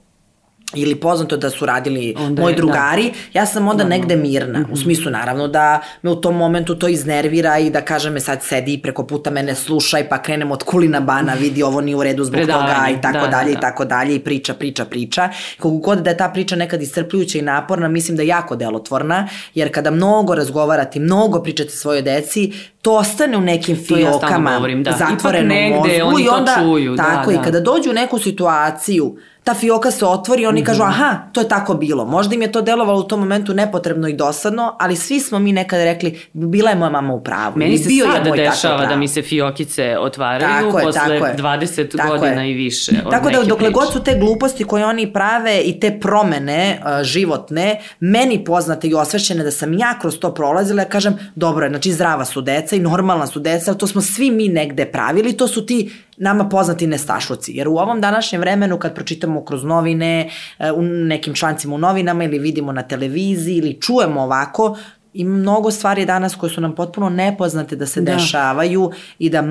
ili 0.75 0.95
poznato 0.95 1.37
da 1.37 1.49
su 1.49 1.65
radili 1.65 2.15
Onda 2.17 2.41
moji 2.41 2.55
da. 2.55 2.57
drugari, 2.57 3.11
ja 3.33 3.45
sam 3.45 3.67
onda 3.67 3.83
negde 3.83 4.15
mirna. 4.15 4.65
U 4.71 4.77
smislu 4.77 5.11
naravno 5.11 5.47
da 5.47 5.81
me 6.01 6.09
u 6.09 6.15
tom 6.15 6.35
momentu 6.35 6.75
to 6.75 6.87
iznervira 6.87 7.59
i 7.59 7.69
da 7.69 7.81
kaže 7.81 8.09
me 8.09 8.19
sad 8.19 8.43
sedi 8.43 8.79
preko 8.83 9.07
puta 9.07 9.29
mene 9.29 9.55
slušaj 9.55 10.09
pa 10.09 10.21
krenem 10.21 10.51
od 10.51 10.63
kulina 10.63 10.99
bana, 10.99 11.33
vidi 11.33 11.63
ovo 11.63 11.81
nije 11.81 11.95
u 11.95 12.03
redu 12.03 12.23
zbog 12.23 12.39
toga 12.39 12.53
Predavanje, 12.53 12.97
i 12.97 13.01
tako 13.01 13.25
da, 13.25 13.27
dalje 13.27 13.51
da. 13.51 13.57
i 13.57 13.61
tako 13.61 13.85
dalje 13.85 14.15
i 14.15 14.19
priča, 14.19 14.53
priča, 14.53 14.85
priča. 14.85 15.29
Kogu 15.59 15.77
god 15.77 15.99
da 15.99 16.09
je 16.09 16.17
ta 16.17 16.29
priča 16.29 16.55
nekad 16.55 16.81
iscrpljujuća 16.81 17.37
i 17.37 17.41
naporna, 17.41 17.87
mislim 17.87 18.17
da 18.17 18.23
je 18.23 18.27
jako 18.27 18.55
delotvorna, 18.55 19.27
jer 19.55 19.73
kada 19.73 19.91
mnogo 19.91 20.35
razgovarate, 20.35 20.99
mnogo 20.99 21.43
pričate 21.43 21.69
svojoj 21.69 22.01
deci, 22.01 22.53
to 22.81 22.93
ostane 22.93 23.37
u 23.37 23.41
nekim 23.41 23.77
To 23.79 23.97
ja 23.97 24.11
fiokama, 24.11 24.51
govorim, 24.51 24.83
da. 24.83 24.91
zatvorenom 24.91 25.51
Ipak 25.51 25.83
negde 25.83 26.03
mozgu 26.03 26.19
i 26.19 26.25
to 26.25 26.31
onda, 26.31 26.55
čuju, 26.59 26.95
da, 26.95 27.03
tako 27.03 27.31
i 27.31 27.35
da. 27.35 27.41
kada 27.41 27.59
dođu 27.59 27.89
u 27.89 27.93
neku 27.93 28.19
situaciju, 28.19 29.15
ta 29.43 29.53
fioka 29.53 29.91
se 29.91 30.05
otvori 30.05 30.41
i 30.41 30.45
oni 30.45 30.61
Mhm. 30.61 30.65
kažu 30.65 30.83
aha, 30.83 31.17
to 31.31 31.41
je 31.41 31.47
tako 31.47 31.73
bilo. 31.73 32.05
Možda 32.05 32.35
im 32.35 32.41
je 32.41 32.51
to 32.51 32.61
delovalo 32.61 32.99
u 32.99 33.03
tom 33.03 33.19
momentu 33.19 33.53
nepotrebno 33.53 34.07
i 34.07 34.13
dosadno, 34.13 34.75
ali 34.79 34.95
svi 34.95 35.19
smo 35.19 35.39
mi 35.39 35.51
nekad 35.51 35.79
rekli, 35.79 36.19
bila 36.33 36.69
je 36.69 36.75
moja 36.75 36.89
mama 36.91 37.13
u 37.13 37.23
pravu. 37.23 37.53
Meni 37.55 37.77
se 37.77 37.89
bio 37.89 38.05
sada 38.07 38.31
u 38.31 38.35
dešava 38.35 38.85
da 38.85 38.95
mi 38.95 39.07
se 39.07 39.21
fiokice 39.21 39.97
otvaraju 39.99 40.51
Tako 40.61 40.79
je, 40.79 40.85
posle 40.85 41.01
tako 41.01 41.25
je. 41.25 41.35
20 41.37 41.97
Tako 41.97 42.09
godina 42.09 42.43
je. 42.43 42.51
i 42.51 42.55
više 42.55 42.91
od 43.05 43.11
Tako 43.11 43.29
da 43.29 43.37
dokle 43.39 43.55
priče. 43.57 43.71
god 43.71 43.93
su 43.93 44.03
te 44.03 44.15
gluposti 44.15 44.63
koje 44.63 44.85
oni 44.85 45.13
prave 45.13 45.59
i 45.59 45.79
te 45.79 45.99
promene 45.99 46.79
uh, 46.79 47.03
životne, 47.03 47.79
meni 47.99 48.43
poznate 48.43 48.87
i 48.87 48.93
osvešćene 48.93 49.43
da 49.43 49.51
sam 49.51 49.73
ja 49.73 49.99
kroz 50.01 50.19
to 50.19 50.33
prolazila, 50.33 50.81
ja 50.81 50.89
kažem, 50.89 51.19
dobro 51.35 51.65
je, 51.65 51.69
znači 51.69 51.91
zdrava 51.91 52.25
su 52.25 52.41
deca 52.41 52.70
i 52.75 52.79
normalna 52.79 53.27
su 53.27 53.39
deca, 53.39 53.73
to 53.73 53.87
smo 53.87 54.01
svi 54.01 54.31
mi 54.31 54.47
negde 54.47 54.85
pravili, 54.85 55.37
to 55.37 55.47
su 55.47 55.65
ti 55.65 55.91
nama 56.17 56.49
poznati 56.49 56.87
nestašluci. 56.87 57.51
Jer 57.55 57.67
u 57.67 57.77
ovom 57.77 58.01
današnjem 58.01 58.41
vremenu 58.41 58.79
kad 58.79 58.95
pročitamo 58.95 59.45
kroz 59.45 59.63
novine, 59.63 60.29
uh, 60.59 60.65
u 60.75 60.81
nekim 60.81 61.33
člancima 61.33 61.75
u 61.75 61.77
novinama 61.77 62.23
ili 62.23 62.39
vidimo 62.39 62.71
na 62.71 62.83
televiziji 62.83 63.57
ili 63.57 63.81
čujemo 63.81 64.21
ovako, 64.21 64.77
ima 65.13 65.37
mnogo 65.37 65.71
stvari 65.71 66.05
danas 66.05 66.35
koje 66.35 66.49
su 66.49 66.61
nam 66.61 66.75
potpuno 66.75 67.09
nepoznate 67.09 67.75
da 67.75 67.85
se 67.85 68.01
Da. 68.01 68.13
dešavaju 68.13 68.91
i 69.19 69.29
da 69.29 69.43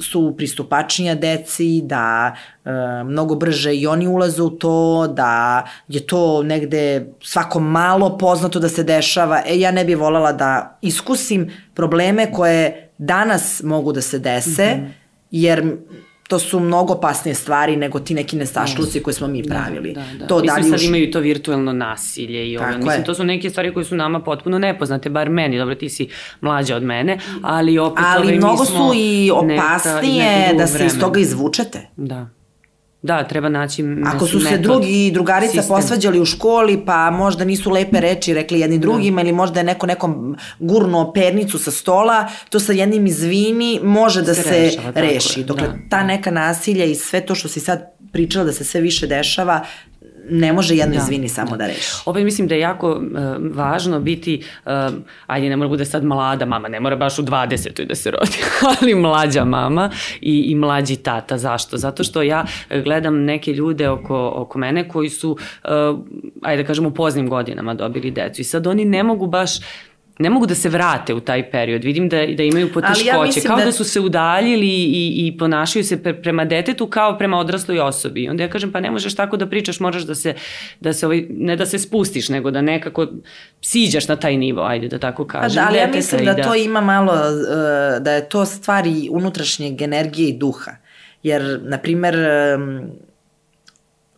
su 0.00 0.34
pristupačnija 0.36 1.14
deci, 1.14 1.80
da 1.84 2.36
e, 2.64 2.70
mnogo 3.04 3.34
brže 3.34 3.74
i 3.74 3.86
oni 3.86 4.06
ulaze 4.06 4.42
u 4.42 4.50
to, 4.50 5.06
da 5.06 5.64
je 5.88 6.06
to 6.06 6.42
negde 6.42 7.06
svako 7.22 7.60
malo 7.60 8.18
poznato 8.18 8.60
da 8.60 8.68
se 8.68 8.84
dešava. 8.84 9.42
E, 9.46 9.58
ja 9.58 9.70
ne 9.70 9.84
bih 9.84 9.98
voljela 9.98 10.32
da 10.32 10.78
iskusim 10.82 11.50
probleme 11.74 12.32
koje 12.32 12.88
danas 12.98 13.62
mogu 13.64 13.92
da 13.92 14.00
se 14.00 14.18
dese, 14.18 14.74
mm 14.74 14.80
-hmm. 14.80 14.88
jer 15.30 15.76
to 16.28 16.38
su 16.38 16.60
mnogo 16.60 16.92
opasnije 16.92 17.34
stvari 17.34 17.76
nego 17.76 18.00
ti 18.00 18.14
neki 18.14 18.36
nestašluci 18.36 19.00
koje 19.00 19.14
smo 19.14 19.26
mi 19.28 19.42
pravili. 19.44 19.92
Da, 19.92 20.04
da. 20.18 20.26
To 20.26 20.36
mislim 20.36 20.46
da 20.48 20.64
li 20.64 20.70
sad 20.70 20.80
už- 20.80 20.86
imaju 20.86 21.04
i 21.04 21.10
to 21.10 21.20
virtuelno 21.20 21.72
nasilje 21.72 22.50
i 22.50 22.56
ovo. 22.56 22.66
Tako 22.66 22.78
Mislim, 22.78 22.94
je. 22.94 23.04
to 23.04 23.14
su 23.14 23.24
neke 23.24 23.50
stvari 23.50 23.74
koje 23.74 23.84
su 23.84 23.96
nama 23.96 24.20
potpuno 24.20 24.58
nepoznate, 24.58 25.10
bar 25.10 25.30
meni, 25.30 25.58
dobro 25.58 25.74
ti 25.74 25.88
si 25.88 26.08
mlađa 26.40 26.76
od 26.76 26.82
mene, 26.82 27.18
ali 27.42 27.78
opet 27.78 28.04
Ali 28.06 28.18
ovaj, 28.18 28.32
mi 28.32 28.38
mnogo 28.38 28.64
smo 28.64 28.88
su 28.88 28.94
i 28.94 29.30
neka- 29.34 29.54
opasnije 29.56 30.24
nekog 30.24 30.58
da 30.58 30.64
drugog 30.64 30.78
se 30.80 30.86
iz 30.86 31.00
toga 31.00 31.20
izvučete. 31.20 31.86
Da. 31.96 32.26
Da, 33.02 33.24
treba 33.24 33.48
naći 33.48 33.84
Ako 34.06 34.26
su 34.26 34.40
se 34.40 34.44
metod, 34.46 34.62
drugi 34.62 35.06
i 35.06 35.10
drugarica 35.10 35.52
sistem. 35.52 35.68
posvađali 35.68 36.20
u 36.20 36.24
školi, 36.24 36.82
pa 36.86 37.10
možda 37.10 37.44
nisu 37.44 37.70
lepe 37.70 38.00
reči 38.00 38.34
rekli 38.34 38.60
jedni 38.60 38.78
drugima 38.78 39.20
ili 39.20 39.32
možda 39.32 39.60
je 39.60 39.64
neko 39.64 39.86
nekom 39.86 40.36
gurnuo 40.58 41.12
pernicu 41.12 41.58
sa 41.58 41.70
stola, 41.70 42.28
to 42.50 42.60
sa 42.60 42.72
jednim 42.72 43.06
izvini 43.06 43.80
može 43.82 44.22
da 44.22 44.34
Se 44.34 44.42
se, 44.42 44.50
rešava, 44.50 44.90
reši. 44.92 45.40
je, 45.40 45.44
Dokle 45.44 45.66
da. 45.66 45.74
ta 45.90 46.02
neka 46.02 46.30
nasilja 46.30 46.84
i 46.84 46.94
sve 46.94 47.20
to 47.20 47.34
što 47.34 47.48
si 47.48 47.60
sad 47.60 47.82
pričala 48.12 48.44
da 48.44 48.52
se 48.52 48.64
sve 48.64 48.80
više 48.80 49.06
dešava, 49.06 49.64
ne 50.30 50.52
može 50.52 50.76
jedno 50.76 50.94
Da, 50.94 51.02
izvini 51.02 51.28
samo 51.28 51.56
da, 51.56 51.66
reši. 51.66 51.92
Opet 52.04 52.24
mislim 52.24 52.48
da 52.48 52.54
je 52.54 52.60
jako 52.60 52.90
uh, 52.90 53.00
važno 53.54 54.00
biti, 54.00 54.42
uh, 54.66 54.72
ajde 55.26 55.48
ne 55.48 55.56
mora 55.56 55.68
bude 55.68 55.84
sad 55.84 56.04
mlada 56.04 56.44
mama, 56.44 56.68
ne 56.68 56.80
mora 56.80 56.96
baš 56.96 57.18
u 57.18 57.22
20. 57.22 57.86
da 57.86 57.94
se 57.94 58.10
rodi, 58.10 58.38
ali 58.80 58.94
mlađa 58.94 59.44
mama 59.44 59.90
i, 60.20 60.40
i 60.40 60.54
mlađi 60.54 60.96
tata. 60.96 61.38
Zašto? 61.38 61.76
Zato 61.76 62.04
što 62.04 62.22
ja 62.22 62.44
eh, 62.70 62.82
gledam 62.82 63.24
neke 63.24 63.52
ljude 63.52 63.88
oko, 63.88 64.32
oko 64.34 64.58
mene 64.58 64.88
koji 64.88 65.08
su, 65.08 65.30
uh, 65.30 65.70
ajde 66.42 66.62
da 66.62 66.66
kažemo, 66.66 66.88
u 66.88 66.94
poznim 66.94 67.28
godinama 67.28 67.74
dobili 67.74 68.10
decu 68.10 68.40
i 68.40 68.44
sad 68.44 68.66
oni 68.66 68.84
ne 68.84 69.02
mogu 69.02 69.26
baš 69.26 69.50
ne 70.18 70.30
mogu 70.30 70.46
da 70.46 70.54
se 70.54 70.68
vrate 70.68 71.14
u 71.14 71.20
taj 71.20 71.50
period. 71.50 71.84
Vidim 71.84 72.08
da, 72.08 72.26
da 72.26 72.42
imaju 72.42 72.72
poteškoće. 72.72 73.40
Ja 73.40 73.46
kao 73.46 73.56
da... 73.56 73.64
da 73.64 73.72
su 73.72 73.84
se 73.84 74.00
udaljili 74.00 74.66
i, 74.66 75.26
i 75.26 75.38
ponašaju 75.38 75.84
se 75.84 76.02
pre, 76.02 76.22
prema 76.22 76.44
detetu 76.44 76.86
kao 76.86 77.18
prema 77.18 77.38
odrasloj 77.38 77.80
osobi. 77.80 78.28
Onda 78.28 78.42
ja 78.42 78.50
kažem, 78.50 78.72
pa 78.72 78.80
ne 78.80 78.90
možeš 78.90 79.14
tako 79.14 79.36
da 79.36 79.46
pričaš, 79.46 79.80
moraš 79.80 80.02
da 80.02 80.14
se, 80.14 80.34
da 80.80 80.92
se 80.92 81.06
ovaj, 81.06 81.26
ne 81.30 81.56
da 81.56 81.66
se 81.66 81.78
spustiš, 81.78 82.28
nego 82.28 82.50
da 82.50 82.62
nekako 82.62 83.06
siđaš 83.60 84.08
na 84.08 84.16
taj 84.16 84.36
nivo, 84.36 84.62
ajde 84.62 84.88
da 84.88 84.98
tako 84.98 85.26
kažem. 85.26 85.62
Da, 85.62 85.66
ali 85.68 85.78
ja 85.78 85.86
mislim 85.94 86.24
da, 86.24 86.34
da 86.34 86.42
to 86.42 86.54
ima 86.54 86.80
malo, 86.80 87.12
uh, 87.12 88.02
da 88.02 88.12
je 88.12 88.28
to 88.28 88.44
stvari 88.46 89.08
unutrašnjeg 89.10 89.82
energije 89.82 90.28
i 90.28 90.38
duha. 90.38 90.70
Jer, 91.22 91.60
na 91.62 91.78
primer, 91.78 92.16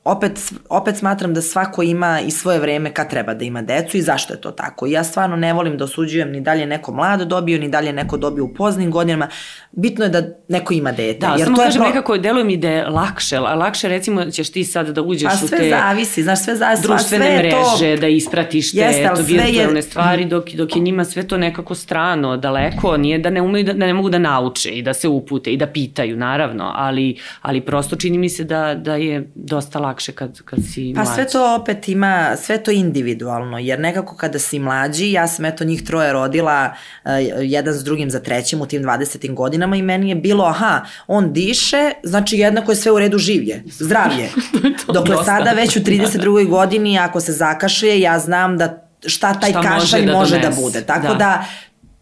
opet, 0.05 0.53
opet 0.69 0.97
smatram 0.97 1.35
da 1.35 1.43
svako 1.43 1.83
ima 1.83 2.21
i 2.21 2.31
svoje 2.31 2.59
vreme 2.59 2.95
kad 2.95 3.11
treba 3.11 3.35
da 3.35 3.45
ima 3.45 3.63
decu 3.63 3.97
i 3.97 4.03
zašto 4.03 4.33
je 4.33 4.41
to 4.41 4.51
tako. 4.51 4.87
ja 4.87 5.05
stvarno 5.05 5.37
ne 5.37 5.53
volim 5.53 5.79
da 5.79 5.85
osuđujem 5.85 6.31
ni 6.31 6.41
dalje 6.41 6.67
neko 6.67 6.93
mlado 6.93 7.25
dobio, 7.25 7.59
ni 7.59 7.69
dalje 7.69 7.93
neko 7.93 8.17
dobio 8.17 8.45
u 8.45 8.55
poznim 8.55 8.91
godinama. 8.91 9.29
Bitno 9.73 10.05
je 10.05 10.09
da 10.09 10.23
neko 10.49 10.75
ima 10.75 10.93
dete. 10.93 11.19
Da, 11.19 11.35
jer 11.39 11.45
samo 11.45 11.57
to 11.57 11.63
kažem 11.63 11.81
pro... 11.81 11.89
nekako, 11.89 12.19
deluje 12.19 12.45
mi 12.45 12.57
da 12.57 12.69
je 12.69 12.87
lakše, 12.87 13.37
a 13.37 13.55
lakše 13.55 13.89
recimo 13.89 14.25
ćeš 14.25 14.53
ti 14.53 14.65
sad 14.65 14.89
da 14.89 15.03
uđeš 15.03 15.33
pa, 15.33 15.45
u 15.45 15.49
te 15.49 15.57
sve 15.57 15.71
zavisi, 15.71 16.23
znaš, 16.23 16.45
sve 16.45 16.57
zavisi. 16.57 16.83
Društvene 16.83 17.25
sve 17.25 17.39
mreže, 17.39 17.97
to... 17.97 18.01
da 18.01 18.09
ispratiš 18.09 18.73
te 18.73 18.79
Jeste, 18.79 19.11
to 19.17 19.23
virtualne 19.23 19.79
je... 19.79 19.83
stvari, 19.83 20.25
dok, 20.25 20.51
dok 20.51 20.77
je 20.77 20.83
njima 20.83 21.05
sve 21.05 21.29
to 21.29 21.37
nekako 21.37 21.75
strano, 21.75 22.37
daleko, 22.37 22.97
nije 22.97 23.19
da 23.19 23.31
ne 23.31 23.43
umeju 23.43 23.65
da, 23.65 23.73
da 23.73 23.87
ne 23.87 23.95
mogu 23.95 24.11
da 24.11 24.19
nauče 24.19 24.71
i 24.71 24.83
da 24.83 24.95
se 24.95 25.09
upute 25.09 25.53
i 25.53 25.57
da 25.57 25.67
pitaju, 25.67 26.17
naravno, 26.17 26.73
ali, 26.75 27.17
ali 27.43 27.61
prosto 27.61 27.97
čini 27.97 28.19
mi 28.19 28.29
se 28.29 28.45
da, 28.45 28.75
da 28.75 28.95
je 28.95 29.31
dosta 29.35 29.79
lakše 29.79 29.90
kad, 29.95 30.43
kad 30.43 30.59
si 30.73 30.93
pa 30.95 31.01
mlađi. 31.01 31.11
Pa 31.11 31.15
sve 31.15 31.33
to 31.33 31.55
opet 31.55 31.89
ima, 31.89 32.37
sve 32.37 32.63
to 32.63 32.71
individualno, 32.71 33.59
jer 33.59 33.81
nekako 33.81 34.17
kada 34.17 34.39
si 34.39 34.59
mlađi, 34.59 35.13
ja 35.13 35.29
sam 35.29 35.45
eto 35.45 35.65
njih 35.65 35.83
troje 35.83 36.13
rodila 36.13 36.75
uh, 37.05 37.11
jedan 37.41 37.75
s 37.75 37.85
drugim 37.85 38.11
za 38.11 38.21
trećim 38.21 38.61
u 38.61 38.67
tim 38.67 38.83
20. 38.83 39.35
godinama 39.35 39.77
i 39.77 39.83
meni 39.83 40.09
je 40.09 40.15
bilo, 40.15 40.45
aha, 40.45 40.81
on 41.07 41.33
diše, 41.33 41.91
znači 42.03 42.37
jednako 42.37 42.73
je 42.73 42.77
sve 42.77 42.93
u 42.93 42.99
redu 42.99 43.19
življe, 43.19 43.63
zdravlje. 43.67 44.29
Dokle 44.95 45.15
dosta. 45.15 45.25
sada 45.25 45.53
već 45.53 45.77
u 45.77 45.81
32. 45.91 46.49
godini 46.49 46.99
ako 46.99 47.21
se 47.21 47.33
zakašlje, 47.33 48.01
ja 48.01 48.19
znam 48.19 48.59
da 48.59 48.87
šta 49.07 49.35
taj 49.41 49.51
šta 49.51 49.63
kašalj 49.63 50.01
može, 50.01 50.07
da, 50.07 50.13
može 50.13 50.39
da 50.39 50.51
bude. 50.51 50.83
Tako 50.83 51.07
da. 51.07 51.15
da 51.15 51.45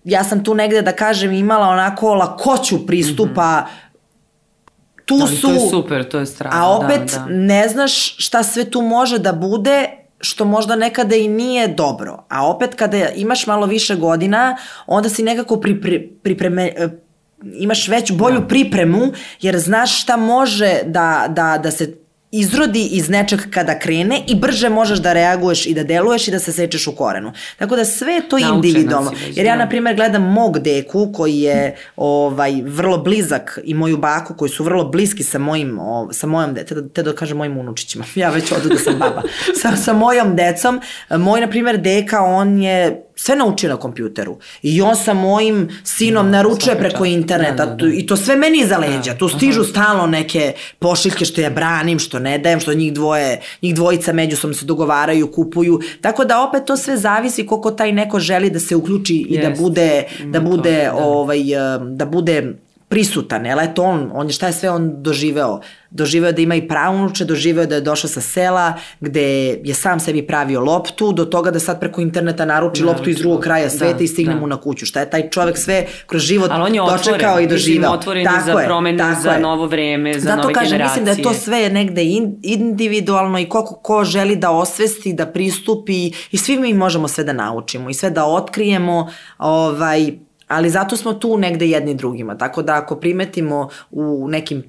ja 0.05 0.25
sam 0.25 0.45
tu 0.45 0.55
negde 0.55 0.83
da 0.83 0.93
kažem 0.93 1.33
imala 1.33 1.69
onako 1.69 2.15
lakoću 2.15 2.87
pristupa 2.87 3.61
mm 3.61 3.65
-hmm 3.65 3.88
tu 5.09 5.19
Ali 5.21 5.37
su... 5.37 5.43
to 5.43 5.53
je 5.53 5.61
super, 5.71 6.09
to 6.09 6.19
je 6.19 6.27
strano. 6.27 6.57
A 6.57 6.77
opet 6.77 7.01
da, 7.15 7.19
da. 7.19 7.27
ne 7.29 7.69
znaš 7.69 8.17
šta 8.19 8.43
sve 8.43 8.71
tu 8.71 8.83
može 8.83 9.19
da 9.19 9.33
bude 9.33 9.89
što 10.21 10.45
možda 10.45 10.77
nekada 10.77 11.17
i 11.17 11.29
nije 11.29 11.69
dobro. 11.69 12.25
A 12.29 12.47
opet 12.47 12.75
kada 12.75 13.09
imaš 13.09 13.47
malo 13.47 13.67
više 13.67 13.97
godina, 13.97 14.57
onda 14.87 15.09
si 15.09 15.23
nekako 15.23 15.57
pripre, 15.57 16.03
pripreme, 16.23 16.73
e, 16.77 16.89
imaš 17.55 17.89
već 17.89 18.13
bolju 18.13 18.41
da. 18.41 18.47
pripremu, 18.47 19.13
jer 19.41 19.59
znaš 19.59 20.03
šta 20.03 20.17
može 20.17 20.81
da, 20.85 21.27
da, 21.29 21.59
da 21.63 21.71
se 21.71 21.95
izrodi 22.31 22.89
iz 22.93 23.09
nečeg 23.09 23.41
kada 23.51 23.79
krene 23.79 24.21
i 24.27 24.35
brže 24.35 24.69
možeš 24.69 24.99
da 24.99 25.13
reaguješ 25.13 25.67
i 25.67 25.75
da 25.75 25.83
deluješ 25.83 26.29
i 26.29 26.31
da 26.31 26.39
se 26.39 26.53
sečeš 26.53 26.87
u 26.87 26.97
korenu. 26.97 27.33
Tako 27.57 27.77
da 27.77 27.85
sve 27.85 28.13
je 28.13 28.29
to 28.29 28.39
Naučena 28.39 28.55
individualno. 28.55 29.13
Jer 29.35 29.47
ja, 29.47 29.57
da. 29.57 29.65
na 29.65 29.69
primjer, 29.69 29.97
gledam 29.97 30.23
mog 30.23 30.59
deku 30.59 31.13
koji 31.13 31.39
je 31.39 31.77
ovaj, 31.97 32.63
vrlo 32.65 32.99
blizak 32.99 33.59
i 33.65 33.75
moju 33.75 33.97
baku 33.97 34.35
koji 34.35 34.49
su 34.49 34.65
vrlo 34.65 34.85
bliski 34.85 35.23
sa 35.23 35.39
mojim, 35.39 35.79
o, 35.79 36.09
sa 36.13 36.27
mojom 36.27 36.55
te, 36.55 36.75
da, 36.75 36.89
te 36.89 37.03
da 37.03 37.15
kažem 37.15 37.37
mojim 37.37 37.59
unučićima. 37.59 38.05
Ja 38.19 38.31
već 38.31 38.53
odu 38.53 38.69
da 38.69 38.79
sam 38.79 38.99
baba. 38.99 39.23
sa, 39.63 39.77
sa 39.77 39.93
mojom 39.93 40.37
decom. 40.37 40.81
Moj, 41.11 41.41
na 41.41 41.49
primjer, 41.49 41.79
deka, 41.79 42.23
on 42.23 42.63
je 42.63 43.08
sve 43.19 43.37
naučio 43.37 43.69
na 43.69 43.77
kompjuteru. 43.77 44.39
I 44.63 44.83
on 44.83 44.97
sa 44.97 45.15
mojim 45.15 45.69
sinom 45.85 46.27
no, 46.27 46.33
da, 46.33 46.37
naručuje 46.37 46.79
preko 46.79 47.05
interneta 47.05 47.67
da, 47.67 47.75
da, 47.75 47.87
da. 47.87 47.95
i 47.95 48.07
to 48.07 48.17
sve 48.17 48.37
meni 48.37 48.61
iza 48.61 48.79
leđa. 48.79 49.13
Da, 49.13 49.19
tu 49.19 49.29
stižu 49.29 49.61
aha. 49.61 49.71
stalno 49.71 50.07
neke 50.07 50.53
pošiljke 50.79 51.25
što 51.25 51.41
ja 51.41 51.51
branim, 51.51 51.99
što 51.99 52.19
ne 52.19 52.39
dajem, 52.39 52.61
što 52.61 52.75
njih 52.75 52.93
dvoje, 52.93 53.41
njih 53.63 53.75
dvojica 53.75 54.13
međusobno 54.13 54.55
se 54.55 54.65
dogovaraju, 54.65 55.33
kupuju. 55.33 55.81
Tako 56.01 56.25
da 56.25 56.43
opet 56.43 56.65
to 56.65 56.77
sve 56.77 56.97
zavisi 56.97 57.47
koliko 57.47 57.71
taj 57.71 57.93
neko 57.93 58.21
želi 58.21 58.51
da 58.51 58.61
se 58.61 58.77
uključi 58.77 59.15
i 59.15 59.39
yes. 59.39 59.43
da 59.43 59.51
bude 59.51 60.05
da 60.25 60.41
bude 60.41 60.89
to, 60.91 60.97
da. 60.97 61.05
ovaj 61.05 61.41
da 61.91 62.07
bude 62.07 62.53
prisutan, 62.89 63.47
jel 63.47 63.61
eto 63.61 63.83
on, 63.83 64.11
on 64.15 64.27
je 64.27 64.33
šta 64.33 64.47
je 64.47 64.53
sve 64.53 64.71
on 64.71 65.03
doživeo. 65.03 65.61
Doživeo 65.91 66.33
da 66.33 66.43
ima 66.43 66.55
i 66.55 66.69
pravunuče, 66.69 67.25
doživeo 67.25 67.67
da 67.67 67.75
je 67.75 67.81
došao 67.81 68.11
sa 68.11 68.21
sela, 68.21 68.75
gde 69.01 69.23
je 69.65 69.75
sam 69.75 70.01
sebi 70.01 70.27
pravio 70.27 70.61
loptu, 70.61 71.13
do 71.13 71.25
toga 71.25 71.51
da 71.51 71.61
sad 71.61 71.81
preko 71.81 72.01
interneta 72.01 72.45
naruči 72.45 72.83
da, 72.83 72.89
loptu 72.89 73.11
iz 73.11 73.17
drugog 73.17 73.41
kraja 73.41 73.65
da, 73.65 73.71
sveta 73.71 73.99
da, 73.99 74.05
i 74.05 74.07
stigne 74.07 74.35
da. 74.35 74.41
mu 74.41 74.47
na 74.47 74.57
kuću. 74.57 74.87
Šta 74.87 75.01
je 75.01 75.11
taj 75.11 75.31
čovek 75.31 75.59
sve 75.59 75.87
kroz 76.07 76.23
život 76.23 76.51
on 76.51 76.75
je 76.75 76.83
otvoren, 76.83 77.03
dočekao 77.05 77.41
i 77.41 77.47
doživeo. 77.47 77.91
otvoren 77.91 78.25
tako 78.25 78.45
za 78.45 78.65
promene, 78.65 79.05
za 79.23 79.31
je. 79.31 79.41
novo 79.41 79.67
vreme, 79.67 80.15
za 80.15 80.29
Zato 80.29 80.43
nove 80.43 80.55
kažem, 80.55 80.71
generacije. 80.71 81.03
mislim 81.03 81.05
da 81.05 81.11
je 81.11 81.23
to 81.23 81.41
sve 81.45 81.69
negde 81.69 82.03
individualno 82.43 83.39
i 83.39 83.49
koliko 83.49 83.75
ko 83.75 84.05
želi 84.05 84.37
da 84.37 84.51
osvesti, 84.51 85.13
da 85.13 85.27
pristupi 85.27 86.13
i 86.31 86.37
svi 86.37 86.59
mi 86.59 86.75
možemo 86.75 87.09
sve 87.09 87.25
da 87.25 87.33
naučimo 87.33 87.91
i 87.91 87.95
sve 87.95 88.11
da 88.11 88.25
otkrijemo, 88.25 89.09
ovaj, 89.39 90.13
ali 90.49 90.71
zato 90.71 90.97
smo 90.97 91.15
tu 91.15 91.39
negde 91.39 91.67
jedni 91.67 91.95
drugima. 91.95 92.39
Tako 92.39 92.63
da 92.63 92.75
ako 92.75 92.97
primetimo 92.97 93.69
u 93.91 94.29
nekim 94.29 94.65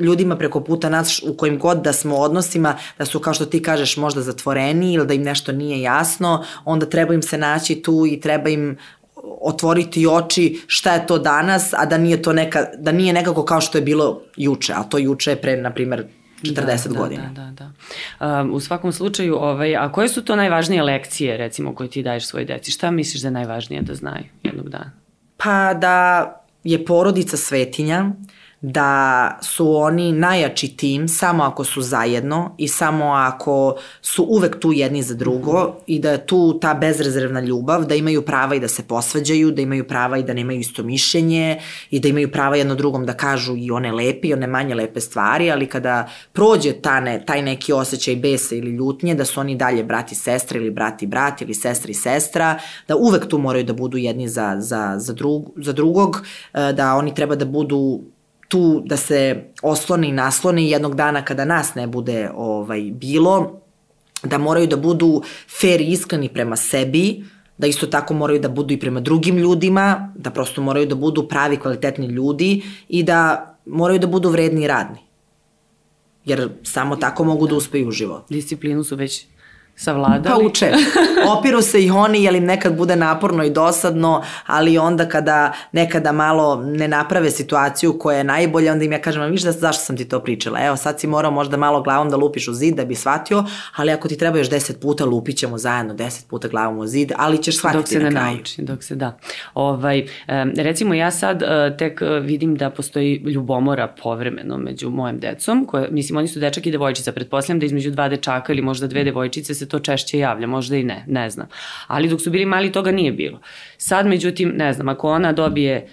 ljudima 0.00 0.36
preko 0.36 0.60
puta 0.60 0.88
nas 0.88 1.22
u 1.22 1.34
kojim 1.36 1.58
god 1.58 1.82
da 1.82 1.92
smo 1.92 2.16
odnosima, 2.16 2.78
da 2.98 3.04
su 3.04 3.20
kao 3.20 3.34
što 3.34 3.46
ti 3.46 3.62
kažeš 3.62 3.96
možda 3.96 4.20
zatvoreni 4.20 4.92
ili 4.92 5.06
da 5.06 5.14
im 5.14 5.22
nešto 5.22 5.52
nije 5.52 5.82
jasno, 5.82 6.44
onda 6.64 6.86
treba 6.86 7.14
im 7.14 7.22
se 7.22 7.38
naći 7.38 7.82
tu 7.82 8.06
i 8.06 8.20
treba 8.20 8.48
im 8.48 8.78
otvoriti 9.40 10.06
oči 10.06 10.62
šta 10.66 10.94
je 10.94 11.06
to 11.06 11.18
danas, 11.18 11.72
a 11.72 11.86
da 11.86 11.98
nije 11.98 12.22
to 12.22 12.32
neka, 12.32 12.66
da 12.78 12.92
nije 12.92 13.12
nekako 13.12 13.44
kao 13.44 13.60
što 13.60 13.78
je 13.78 13.82
bilo 13.82 14.22
juče, 14.36 14.72
a 14.76 14.82
to 14.82 14.98
juče 14.98 15.30
je 15.30 15.36
pre, 15.36 15.56
na 15.56 15.70
primer, 15.70 16.04
40 16.42 16.88
da, 16.88 16.98
godina. 16.98 17.30
Da, 17.34 17.42
da, 17.42 17.70
da. 18.20 18.40
Um, 18.40 18.54
u 18.54 18.60
svakom 18.60 18.92
slučaju, 18.92 19.36
ovaj, 19.36 19.76
a 19.76 19.92
koje 19.92 20.08
su 20.08 20.24
to 20.24 20.36
najvažnije 20.36 20.82
lekcije, 20.82 21.36
recimo, 21.36 21.74
koje 21.74 21.90
ti 21.90 22.02
daješ 22.02 22.26
svojoj 22.26 22.44
deci? 22.44 22.70
Šta 22.70 22.90
misliš 22.90 23.22
da 23.22 23.28
je 23.28 23.32
najvažnije 23.32 23.82
da 23.82 23.94
znaju 23.94 24.24
jednog 24.42 24.68
dana? 24.68 25.01
Pa 25.42 25.74
da 25.74 26.28
je 26.64 26.84
porodica 26.84 27.36
svetinja, 27.36 28.04
da 28.62 29.38
su 29.42 29.76
oni 29.76 30.12
najjači 30.12 30.76
tim 30.76 31.08
samo 31.08 31.42
ako 31.42 31.64
su 31.64 31.82
zajedno 31.82 32.54
i 32.58 32.68
samo 32.68 33.04
ako 33.04 33.76
su 34.02 34.26
uvek 34.28 34.60
tu 34.60 34.72
jedni 34.72 35.02
za 35.02 35.14
drugo 35.14 35.52
mm 35.52 35.66
-hmm. 35.66 35.82
i 35.86 35.98
da 35.98 36.10
je 36.10 36.26
tu 36.26 36.58
ta 36.60 36.74
bezrezervna 36.74 37.40
ljubav, 37.40 37.84
da 37.84 37.94
imaju 37.94 38.22
prava 38.22 38.54
i 38.54 38.60
da 38.60 38.68
se 38.68 38.82
posvađaju, 38.82 39.50
da 39.50 39.62
imaju 39.62 39.88
prava 39.88 40.18
i 40.18 40.22
da 40.22 40.34
nemaju 40.34 40.60
isto 40.60 40.82
mišljenje 40.82 41.60
i 41.90 42.00
da 42.00 42.08
imaju 42.08 42.32
prava 42.32 42.56
jedno 42.56 42.74
drugom 42.74 43.06
da 43.06 43.12
kažu 43.12 43.56
i 43.56 43.70
one 43.70 43.92
lepe 43.92 44.28
i 44.28 44.32
one 44.32 44.46
manje 44.46 44.74
lepe 44.74 45.00
stvari, 45.00 45.50
ali 45.50 45.66
kada 45.66 46.08
prođe 46.32 46.72
ta 46.72 47.00
ne, 47.00 47.24
taj 47.26 47.42
neki 47.42 47.72
osjećaj 47.72 48.16
besa 48.16 48.54
ili 48.54 48.70
ljutnje, 48.70 49.14
da 49.14 49.24
su 49.24 49.40
oni 49.40 49.56
dalje 49.56 49.84
brati 49.84 50.12
i 50.12 50.16
sestra 50.16 50.58
ili 50.58 50.70
brati 50.70 51.04
i 51.04 51.08
brat 51.08 51.42
ili 51.42 51.54
sestra 51.54 51.90
i 51.90 51.94
sestra, 51.94 52.58
da 52.88 52.96
uvek 52.96 53.28
tu 53.28 53.38
moraju 53.38 53.64
da 53.64 53.72
budu 53.72 53.96
jedni 53.96 54.28
za, 54.28 54.56
za, 54.58 54.94
za, 54.98 55.12
drug, 55.12 55.50
za 55.56 55.72
drugog, 55.72 56.22
e, 56.54 56.72
da 56.72 56.94
oni 56.94 57.14
treba 57.14 57.34
da 57.34 57.44
budu 57.44 58.00
tu 58.52 58.82
da 58.84 58.96
se 58.96 59.44
oslone 59.62 60.08
i 60.08 60.12
naslone 60.12 60.66
jednog 60.68 60.94
dana 60.94 61.24
kada 61.24 61.44
nas 61.44 61.74
ne 61.74 61.86
bude 61.86 62.30
ovaj 62.34 62.82
bilo, 62.82 63.60
da 64.22 64.38
moraju 64.38 64.66
da 64.66 64.76
budu 64.76 65.22
fair 65.60 65.80
i 65.80 65.86
iskreni 65.86 66.28
prema 66.28 66.56
sebi, 66.56 67.24
da 67.58 67.66
isto 67.66 67.86
tako 67.86 68.14
moraju 68.14 68.40
da 68.40 68.48
budu 68.48 68.74
i 68.74 68.80
prema 68.80 69.00
drugim 69.00 69.38
ljudima, 69.38 70.12
da 70.16 70.30
prosto 70.30 70.62
moraju 70.62 70.86
da 70.86 70.94
budu 70.94 71.28
pravi, 71.28 71.56
kvalitetni 71.56 72.06
ljudi 72.06 72.62
i 72.88 73.02
da 73.02 73.48
moraju 73.66 73.98
da 73.98 74.06
budu 74.06 74.28
vredni 74.28 74.64
i 74.64 74.68
radni. 74.68 74.98
Jer 76.24 76.48
samo 76.62 76.96
tako 76.96 77.24
mogu 77.24 77.46
da, 77.46 77.50
da 77.50 77.56
uspeju 77.56 77.88
u 77.88 77.90
život. 77.90 78.28
Disciplinu 78.28 78.84
su 78.84 78.96
već 78.96 79.26
savladali. 79.76 80.34
Pa 80.34 80.46
uče. 80.46 80.72
Opiru 81.38 81.62
se 81.62 81.82
i 81.82 81.90
oni, 81.90 82.24
jer 82.24 82.34
im 82.34 82.44
nekad 82.44 82.76
bude 82.76 82.96
naporno 82.96 83.44
i 83.44 83.50
dosadno, 83.50 84.22
ali 84.46 84.78
onda 84.78 85.08
kada 85.08 85.52
nekada 85.72 86.12
malo 86.12 86.62
ne 86.64 86.88
naprave 86.88 87.30
situaciju 87.30 87.98
koja 87.98 88.18
je 88.18 88.24
najbolja, 88.24 88.72
onda 88.72 88.84
im 88.84 88.92
ja 88.92 89.00
kažem, 89.00 89.30
viš 89.30 89.42
da, 89.42 89.52
zašto 89.52 89.84
sam 89.84 89.96
ti 89.96 90.08
to 90.08 90.20
pričala? 90.20 90.60
Evo, 90.60 90.76
sad 90.76 91.00
si 91.00 91.06
morao 91.06 91.30
možda 91.30 91.56
malo 91.56 91.82
glavom 91.82 92.10
da 92.10 92.16
lupiš 92.16 92.48
u 92.48 92.54
zid 92.54 92.74
da 92.74 92.84
bi 92.84 92.94
shvatio, 92.94 93.44
ali 93.76 93.92
ako 93.92 94.08
ti 94.08 94.18
treba 94.18 94.38
još 94.38 94.50
deset 94.50 94.80
puta, 94.80 95.04
lupit 95.04 95.36
ćemo 95.36 95.58
zajedno 95.58 95.94
deset 95.94 96.28
puta 96.28 96.48
glavom 96.48 96.78
u 96.78 96.86
zid, 96.86 97.12
ali 97.16 97.42
ćeš 97.42 97.58
shvatiti 97.58 97.78
dok 97.78 97.88
se 97.88 97.98
na 97.98 98.04
ne 98.04 98.10
kraju. 98.10 98.36
Nauči, 98.36 98.62
dok 98.62 98.82
se 98.82 98.94
da. 98.94 99.18
Ovaj, 99.54 100.06
recimo, 100.56 100.94
ja 100.94 101.10
sad 101.10 101.42
e, 101.42 101.76
tek 101.78 102.02
e, 102.02 102.06
vidim 102.06 102.56
da 102.56 102.70
postoji 102.70 103.14
ljubomora 103.14 103.94
povremeno 104.02 104.58
među 104.58 104.90
mojim 104.90 105.18
decom, 105.18 105.66
koje, 105.66 105.88
mislim, 105.90 106.16
oni 106.16 106.28
su 106.28 106.40
dečak 106.40 106.66
i 106.66 106.70
devojčica, 106.70 107.12
pretpostavljam 107.12 107.60
da 107.60 107.66
između 107.66 107.90
dva 107.90 108.08
dečaka 108.08 108.52
ili 108.52 108.62
možda 108.62 108.86
dve 108.86 109.04
devojčice 109.04 109.54
se 109.62 109.68
to 109.68 109.78
češće 109.78 110.18
javlja, 110.18 110.46
možda 110.46 110.76
i 110.76 110.82
ne, 110.82 111.04
ne 111.06 111.30
znam. 111.30 111.46
Ali 111.86 112.08
dok 112.08 112.20
su 112.20 112.30
bili 112.30 112.46
mali 112.46 112.72
toga 112.72 112.92
nije 112.92 113.12
bilo. 113.12 113.40
Sad, 113.76 114.06
međutim, 114.06 114.52
ne 114.56 114.72
znam, 114.72 114.88
ako 114.88 115.10
ona 115.10 115.32
dobije 115.32 115.86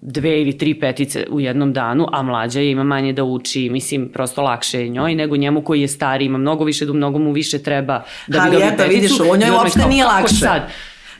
dve 0.00 0.42
ili 0.42 0.58
tri 0.58 0.74
petice 0.80 1.26
u 1.30 1.40
jednom 1.40 1.72
danu, 1.72 2.06
a 2.12 2.22
mlađa 2.22 2.60
je, 2.60 2.70
ima 2.70 2.84
manje 2.84 3.12
da 3.12 3.24
uči, 3.24 3.70
mislim, 3.70 4.08
prosto 4.12 4.42
lakše 4.42 4.80
je 4.80 4.88
njoj 4.88 5.14
nego 5.14 5.36
njemu 5.36 5.62
koji 5.62 5.80
je 5.80 5.88
stari, 5.88 6.24
ima 6.24 6.38
mnogo 6.38 6.64
više, 6.64 6.86
da 6.86 6.92
mnogo 6.92 7.18
mu 7.18 7.32
više 7.32 7.62
treba 7.62 8.02
da 8.26 8.40
bi 8.40 8.50
dobio 8.50 8.60
peticu. 8.60 8.82
Ali 8.82 8.84
eto, 8.84 8.94
vidiš, 8.94 9.20
u 9.20 9.36
njoj 9.36 9.50
uopšte 9.50 9.88
nije 9.88 10.04
lakše. 10.04 10.34
Sad? 10.34 10.62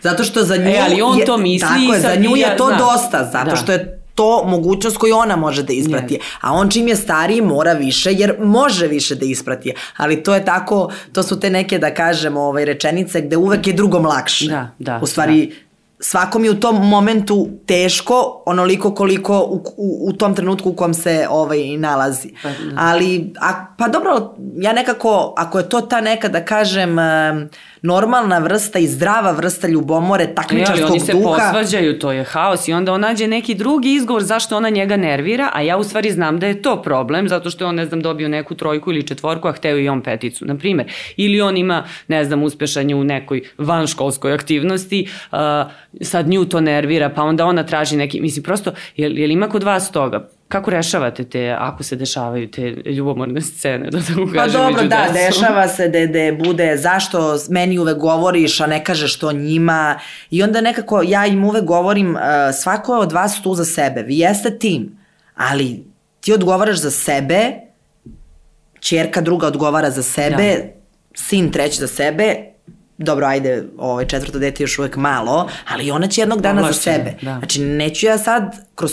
Zato 0.00 0.24
što 0.24 0.42
za 0.42 0.56
nju 0.56 0.70
e, 0.70 0.80
ali 0.84 1.02
on 1.02 1.18
je, 1.18 1.24
to 1.24 1.36
misli 1.36 1.68
tako 1.68 1.94
je, 1.94 2.00
za 2.00 2.14
nju 2.14 2.36
je 2.36 2.56
to 2.56 2.70
da. 2.70 2.76
dosta, 2.76 3.24
zato 3.24 3.50
da. 3.50 3.56
što 3.56 3.72
je 3.72 3.95
to 4.16 4.44
mogućnost 4.44 4.96
koju 4.96 5.16
ona 5.16 5.36
može 5.36 5.62
da 5.62 5.72
isprati. 5.72 6.14
Yes. 6.14 6.22
A 6.40 6.52
on 6.52 6.70
čim 6.70 6.88
je 6.88 6.96
stariji 6.96 7.40
mora 7.40 7.72
više 7.72 8.12
jer 8.12 8.36
može 8.40 8.86
više 8.86 9.14
da 9.14 9.26
isprati. 9.26 9.74
Ali 9.96 10.22
to 10.22 10.34
je 10.34 10.44
tako, 10.44 10.92
to 11.12 11.22
su 11.22 11.40
te 11.40 11.50
neke 11.50 11.78
da 11.78 11.94
kažemo 11.94 12.40
ovaj, 12.40 12.64
rečenice 12.64 13.20
gde 13.20 13.36
uvek 13.36 13.66
je 13.66 13.72
drugom 13.72 14.06
lakše. 14.06 14.46
Da, 14.46 14.70
da. 14.78 14.98
U 15.02 15.06
stvari, 15.06 15.46
da 15.46 15.54
svakom 16.00 16.44
je 16.44 16.50
u 16.50 16.60
tom 16.60 16.88
momentu 16.88 17.48
teško 17.66 18.35
onoliko 18.46 18.94
koliko 18.94 19.40
u, 19.40 19.64
u, 19.76 20.08
u 20.08 20.12
tom 20.12 20.34
trenutku 20.34 20.70
u 20.70 20.72
kom 20.72 20.94
se 20.94 21.26
ovaj 21.30 21.76
nalazi. 21.76 22.28
Pa, 22.42 22.48
da. 22.48 22.54
Ali, 22.76 23.32
a, 23.40 23.66
pa 23.78 23.88
dobro, 23.88 24.34
ja 24.56 24.72
nekako, 24.72 25.34
ako 25.36 25.58
je 25.58 25.68
to 25.68 25.80
ta 25.80 26.00
neka 26.00 26.28
da 26.28 26.44
kažem 26.44 26.96
normalna 27.82 28.38
vrsta 28.38 28.78
i 28.78 28.86
zdrava 28.86 29.30
vrsta 29.30 29.68
ljubomore 29.68 30.26
takmičarskog 30.34 30.78
duha. 30.78 30.86
Ali 30.86 30.92
oni 30.92 31.06
se 31.06 31.12
duha, 31.12 31.36
posvađaju, 31.36 31.98
to 31.98 32.12
je 32.12 32.24
haos 32.24 32.68
i 32.68 32.72
onda 32.72 32.92
on 32.92 33.00
nađe 33.00 33.26
neki 33.26 33.54
drugi 33.54 33.94
izgovor 33.94 34.22
zašto 34.22 34.56
ona 34.56 34.68
njega 34.68 34.96
nervira, 34.96 35.50
a 35.52 35.62
ja 35.62 35.76
u 35.76 35.84
stvari 35.84 36.10
znam 36.10 36.38
da 36.38 36.46
je 36.46 36.62
to 36.62 36.82
problem, 36.82 37.28
zato 37.28 37.50
što 37.50 37.64
je 37.64 37.68
on, 37.68 37.74
ne 37.74 37.86
znam, 37.86 38.00
dobio 38.02 38.28
neku 38.28 38.54
trojku 38.54 38.92
ili 38.92 39.06
četvorku, 39.06 39.48
a 39.48 39.52
hteo 39.52 39.78
i 39.78 39.88
on 39.88 40.02
peticu, 40.02 40.44
na 40.44 40.56
primer. 40.56 40.92
Ili 41.16 41.40
on 41.40 41.56
ima, 41.56 41.84
ne 42.08 42.24
znam, 42.24 42.42
uspešanje 42.42 42.94
u 42.94 43.04
nekoj 43.04 43.42
vanškolskoj 43.58 44.32
aktivnosti, 44.32 45.08
uh, 45.32 45.38
sad 46.00 46.28
nju 46.28 46.44
to 46.44 46.60
nervira, 46.60 47.08
pa 47.08 47.22
onda 47.22 47.46
ona 47.46 47.62
traži 47.62 47.96
neki, 47.96 48.20
mislim, 48.20 48.35
prosto, 48.42 48.72
jel, 48.96 49.18
jel 49.18 49.30
ima 49.30 49.48
kod 49.48 49.62
vas 49.62 49.90
toga? 49.90 50.28
Kako 50.48 50.70
rešavate 50.70 51.24
te, 51.24 51.56
ako 51.58 51.82
se 51.82 51.96
dešavaju 51.96 52.50
te 52.50 52.62
ljubomorne 52.70 53.40
scene, 53.40 53.90
da 53.90 53.98
tako 54.00 54.26
kažem, 54.34 54.34
Pa 54.34 54.46
dobro, 54.46 54.82
da, 54.82 55.06
dešava 55.12 55.68
se 55.68 55.88
da, 55.88 56.06
da 56.06 56.44
bude 56.44 56.76
zašto 56.76 57.36
meni 57.50 57.78
uvek 57.78 57.98
govoriš, 57.98 58.60
a 58.60 58.66
ne 58.66 58.84
kažeš 58.84 59.18
to 59.18 59.32
njima. 59.32 59.98
I 60.30 60.42
onda 60.42 60.60
nekako 60.60 61.02
ja 61.02 61.26
im 61.26 61.44
uvek 61.44 61.64
govorim, 61.64 62.14
uh, 62.14 62.20
svako 62.62 62.94
je 62.94 63.00
od 63.00 63.12
vas 63.12 63.42
tu 63.42 63.54
za 63.54 63.64
sebe, 63.64 64.02
vi 64.02 64.18
jeste 64.18 64.58
tim, 64.58 64.98
ali 65.34 65.84
ti 66.20 66.32
odgovaraš 66.32 66.76
za 66.76 66.90
sebe, 66.90 67.52
čerka 68.80 69.20
druga 69.20 69.46
odgovara 69.46 69.90
za 69.90 70.02
sebe, 70.02 70.56
da. 70.56 70.68
sin 71.14 71.52
treći 71.52 71.80
za 71.80 71.86
sebe, 71.86 72.55
dobro, 72.98 73.26
ajde, 73.26 73.64
ovaj, 73.78 74.06
četvrto 74.06 74.38
dete 74.38 74.62
još 74.62 74.78
uvek 74.78 74.96
malo, 74.96 75.48
ali 75.68 75.90
ona 75.90 76.06
će 76.06 76.20
jednog 76.20 76.40
dana 76.40 76.60
Ovlačenje, 76.60 76.74
za 76.74 77.04
sebe. 77.04 77.14
Da. 77.22 77.38
Znači, 77.38 77.60
neću 77.60 78.06
ja 78.06 78.18
sad 78.18 78.56
kroz 78.74 78.92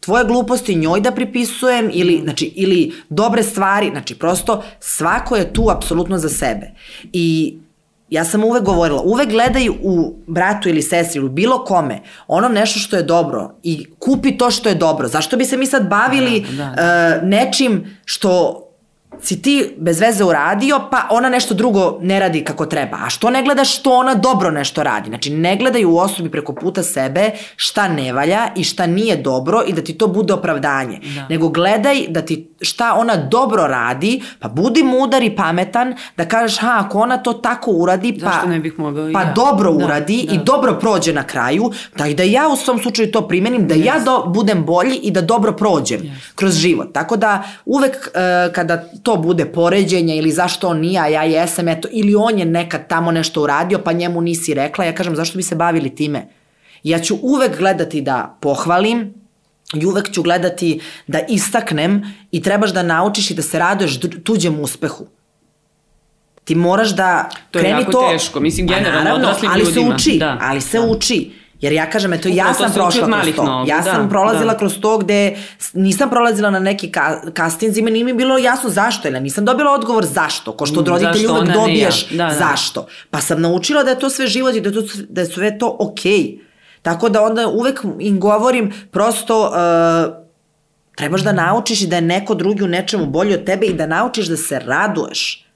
tvoje 0.00 0.24
gluposti 0.24 0.74
njoj 0.74 1.00
da 1.00 1.10
pripisujem 1.10 1.90
ili, 1.92 2.20
znači, 2.22 2.52
ili 2.56 2.92
dobre 3.08 3.42
stvari, 3.42 3.90
znači, 3.90 4.14
prosto 4.14 4.62
svako 4.80 5.36
je 5.36 5.52
tu 5.52 5.70
apsolutno 5.70 6.18
za 6.18 6.28
sebe. 6.28 6.70
I 7.12 7.56
ja 8.10 8.24
sam 8.24 8.44
uvek 8.44 8.62
govorila, 8.62 9.02
uvek 9.02 9.28
gledaj 9.28 9.68
u 9.68 10.14
bratu 10.26 10.68
ili 10.68 10.82
sestri 10.82 11.18
ili 11.18 11.28
bilo 11.28 11.64
kome 11.64 12.00
ono 12.26 12.48
nešto 12.48 12.78
što 12.78 12.96
je 12.96 13.02
dobro 13.02 13.54
i 13.62 13.86
kupi 13.98 14.38
to 14.38 14.50
što 14.50 14.68
je 14.68 14.74
dobro. 14.74 15.08
Zašto 15.08 15.36
bi 15.36 15.44
se 15.44 15.56
mi 15.56 15.66
sad 15.66 15.88
bavili 15.88 16.40
da, 16.40 16.64
da. 16.76 17.18
Uh, 17.22 17.28
nečim 17.28 17.96
što 18.04 18.62
si 19.20 19.42
ti 19.42 19.74
bez 19.76 20.00
veze 20.00 20.24
uradio, 20.24 20.80
pa 20.90 21.06
ona 21.10 21.28
nešto 21.28 21.54
drugo 21.54 21.98
ne 22.00 22.20
radi 22.20 22.44
kako 22.44 22.66
treba. 22.66 22.96
A 23.04 23.10
što 23.10 23.30
ne 23.30 23.42
gledaš 23.42 23.78
što 23.78 23.92
ona 23.92 24.14
dobro 24.14 24.50
nešto 24.50 24.82
radi? 24.82 25.08
Znači, 25.08 25.30
ne 25.30 25.56
gledaj 25.56 25.84
u 25.84 25.96
osobi 25.96 26.30
preko 26.30 26.52
puta 26.52 26.82
sebe 26.82 27.30
šta 27.56 27.88
ne 27.88 28.12
valja 28.12 28.48
i 28.56 28.64
šta 28.64 28.86
nije 28.86 29.16
dobro 29.16 29.62
i 29.66 29.72
da 29.72 29.82
ti 29.82 29.98
to 29.98 30.06
bude 30.06 30.32
opravdanje. 30.32 31.00
Da. 31.14 31.26
Nego 31.28 31.48
gledaj 31.48 32.06
da 32.08 32.22
ti 32.22 32.48
šta 32.60 32.94
ona 32.94 33.16
dobro 33.16 33.66
radi, 33.66 34.22
pa 34.38 34.48
budi 34.48 34.82
mudar 34.82 35.22
i 35.22 35.36
pametan 35.36 35.94
da 36.16 36.24
kažeš, 36.24 36.58
ha, 36.58 36.82
ako 36.86 36.98
ona 36.98 37.16
to 37.16 37.32
tako 37.32 37.70
uradi, 37.70 38.18
pa, 38.24 38.48
ne 38.48 38.58
bih 38.60 38.78
mogao 38.78 39.10
pa 39.12 39.22
ja. 39.22 39.32
dobro 39.36 39.72
da, 39.72 39.84
uradi 39.84 40.24
da. 40.28 40.34
i 40.34 40.38
dobro 40.44 40.74
prođe 40.80 41.12
na 41.12 41.22
kraju, 41.22 41.70
da 41.96 42.06
i 42.06 42.14
da 42.14 42.22
ja 42.22 42.48
u 42.48 42.56
svom 42.56 42.78
slučaju 42.78 43.12
to 43.12 43.28
primenim, 43.28 43.68
da 43.68 43.74
yes. 43.74 43.86
ja 43.86 43.98
do, 44.04 44.24
budem 44.26 44.64
bolji 44.64 44.96
i 44.96 45.10
da 45.10 45.20
dobro 45.20 45.52
prođem 45.52 46.00
yes. 46.00 46.34
kroz 46.34 46.54
život. 46.54 46.92
Tako 46.92 47.16
da 47.16 47.42
uvek 47.64 47.94
uh, 47.94 48.54
kada 48.54 48.84
to 49.02 49.07
bude 49.16 49.46
poređenje 49.46 50.16
ili 50.16 50.30
zašto 50.30 50.68
on 50.68 50.80
nije, 50.80 51.00
a 51.00 51.06
ja 51.06 51.22
jesam, 51.22 51.68
eto, 51.68 51.88
ili 51.92 52.14
on 52.14 52.38
je 52.38 52.44
nekad 52.44 52.88
tamo 52.88 53.12
nešto 53.12 53.42
uradio, 53.42 53.78
pa 53.78 53.92
njemu 53.92 54.20
nisi 54.20 54.54
rekla, 54.54 54.84
ja 54.84 54.94
kažem, 54.94 55.16
zašto 55.16 55.36
bi 55.36 55.42
se 55.42 55.54
bavili 55.54 55.94
time? 55.94 56.28
Ja 56.82 56.98
ću 56.98 57.16
uvek 57.22 57.58
gledati 57.58 58.00
da 58.00 58.38
pohvalim, 58.40 59.14
i 59.74 59.86
uvek 59.86 60.12
ću 60.12 60.22
gledati 60.22 60.80
da 61.06 61.20
istaknem 61.28 62.14
i 62.30 62.42
trebaš 62.42 62.72
da 62.72 62.82
naučiš 62.82 63.30
i 63.30 63.34
da 63.34 63.42
se 63.42 63.58
raduješ 63.58 64.00
tuđem 64.24 64.60
uspehu. 64.60 65.06
Ti 66.44 66.54
moraš 66.54 66.90
da 66.96 67.28
to 67.50 67.58
kreni 67.58 67.84
to... 67.84 67.92
To 67.92 68.00
je 68.00 68.04
jako 68.04 68.12
teško, 68.12 68.40
mislim 68.40 68.66
generalno 68.66 69.04
naravno, 69.04 69.34
ali 69.48 69.64
ljudima. 69.64 69.98
Se 69.98 70.10
uči, 70.10 70.18
da, 70.18 70.38
ali 70.40 70.60
se 70.60 70.78
da. 70.78 70.86
uči. 70.86 71.30
Jer 71.60 71.72
ja 71.72 71.90
kažem, 71.90 72.12
eto, 72.12 72.28
ja 72.28 72.54
sam 72.54 72.72
prošla 72.72 73.06
kroz 73.06 73.34
to. 73.36 73.44
Nogu, 73.44 73.68
ja 73.68 73.76
da, 73.76 73.82
sam 73.82 74.08
prolazila 74.08 74.52
da. 74.52 74.58
kroz 74.58 74.80
to 74.80 74.98
gde 74.98 75.36
nisam 75.72 76.10
prolazila 76.10 76.50
na 76.50 76.58
neki 76.58 76.92
ka 76.92 77.20
kastinzima, 77.34 77.90
nije 77.90 78.04
mi 78.04 78.12
bilo 78.12 78.38
jasno 78.38 78.70
zašto, 78.70 79.08
ili 79.08 79.20
nisam 79.20 79.44
dobila 79.44 79.72
odgovor 79.72 80.04
zašto, 80.04 80.52
ko 80.52 80.66
što 80.66 80.80
od 80.80 80.88
roditelja 80.88 81.32
uvek 81.32 81.52
dobiješ 81.52 82.06
ja. 82.10 82.16
da, 82.16 82.24
da. 82.24 82.38
zašto. 82.38 82.86
Pa 83.10 83.20
sam 83.20 83.40
naučila 83.40 83.82
da 83.82 83.90
je 83.90 83.98
to 83.98 84.10
sve 84.10 84.26
život 84.26 84.54
i 84.54 84.60
da, 84.60 84.72
to, 84.72 84.82
da 85.08 85.20
je 85.20 85.26
sve 85.26 85.58
to 85.58 85.76
okej. 85.80 86.12
Okay. 86.12 86.38
Tako 86.82 87.08
da 87.08 87.22
onda 87.22 87.48
uvek 87.48 87.84
im 88.00 88.20
govorim 88.20 88.72
prosto... 88.90 89.42
Uh, 89.42 90.28
trebaš 90.98 91.22
da 91.22 91.32
naučiš 91.32 91.82
i 91.82 91.86
da 91.86 91.96
je 91.96 92.02
neko 92.02 92.34
drugi 92.34 92.62
u 92.62 92.68
nečemu 92.68 93.06
bolji 93.06 93.34
od 93.34 93.44
tebe 93.44 93.66
i 93.66 93.74
da 93.74 93.86
naučiš 93.86 94.26
da 94.26 94.36
se 94.36 94.58
raduješ. 94.58 95.47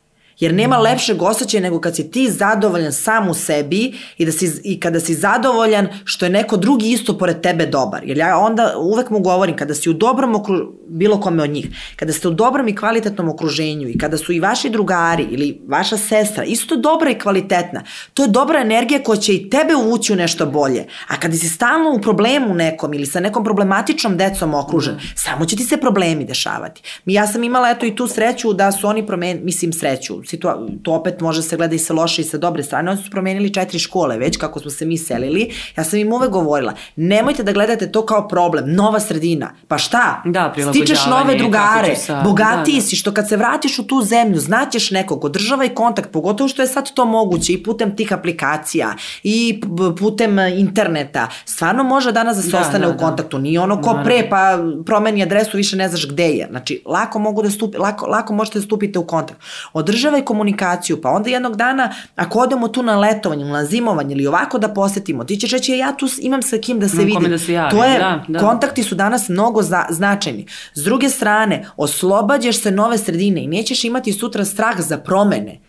Jer 0.42 0.54
nema 0.54 0.78
mm. 0.78 0.82
lepšeg 0.82 1.22
osjećaja 1.22 1.60
nego 1.60 1.80
kad 1.80 1.96
si 1.96 2.10
ti 2.10 2.30
zadovoljan 2.30 2.92
sam 2.92 3.28
u 3.28 3.34
sebi 3.34 3.94
i, 4.18 4.24
da 4.24 4.32
si, 4.32 4.60
i 4.64 4.80
kada 4.80 5.00
si 5.00 5.14
zadovoljan 5.14 5.88
što 6.04 6.26
je 6.26 6.30
neko 6.30 6.56
drugi 6.56 6.90
isto 6.90 7.18
pored 7.18 7.40
tebe 7.40 7.66
dobar. 7.66 8.00
Jer 8.04 8.18
ja 8.18 8.38
onda 8.38 8.74
uvek 8.78 9.10
mu 9.10 9.20
govorim, 9.20 9.56
kada 9.56 9.74
si 9.74 9.90
u 9.90 9.92
dobrom 9.92 10.34
okru, 10.34 10.72
bilo 10.88 11.20
kome 11.20 11.42
od 11.42 11.50
njih, 11.50 11.66
kada 11.96 12.12
ste 12.12 12.28
u 12.28 12.30
dobrom 12.30 12.68
i 12.68 12.76
kvalitetnom 12.76 13.28
okruženju 13.28 13.88
i 13.88 13.98
kada 13.98 14.18
su 14.18 14.32
i 14.32 14.40
vaši 14.40 14.70
drugari 14.70 15.26
ili 15.30 15.60
vaša 15.68 15.96
sestra 15.96 16.44
isto 16.44 16.76
dobra 16.76 17.10
i 17.10 17.18
kvalitetna, 17.18 17.84
to 18.14 18.22
je 18.22 18.28
dobra 18.28 18.60
energija 18.60 19.02
koja 19.02 19.16
će 19.16 19.34
i 19.34 19.50
tebe 19.50 19.74
uvući 19.74 20.12
u 20.12 20.16
nešto 20.16 20.46
bolje. 20.46 20.86
A 21.08 21.20
kada 21.20 21.36
si 21.36 21.48
stalno 21.48 21.94
u 21.94 22.00
problemu 22.00 22.54
nekom 22.54 22.94
ili 22.94 23.06
sa 23.06 23.20
nekom 23.20 23.44
problematičnom 23.44 24.16
decom 24.16 24.54
okružen, 24.54 24.94
mm. 24.94 25.00
samo 25.14 25.44
će 25.44 25.56
ti 25.56 25.64
se 25.64 25.76
problemi 25.76 26.24
dešavati. 26.24 26.82
Ja 27.06 27.26
sam 27.26 27.44
imala 27.44 27.70
eto 27.70 27.86
i 27.86 27.96
tu 27.96 28.08
sreću 28.08 28.52
da 28.52 28.72
su 28.72 28.88
oni 28.88 29.06
promenili, 29.06 29.44
mislim 29.44 29.72
sreću, 29.72 30.22
situa 30.32 30.56
to 30.82 30.92
opet 30.92 31.20
može 31.20 31.42
se 31.42 31.56
gleda 31.56 31.74
i 31.74 31.78
sa 31.78 31.94
loše 31.94 32.22
i 32.22 32.24
sa 32.24 32.38
dobre 32.38 32.62
strane, 32.62 32.90
oni 32.90 33.02
su 33.02 33.10
promenili 33.10 33.52
četiri 33.54 33.78
škole 33.78 34.18
već 34.18 34.36
kako 34.36 34.60
smo 34.60 34.70
se 34.70 34.86
mi 34.86 34.98
selili, 34.98 35.50
ja 35.76 35.84
sam 35.84 35.98
im 35.98 36.12
uvek 36.12 36.30
govorila, 36.30 36.74
nemojte 36.96 37.42
da 37.42 37.52
gledate 37.52 37.92
to 37.92 38.06
kao 38.06 38.28
problem, 38.28 38.74
nova 38.74 39.00
sredina, 39.00 39.50
pa 39.68 39.78
šta? 39.78 40.22
Da, 40.24 40.54
Stičeš 40.70 41.06
nove 41.06 41.36
drugare, 41.36 41.96
sa... 41.96 42.22
bogatiji 42.24 42.74
da, 42.74 42.80
da. 42.80 42.86
si, 42.86 42.96
što 42.96 43.12
kad 43.12 43.28
se 43.28 43.36
vratiš 43.36 43.78
u 43.78 43.86
tu 43.86 44.02
zemlju, 44.02 44.40
znaćeš 44.40 44.90
nekog, 44.90 45.24
održavaj 45.24 45.74
kontakt, 45.74 46.12
pogotovo 46.12 46.48
što 46.48 46.62
je 46.62 46.68
sad 46.68 46.92
to 46.94 47.04
moguće 47.04 47.52
i 47.52 47.62
putem 47.62 47.96
tih 47.96 48.12
aplikacija 48.12 48.94
i 49.22 49.60
putem 49.98 50.38
interneta, 50.38 51.28
stvarno 51.44 51.84
može 51.84 52.12
danas 52.12 52.36
da 52.36 52.42
se 52.42 52.50
da, 52.50 52.60
ostane 52.60 52.86
da, 52.86 52.88
u 52.88 52.92
da. 52.92 52.98
kontaktu, 52.98 53.38
nije 53.38 53.60
ono 53.60 53.82
ko 53.82 53.98
pre 54.04 54.26
pa 54.30 54.58
promeni 54.86 55.22
adresu, 55.22 55.56
više 55.56 55.76
ne 55.76 55.88
znaš 55.88 56.08
gde 56.08 56.28
je, 56.28 56.46
znači 56.50 56.82
lako 56.86 57.18
mogu 57.18 57.42
da 57.42 57.50
stupi, 57.50 57.78
lako, 57.78 58.06
lako 58.06 58.34
možete 58.34 58.58
da 58.58 58.64
stupite 58.64 58.98
u 58.98 59.06
kontakt. 59.06 59.40
Održavaj 59.72 60.21
taj 60.22 60.24
komunikaciju, 60.24 61.00
pa 61.00 61.10
onda 61.10 61.30
jednog 61.30 61.56
dana 61.56 61.94
ako 62.16 62.38
odemo 62.38 62.68
tu 62.68 62.82
na 62.82 62.98
letovanje, 62.98 63.44
na 63.44 63.64
zimovanje 63.64 64.14
ili 64.14 64.26
ovako 64.26 64.58
da 64.58 64.68
posetimo, 64.68 65.24
ti 65.24 65.36
ćeš 65.36 65.52
reći 65.52 65.72
ja 65.72 65.92
tu 65.96 66.06
imam 66.20 66.42
sa 66.42 66.58
kim 66.58 66.80
da 66.80 66.88
se 66.88 67.04
vidim. 67.04 67.30
Da 67.30 67.38
se 67.38 67.52
javim, 67.52 67.78
to 67.78 67.84
je, 67.84 67.98
da, 67.98 68.24
da. 68.28 68.38
kontakti 68.38 68.82
su 68.82 68.94
danas 68.94 69.28
mnogo 69.28 69.62
za, 69.62 69.84
značajni. 69.90 70.46
S 70.74 70.84
druge 70.84 71.08
strane, 71.08 71.66
oslobađaš 71.76 72.62
se 72.62 72.70
nove 72.70 72.98
sredine 72.98 73.44
i 73.44 73.46
nećeš 73.46 73.84
imati 73.84 74.12
sutra 74.12 74.44
strah 74.44 74.80
za 74.80 74.98
promene. 74.98 75.60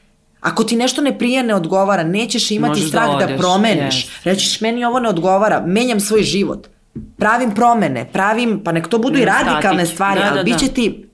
Ako 0.41 0.63
ti 0.63 0.75
nešto 0.75 1.01
ne 1.01 1.17
prije 1.17 1.43
ne 1.43 1.55
odgovara, 1.55 2.03
nećeš 2.03 2.51
imati 2.51 2.69
Možeš 2.69 2.89
strah 2.89 3.05
da, 3.05 3.11
odeš, 3.15 3.29
da 3.29 3.37
promeniš. 3.37 3.95
Yes. 3.95 4.25
Rećiš, 4.25 4.61
meni 4.61 4.85
ovo 4.85 4.99
ne 4.99 5.09
odgovara, 5.09 5.63
menjam 5.65 5.99
svoj 5.99 6.23
život. 6.23 6.67
Pravim 7.17 7.55
promene, 7.55 8.05
pravim, 8.13 8.61
pa 8.63 8.71
nek 8.71 8.87
to 8.87 8.97
budu 8.97 9.15
ne, 9.15 9.21
i 9.21 9.25
radikalne 9.25 9.85
stvari, 9.85 10.19
da, 10.19 10.25
ali 10.25 10.37
da, 10.37 10.43
bit 10.43 10.59
će 10.59 10.67
da. 10.67 10.73
ti 10.73 11.12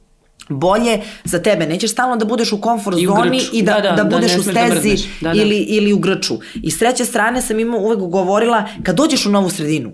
bolje 0.49 1.01
za 1.23 1.41
tebe. 1.41 1.65
Nećeš 1.65 1.91
stalno 1.91 2.15
da 2.15 2.25
budeš 2.25 2.53
u 2.53 2.61
komfort 2.61 2.97
I 2.99 3.05
zoni 3.05 3.41
i 3.53 3.63
da, 3.63 3.73
da, 3.73 3.81
da, 3.81 4.03
da 4.03 4.03
budeš 4.03 4.33
da 4.33 4.39
u 4.39 4.43
da 4.43 4.51
stezi 4.51 5.07
da 5.21 5.33
da, 5.33 5.41
ili, 5.41 5.57
ili 5.57 5.93
u 5.93 5.97
grču. 5.97 6.37
I 6.63 6.71
s 6.71 6.79
treće 6.79 7.05
strane 7.05 7.41
sam 7.41 7.59
ima 7.59 7.77
uvek 7.77 7.99
govorila, 7.99 8.67
kad 8.83 8.95
dođeš 8.95 9.25
u 9.25 9.31
novu 9.31 9.49
sredinu, 9.49 9.91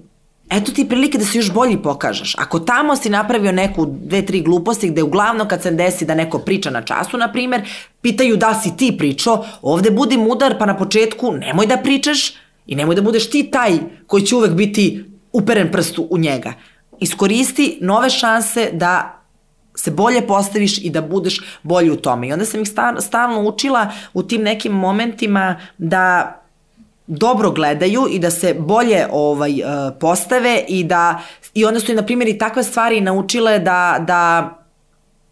Eto 0.50 0.72
ti 0.72 0.90
prilike 0.90 1.18
da 1.18 1.26
se 1.26 1.38
još 1.38 1.54
bolji 1.54 1.78
pokažeš. 1.78 2.36
Ako 2.38 2.60
tamo 2.60 2.96
si 2.96 3.10
napravio 3.10 3.52
neku, 3.52 3.86
dve, 3.86 4.26
tri 4.26 4.42
gluposti 4.42 4.90
gde 4.90 5.04
uglavnom 5.04 5.48
kad 5.48 5.62
se 5.62 5.72
desi 5.72 6.06
da 6.06 6.16
neko 6.16 6.40
priča 6.40 6.70
na 6.70 6.82
času, 6.82 7.18
na 7.18 7.32
primer, 7.32 7.62
pitaju 8.02 8.38
da 8.38 8.54
si 8.54 8.78
ti 8.78 8.96
pričao, 8.98 9.46
ovde 9.62 9.92
budi 9.92 10.18
mudar 10.18 10.58
pa 10.60 10.66
na 10.66 10.78
početku 10.78 11.32
nemoj 11.32 11.66
da 11.66 11.78
pričaš 11.78 12.34
i 12.68 12.76
nemoj 12.76 12.96
da 12.96 13.02
budeš 13.02 13.30
ti 13.30 13.50
taj 13.52 13.80
koji 14.08 14.24
će 14.24 14.36
uvek 14.36 14.52
biti 14.52 15.06
uperen 15.32 15.72
prstu 15.72 16.08
u 16.10 16.18
njega. 16.18 16.54
Iskoristi 17.00 17.78
nove 17.82 18.10
šanse 18.10 18.70
da 18.74 19.15
se 19.76 19.92
bolje 19.92 20.28
postaviš 20.28 20.78
i 20.78 20.90
da 20.90 21.02
budeš 21.02 21.42
bolji 21.64 21.92
u 21.92 21.96
tome. 21.96 22.28
I 22.28 22.34
onda 22.34 22.46
sam 22.46 22.62
ih 22.62 22.68
stalno 23.00 23.42
učila 23.42 23.92
u 24.14 24.24
tim 24.24 24.42
nekim 24.42 24.72
momentima 24.72 25.60
da 25.78 26.36
dobro 27.08 27.52
gledaju 27.52 28.08
i 28.12 28.20
da 28.20 28.32
se 28.32 28.54
bolje 28.54 29.08
ovaj 29.12 29.52
uh, 29.52 29.68
postave 30.00 30.64
i 30.68 30.84
da 30.84 31.22
i 31.54 31.66
onda 31.66 31.80
su 31.80 31.94
na 31.94 32.06
primjer 32.06 32.30
i 32.30 32.38
takve 32.38 32.64
stvari 32.64 33.02
naučile 33.02 33.60
da 33.60 33.98
da 34.08 34.50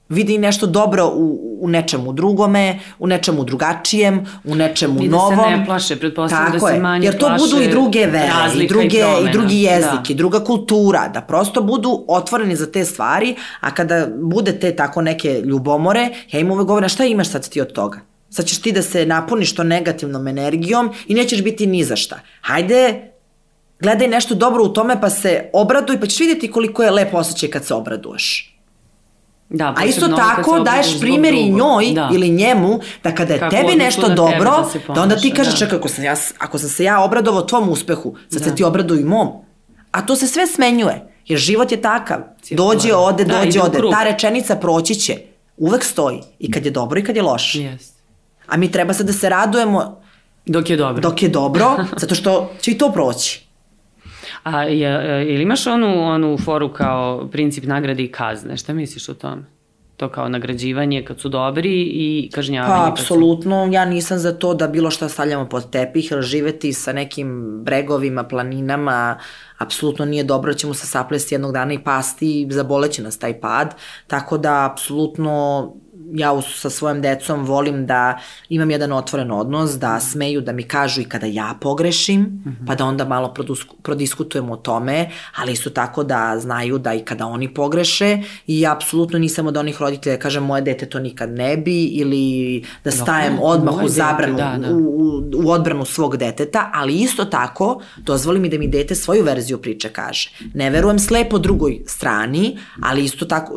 vidi 0.10 0.38
nešto 0.38 0.68
dobro 0.68 1.08
u, 1.08 1.58
u 1.62 1.70
nečemu 1.70 2.14
drugome, 2.14 2.80
u 2.99 3.08
nečemu 3.08 3.43
drugačijem, 3.43 4.26
u 4.43 4.56
nečemu 4.56 5.04
I 5.04 5.08
novom. 5.08 5.34
I 5.34 5.36
da 5.36 5.43
se 5.43 5.58
ne 5.58 5.66
plaše, 5.66 5.95
pretpostavljam 5.95 6.51
da 6.51 6.68
se 6.68 6.80
manje 6.80 7.06
Jer 7.06 7.18
to 7.18 7.28
plaše 7.28 7.43
budu 7.43 7.62
i 7.64 7.68
druge 7.68 8.06
vere, 8.06 8.32
i, 8.56 8.68
druge, 8.68 8.97
i, 8.97 9.30
i 9.30 9.32
drugi 9.32 9.62
jezik, 9.62 10.08
da. 10.08 10.14
i 10.14 10.14
druga 10.14 10.43
kultura, 10.43 11.08
da 11.08 11.22
prosto 11.22 11.62
budu 11.62 12.06
otvoreni 12.08 12.56
za 12.56 12.72
te 12.72 12.86
stvari, 12.86 13.36
a 13.60 13.74
kada 13.74 14.08
bude 14.22 14.60
te 14.60 14.76
tako 14.76 15.01
neke 15.01 15.41
ljubomore, 15.45 16.10
ja 16.32 16.39
im 16.39 16.51
uvek 16.51 16.68
govorim, 16.68 16.89
šta 16.89 17.06
imaš 17.06 17.30
sad 17.30 17.49
ti 17.49 17.62
od 17.62 17.74
toga? 17.74 17.99
Sad 18.30 18.45
ćeš 18.45 18.62
ti 18.62 18.72
da 18.72 18.82
se 18.82 19.06
napuniš 19.06 19.56
to 19.56 19.64
negativnom 19.64 20.28
energijom 20.28 20.89
i 21.08 21.14
nećeš 21.14 21.43
biti 21.43 21.68
ni 21.68 21.84
za 21.84 21.95
šta. 21.95 22.20
Hajde, 22.41 23.12
gledaj 23.80 24.08
nešto 24.08 24.36
dobro 24.36 24.64
u 24.64 24.74
tome 24.74 25.01
pa 25.01 25.10
se 25.10 25.49
obraduj, 25.54 25.99
pa 25.99 26.08
ćeš 26.08 26.20
vidjeti 26.20 26.51
koliko 26.51 26.84
je 26.84 26.91
lepo 26.91 27.18
osjećaj 27.18 27.49
kad 27.49 27.66
se 27.66 27.74
obraduješ. 27.74 28.53
Da, 29.54 29.74
A 29.78 29.86
isto 29.86 30.08
tako 30.08 30.60
daješ 30.60 30.99
primjer 30.99 31.34
i 31.34 31.51
njoj 31.51 31.91
da. 31.95 32.10
ili 32.14 32.30
njemu 32.30 32.80
da 33.04 33.16
kada 33.16 33.34
je 33.34 33.39
Kako 33.39 33.56
tebi 33.56 33.76
nešto 33.76 34.08
da 34.08 34.16
dobro, 34.16 34.43
da, 34.43 34.70
ponaša, 34.72 34.93
da 34.93 35.01
onda 35.01 35.16
ti 35.16 35.32
kažeš 35.32 35.54
da. 35.54 35.60
čekaj, 35.60 35.78
ako 35.78 35.88
sam, 35.88 36.04
ja, 36.04 36.16
ako 36.38 36.60
sam 36.60 36.70
se 36.70 36.84
ja 36.84 37.04
obradovao 37.04 37.41
tvom 37.41 37.70
uspehu, 37.70 38.16
sad 38.30 38.41
da. 38.41 38.49
se 38.49 38.56
ti 38.56 38.64
obraduj 38.64 38.99
i 38.99 39.04
mom. 39.04 39.28
A 39.91 40.06
to 40.06 40.16
se 40.16 40.28
sve 40.28 40.47
smenjuje, 40.47 41.08
jer 41.26 41.39
život 41.39 41.72
je 41.72 41.82
takav. 41.82 42.18
Dođe, 42.51 42.93
ode, 42.93 43.26
da, 43.26 43.45
dođe, 43.45 43.62
ode. 43.62 43.80
Ta 43.91 44.04
rečenica 44.04 44.56
proći 44.56 44.95
će. 44.95 45.18
Uvek 45.58 45.84
stoji. 45.84 46.22
I 46.39 46.51
kad 46.51 46.66
je 46.66 46.72
dobro 46.72 46.99
i 46.99 47.04
kad 47.04 47.16
je 47.16 47.22
loše. 47.22 47.60
Yes. 47.60 47.91
A 48.47 48.58
mi 48.58 48.72
treba 48.72 48.93
sad 48.93 49.06
da 49.06 49.14
se 49.14 49.30
radujemo 49.30 50.01
dok 50.45 50.70
je 50.70 50.78
dobro. 50.78 51.01
Dok 51.01 51.24
je 51.24 51.30
dobro, 51.30 51.76
zato 52.01 52.16
što 52.16 52.51
će 52.62 52.72
i 52.72 52.78
to 52.78 52.91
proći. 52.91 53.43
A 54.44 54.64
je, 54.64 55.26
ili 55.34 55.44
imaš 55.44 55.68
onu, 55.68 56.04
onu 56.04 56.38
foru 56.38 56.74
kao 56.74 57.28
princip 57.32 57.64
nagrade 57.64 58.04
i 58.04 58.12
kazne? 58.12 58.58
Šta 58.58 58.74
misliš 58.74 59.10
o 59.10 59.14
tome? 59.14 59.44
To 59.98 60.10
kao 60.10 60.30
nagrađivanje 60.30 61.06
kad 61.06 61.20
su 61.20 61.30
dobri 61.30 61.82
i 61.82 62.30
kažnjavanje. 62.34 62.74
Pa, 62.74 62.92
apsolutno, 62.92 63.70
ja 63.72 63.86
nisam 63.86 64.18
za 64.20 64.34
to 64.34 64.54
da 64.54 64.68
bilo 64.68 64.92
šta 64.92 65.10
stavljamo 65.10 65.50
pod 65.50 65.70
tepih, 65.70 66.12
jer 66.12 66.22
živeti 66.22 66.74
sa 66.74 66.94
nekim 66.94 67.60
bregovima, 67.64 68.24
planinama, 68.24 69.18
apsolutno 69.58 70.06
nije 70.06 70.24
dobro, 70.24 70.54
ćemo 70.54 70.74
se 70.74 70.88
saplesti 70.88 71.36
jednog 71.36 71.52
dana 71.52 71.74
i 71.74 71.84
pasti 71.84 72.42
i 72.42 72.48
zaboleće 72.52 73.04
nas 73.04 73.20
taj 73.20 73.40
pad, 73.40 73.76
tako 74.08 74.38
da 74.38 74.70
apsolutno 74.72 75.74
ja 76.14 76.41
sa 76.41 76.70
svojom 76.70 77.01
decom 77.01 77.45
volim 77.45 77.86
da 77.86 78.20
imam 78.49 78.72
jedan 78.72 78.91
otvoren 78.91 79.32
odnos, 79.32 79.72
da 79.80 79.99
smeju 79.99 80.41
da 80.41 80.51
mi 80.51 80.64
kažu 80.64 81.01
i 81.01 81.05
kada 81.05 81.26
ja 81.26 81.55
pogrešim, 81.61 82.22
mm 82.22 82.43
-hmm. 82.45 82.68
pa 82.68 82.76
da 82.76 82.86
onda 82.86 83.05
malo 83.05 83.34
prodiskutujemo 83.84 84.53
o 84.53 84.57
tome, 84.57 85.09
ali 85.36 85.51
isto 85.51 85.70
tako 85.70 86.03
da 86.03 86.36
znaju 86.39 86.78
da 86.78 86.93
i 86.93 86.99
kada 86.99 87.26
oni 87.26 87.53
pogreše 87.53 88.18
i 88.47 88.59
ja 88.59 88.76
apsolutno 88.76 89.20
nisam 89.20 89.47
od 89.47 89.57
onih 89.57 89.82
roditelja 89.82 90.16
da 90.16 90.22
kažem 90.22 90.43
moje 90.43 90.61
dete 90.61 90.86
to 90.86 90.99
nikad 90.99 91.30
ne 91.30 91.57
bi 91.57 91.84
ili 91.86 92.64
da 92.84 92.91
stajem 92.91 93.36
no, 93.36 93.41
odmah 93.41 93.84
u 93.84 93.88
zabranu, 93.88 94.38
da, 94.38 94.57
da. 94.61 94.76
U, 94.76 94.78
u, 94.78 95.24
u 95.45 95.51
odbranu 95.51 95.86
svog 95.86 96.18
deteta, 96.18 96.72
ali 96.74 96.95
isto 96.95 97.26
tako 97.26 97.82
dozvoli 97.97 98.39
mi 98.39 98.49
da 98.49 98.57
mi 98.57 98.68
dete 98.68 98.95
svoju 98.95 99.24
verziju 99.24 99.57
priče 99.57 99.89
kaže. 99.89 100.32
Ne 100.53 100.70
verujem 100.70 100.99
slepo 100.99 101.38
drugoj 101.38 101.82
strani, 101.88 102.57
ali 102.82 103.03
isto 103.03 103.26
tako 103.26 103.53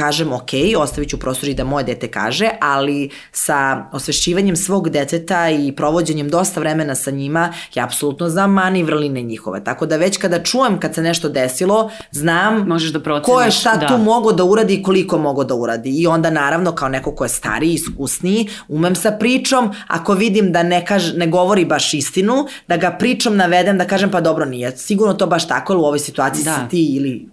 kažem 0.00 0.32
ok, 0.32 0.50
ostavit 0.78 1.10
ću 1.10 1.18
prostor 1.18 1.48
i 1.48 1.54
da 1.54 1.64
moje 1.64 1.84
dete 1.84 2.08
kaže, 2.08 2.48
ali 2.60 3.10
sa 3.32 3.84
osvešćivanjem 3.92 4.56
svog 4.56 4.88
deteta 4.90 5.50
i 5.50 5.72
provođenjem 5.72 6.28
dosta 6.28 6.60
vremena 6.60 6.94
sa 6.94 7.10
njima, 7.10 7.52
ja 7.74 7.84
apsolutno 7.84 8.28
znam 8.28 8.52
mani 8.52 8.82
vrline 8.82 9.22
njihove. 9.22 9.64
Tako 9.64 9.86
da 9.86 9.96
već 9.96 10.16
kada 10.16 10.42
čujem 10.42 10.80
kad 10.80 10.94
se 10.94 11.02
nešto 11.02 11.28
desilo, 11.28 11.90
znam 12.10 12.64
Možeš 12.68 12.92
da 12.92 13.00
proceniš, 13.00 13.26
ko 13.26 13.40
je 13.42 13.50
šta 13.50 13.76
da. 13.76 13.86
tu 13.86 13.98
mogo 13.98 14.32
da 14.32 14.44
uradi 14.44 14.74
i 14.74 14.82
koliko 14.82 15.18
mogo 15.18 15.44
da 15.44 15.54
uradi. 15.54 15.90
I 15.90 16.06
onda 16.06 16.30
naravno 16.30 16.72
kao 16.72 16.88
neko 16.88 17.14
ko 17.14 17.24
je 17.24 17.28
stariji, 17.28 17.74
iskusniji, 17.74 18.48
umem 18.68 18.94
sa 18.94 19.10
pričom, 19.10 19.70
ako 19.88 20.14
vidim 20.14 20.52
da 20.52 20.62
ne, 20.62 20.84
kaž, 20.86 21.12
ne 21.16 21.26
govori 21.26 21.64
baš 21.64 21.94
istinu, 21.94 22.46
da 22.68 22.76
ga 22.76 22.90
pričom 22.98 23.36
navedem 23.36 23.78
da 23.78 23.86
kažem 23.86 24.10
pa 24.10 24.20
dobro 24.20 24.44
nije, 24.44 24.76
sigurno 24.76 25.14
to 25.14 25.26
baš 25.26 25.48
tako, 25.48 25.72
ali 25.72 25.82
u 25.82 25.84
ovoj 25.84 25.98
situaciji 25.98 26.44
da. 26.44 26.54
si 26.54 26.70
ti 26.70 26.96
ili 26.96 27.28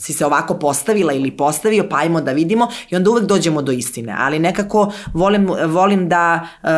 si 0.00 0.12
se 0.12 0.26
ovako 0.26 0.54
postavila 0.54 1.12
ili 1.12 1.30
postavio, 1.30 1.86
pa 1.90 1.96
ajmo 1.96 2.20
da 2.20 2.32
vidimo 2.32 2.68
i 2.90 2.96
onda 2.96 3.10
uvek 3.10 3.24
dođemo 3.24 3.62
do 3.62 3.72
istine. 3.72 4.14
Ali 4.18 4.38
nekako 4.38 4.92
volim, 5.14 5.48
volim 5.66 6.08
da 6.08 6.48
uh, 6.62 6.68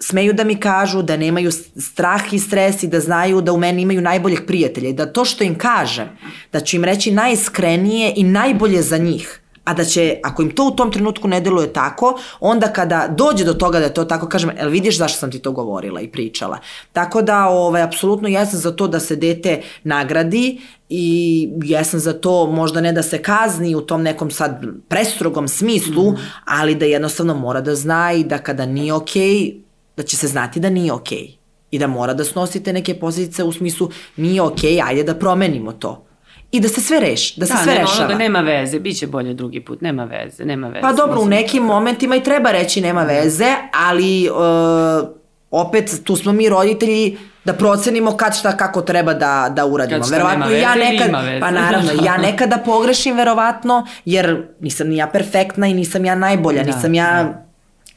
smeju 0.00 0.32
da 0.32 0.44
mi 0.44 0.56
kažu 0.60 1.02
da 1.02 1.16
nemaju 1.16 1.50
strah 1.76 2.32
i 2.32 2.38
stres 2.38 2.82
i 2.82 2.88
da 2.88 3.00
znaju 3.00 3.40
da 3.40 3.52
u 3.52 3.58
meni 3.58 3.82
imaju 3.82 4.00
najboljeg 4.00 4.46
prijatelja 4.46 4.88
i 4.88 4.92
da 4.92 5.12
to 5.12 5.24
što 5.24 5.44
im 5.44 5.58
kažem, 5.58 6.08
da 6.52 6.60
ću 6.60 6.76
im 6.76 6.84
reći 6.84 7.10
najiskrenije 7.10 8.12
i 8.16 8.24
najbolje 8.24 8.82
za 8.82 8.98
njih 8.98 9.40
a 9.68 9.74
da 9.74 9.84
će, 9.84 10.16
ako 10.22 10.42
im 10.42 10.50
to 10.50 10.64
u 10.64 10.70
tom 10.70 10.92
trenutku 10.92 11.28
ne 11.28 11.40
deluje 11.40 11.72
tako, 11.72 12.18
onda 12.40 12.72
kada 12.72 13.08
dođe 13.08 13.44
do 13.44 13.54
toga 13.54 13.78
da 13.78 13.84
je 13.84 13.94
to 13.94 14.04
tako, 14.04 14.28
kažem, 14.28 14.50
el 14.58 14.70
vidiš 14.70 14.98
zašto 14.98 15.18
sam 15.18 15.30
ti 15.30 15.38
to 15.38 15.52
govorila 15.52 16.00
i 16.00 16.08
pričala. 16.08 16.58
Tako 16.92 17.22
da, 17.22 17.46
ovaj, 17.48 17.82
apsolutno 17.82 18.28
jesam 18.28 18.60
za 18.60 18.72
to 18.72 18.88
da 18.88 19.00
se 19.00 19.16
dete 19.16 19.60
nagradi 19.84 20.60
i 20.88 21.48
jesam 21.62 22.00
za 22.00 22.12
to 22.12 22.46
možda 22.46 22.80
ne 22.80 22.92
da 22.92 23.02
se 23.02 23.22
kazni 23.22 23.74
u 23.74 23.80
tom 23.80 24.02
nekom 24.02 24.30
sad 24.30 24.64
prestrogom 24.88 25.48
smislu, 25.48 26.10
mm. 26.10 26.16
ali 26.44 26.74
da 26.74 26.84
jednostavno 26.84 27.34
mora 27.34 27.60
da 27.60 27.74
zna 27.74 28.12
i 28.12 28.24
da 28.24 28.38
kada 28.38 28.66
nije 28.66 28.92
okej, 28.92 29.22
okay, 29.22 29.60
da 29.96 30.02
će 30.02 30.16
se 30.16 30.28
znati 30.28 30.60
da 30.60 30.70
nije 30.70 30.92
okej. 30.92 31.18
Okay. 31.18 31.36
I 31.70 31.78
da 31.78 31.86
mora 31.86 32.14
da 32.14 32.24
snosite 32.24 32.72
neke 32.72 32.94
posljedice 32.94 33.44
u 33.44 33.52
smislu 33.52 33.90
nije 34.16 34.42
okej, 34.42 34.72
okay, 34.72 34.88
ajde 34.88 35.02
da 35.02 35.14
promenimo 35.14 35.72
to 35.72 36.07
i 36.52 36.60
da 36.60 36.68
se 36.68 36.80
sve 36.80 37.00
reši, 37.00 37.40
da 37.40 37.46
se 37.46 37.52
da, 37.52 37.58
sve 37.58 37.72
nema 37.72 37.84
rešava. 37.84 38.04
Onoga, 38.04 38.18
nema 38.18 38.40
veze, 38.40 38.80
bit 38.80 38.98
će 38.98 39.06
bolje 39.06 39.34
drugi 39.34 39.60
put, 39.60 39.80
nema 39.80 40.04
veze, 40.04 40.44
nema 40.44 40.68
veze. 40.68 40.80
Pa 40.80 40.92
dobro, 40.92 41.20
u 41.20 41.26
nekim 41.26 41.62
momentima 41.62 42.16
i 42.16 42.22
treba 42.22 42.50
reći 42.50 42.80
nema 42.80 43.02
veze, 43.02 43.54
ali 43.72 44.30
uh, 44.30 45.08
opet 45.50 46.00
tu 46.04 46.16
smo 46.16 46.32
mi 46.32 46.48
roditelji 46.48 47.18
da 47.44 47.52
procenimo 47.52 48.16
kad 48.16 48.36
šta 48.36 48.56
kako 48.56 48.82
treba 48.82 49.14
da 49.14 49.52
da 49.56 49.66
uradimo. 49.66 50.00
Kad 50.00 50.10
verovatno 50.10 50.46
veze, 50.46 50.60
ja 50.60 50.74
nekad 50.74 51.10
pa 51.40 51.50
naravno 51.50 51.90
ja 52.04 52.16
nekada 52.28 52.58
pogrešim 52.58 53.16
verovatno 53.16 53.86
jer 54.04 54.46
nisam 54.60 54.88
ni 54.88 54.96
ja 54.96 55.06
perfektna 55.06 55.66
i 55.66 55.74
nisam 55.74 56.04
ja 56.04 56.14
najbolja, 56.14 56.64
da, 56.64 56.76
nisam 56.76 56.94
ja 56.94 57.22
da 57.22 57.48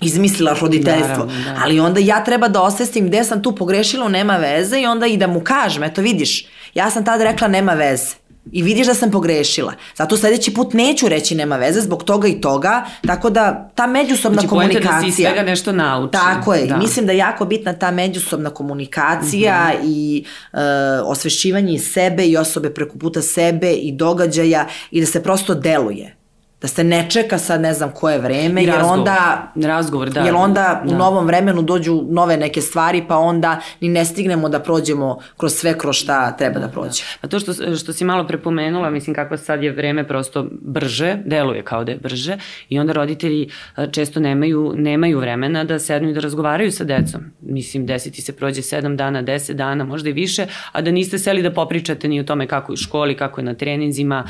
izmislila 0.02 0.56
roditeljstvo. 0.62 1.26
Naravno, 1.26 1.44
da. 1.46 1.60
Ali 1.64 1.80
onda 1.80 2.00
ja 2.00 2.24
treba 2.24 2.48
da 2.48 2.62
osvestim 2.62 3.08
gde 3.08 3.24
sam 3.24 3.44
tu 3.44 3.56
pogrešila, 3.56 4.10
nema 4.10 4.38
veze 4.38 4.80
i 4.80 4.86
onda 4.86 5.08
i 5.08 5.18
da 5.18 5.28
mu 5.28 5.40
kažem, 5.40 5.84
eto 5.84 6.02
vidiš, 6.02 6.48
ja 6.74 6.90
sam 6.90 7.06
tada 7.06 7.24
rekla 7.24 7.48
nema 7.48 7.74
veze. 7.74 8.21
I 8.52 8.64
vidiš 8.64 8.88
da 8.88 8.94
sam 8.94 9.12
pogrešila. 9.12 9.74
Zato 9.96 10.18
sledeći 10.18 10.54
put 10.54 10.74
neću 10.74 11.10
reći 11.10 11.36
nema 11.36 11.58
veze 11.58 11.82
zbog 11.82 12.04
toga 12.04 12.28
i 12.28 12.42
toga, 12.42 12.86
tako 13.08 13.30
da 13.30 13.72
ta 13.76 13.88
međusobna 13.88 14.36
znači, 14.36 14.48
komunikacija... 14.48 14.92
Znači, 14.92 15.06
da 15.06 15.12
si 15.12 15.22
svega 15.22 15.44
nešto 15.44 15.72
nauči. 15.72 16.12
Tako 16.12 16.54
je. 16.54 16.66
Da. 16.66 16.78
Mislim 16.78 17.06
da 17.06 17.12
je 17.12 17.18
jako 17.18 17.46
bitna 17.46 17.74
ta 17.74 17.92
međusobna 17.92 18.50
komunikacija 18.50 19.74
mm 19.74 19.84
-hmm. 19.84 19.88
i 19.88 20.26
uh, 20.54 20.60
osvešćivanje 21.06 21.80
sebe 21.80 22.26
i 22.26 22.38
osobe 22.38 22.70
preko 22.74 22.98
puta 22.98 23.22
sebe 23.22 23.72
i 23.74 23.92
događaja 23.92 24.68
i 24.92 25.00
da 25.00 25.06
se 25.06 25.24
prosto 25.24 25.56
deluje 25.56 26.21
da 26.62 26.68
se 26.68 26.84
ne 26.84 27.10
čeka 27.10 27.38
sad 27.38 27.62
ne 27.62 27.74
znam 27.74 27.92
koje 27.92 28.20
vreme, 28.20 28.62
I 28.62 28.66
jer 28.66 28.76
razgovor. 28.76 29.00
onda, 29.00 29.52
razgovor, 29.56 30.10
da. 30.10 30.22
jer 30.22 30.36
onda 30.36 30.82
da. 30.86 30.96
u 30.96 30.98
novom 30.98 31.26
vremenu 31.26 31.62
dođu 31.62 32.04
nove 32.10 32.38
neke 32.38 32.62
stvari, 32.62 33.04
pa 33.08 33.18
onda 33.18 33.60
ni 33.80 33.90
ne 33.90 34.06
stignemo 34.06 34.50
da 34.50 34.60
prođemo 34.60 35.20
kroz 35.38 35.54
sve 35.54 35.78
kroz 35.78 35.96
šta 35.96 36.38
treba 36.38 36.60
da, 36.60 36.66
da 36.66 36.72
prođe. 36.72 37.04
Da. 37.22 37.28
A 37.28 37.28
to 37.28 37.40
što, 37.40 37.76
što 37.76 37.94
si 37.94 38.06
malo 38.06 38.28
prepomenula, 38.28 38.90
mislim 38.90 39.14
kako 39.14 39.38
sad 39.38 39.64
je 39.64 39.72
vreme 39.72 40.08
prosto 40.08 40.48
brže, 40.62 41.18
deluje 41.26 41.64
kao 41.64 41.84
da 41.84 41.92
je 41.92 41.98
brže, 41.98 42.38
i 42.70 42.80
onda 42.80 42.94
roditelji 42.94 43.50
često 43.92 44.20
nemaju, 44.20 44.74
nemaju 44.76 45.20
vremena 45.20 45.64
da 45.64 45.80
sednu 45.80 46.10
i 46.10 46.14
da 46.14 46.20
razgovaraju 46.20 46.72
sa 46.72 46.84
decom. 46.84 47.22
Mislim, 47.42 47.86
desiti 47.86 48.22
se 48.22 48.36
prođe 48.36 48.62
7 48.62 48.96
dana, 48.96 49.24
10 49.24 49.54
dana, 49.54 49.84
možda 49.84 50.10
i 50.10 50.14
više, 50.14 50.46
a 50.72 50.82
da 50.82 50.92
niste 50.92 51.18
seli 51.18 51.42
da 51.42 51.52
popričate 51.52 52.08
ni 52.08 52.20
o 52.20 52.24
tome 52.24 52.48
kako 52.48 52.72
je 52.72 52.74
u 52.74 52.78
školi, 52.78 53.18
kako 53.18 53.42
je 53.42 53.46
na 53.46 53.54
treninzima, 53.54 54.24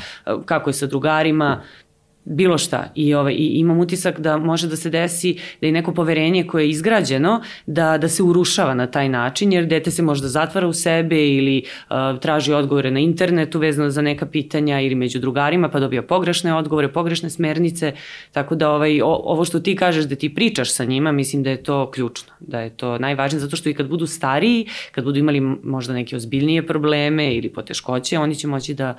kako 0.44 0.70
je 0.70 0.74
sa 0.74 0.86
drugarima, 0.86 1.62
bilo 2.24 2.58
šta. 2.58 2.92
I 2.94 3.14
ovaj 3.14 3.32
i 3.32 3.46
imam 3.46 3.78
utisak 3.78 4.20
da 4.20 4.36
može 4.36 4.68
da 4.68 4.76
se 4.76 4.90
desi 4.90 5.36
da 5.60 5.66
i 5.66 5.72
neko 5.72 5.94
poverenje 5.94 6.46
koje 6.46 6.64
je 6.64 6.70
izgrađeno 6.70 7.42
da 7.66 7.98
da 7.98 8.08
se 8.08 8.22
urušava 8.22 8.74
na 8.74 8.86
taj 8.86 9.08
način 9.08 9.52
jer 9.52 9.66
dete 9.66 9.90
se 9.90 10.02
možda 10.02 10.28
zatvara 10.28 10.66
u 10.66 10.72
sebe 10.72 11.28
ili 11.28 11.62
uh, 11.90 12.20
traži 12.20 12.52
odgovore 12.52 12.90
na 12.90 13.00
internetu 13.00 13.58
vezano 13.58 13.90
za 13.90 14.02
neka 14.02 14.26
pitanja 14.26 14.80
ili 14.80 14.94
među 14.94 15.18
drugarima 15.18 15.68
pa 15.68 15.80
dobija 15.80 16.02
pogrešne 16.02 16.54
odgovore, 16.54 16.92
pogrešne 16.92 17.30
smernice. 17.30 17.92
Tako 18.32 18.54
da 18.54 18.70
ovaj 18.70 19.02
o, 19.02 19.20
ovo 19.24 19.44
što 19.44 19.60
ti 19.60 19.76
kažeš 19.76 20.04
da 20.04 20.14
ti 20.14 20.34
pričaš 20.34 20.72
sa 20.72 20.84
njima 20.84 21.12
mislim 21.12 21.42
da 21.42 21.50
je 21.50 21.62
to 21.62 21.90
ključno, 21.90 22.32
da 22.40 22.60
je 22.60 22.70
to 22.70 22.98
najvažnije 22.98 23.40
zato 23.40 23.56
što 23.56 23.68
i 23.68 23.74
kad 23.74 23.88
budu 23.88 24.06
stariji, 24.06 24.66
kad 24.92 25.04
budu 25.04 25.18
imali 25.18 25.40
možda 25.62 25.92
neke 25.92 26.16
ozbiljnije 26.16 26.66
probleme 26.66 27.34
ili 27.34 27.48
poteškoće, 27.48 28.18
oni 28.18 28.34
će 28.34 28.46
moći 28.46 28.74
da 28.74 28.98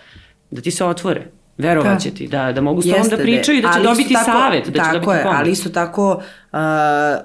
da 0.52 0.62
ti 0.62 0.72
se 0.72 0.86
otvore 0.86 1.28
Verovaće 1.58 2.10
da. 2.10 2.16
ti, 2.16 2.28
da, 2.28 2.52
da 2.52 2.62
mogu 2.62 2.82
s 2.82 2.86
tobom 2.86 3.10
da 3.10 3.18
pričaju 3.18 3.58
i 3.58 3.62
da 3.62 3.74
će 3.74 3.80
dobiti 3.80 4.14
tako, 4.14 4.26
savet, 4.26 4.70
da 4.70 4.84
će 4.84 4.92
dobiti 4.94 5.12
je, 5.12 5.24
pomoć. 5.24 5.38
Ali 5.40 5.52
isto 5.52 5.70
tako 5.70 6.22
uh, 6.52 6.60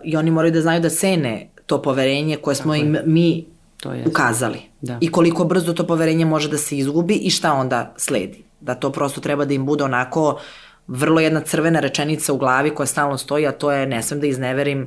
i 0.04 0.16
oni 0.16 0.30
moraju 0.30 0.52
da 0.52 0.60
znaju 0.60 0.80
da 0.80 0.88
cene 0.88 1.48
to 1.66 1.82
poverenje 1.82 2.36
koje 2.36 2.54
smo 2.54 2.74
im 2.74 2.96
mi 3.04 3.44
To 3.80 3.92
je. 3.92 4.04
ukazali. 4.06 4.58
Da. 4.80 4.98
I 5.00 5.10
koliko 5.10 5.44
brzo 5.44 5.72
to 5.72 5.86
poverenje 5.86 6.24
može 6.24 6.48
da 6.48 6.58
se 6.58 6.78
izgubi 6.78 7.14
i 7.14 7.30
šta 7.30 7.52
onda 7.52 7.94
sledi. 7.96 8.42
Da 8.60 8.74
to 8.74 8.92
prosto 8.92 9.20
treba 9.20 9.44
da 9.44 9.54
im 9.54 9.66
bude 9.66 9.84
onako 9.84 10.40
vrlo 10.86 11.20
jedna 11.20 11.40
crvena 11.40 11.80
rečenica 11.80 12.32
u 12.32 12.36
glavi 12.36 12.74
koja 12.74 12.86
stalno 12.86 13.18
stoji, 13.18 13.46
a 13.46 13.52
to 13.52 13.72
je 13.72 13.86
ne 13.86 14.02
smem 14.02 14.20
da 14.20 14.26
izneverim 14.26 14.86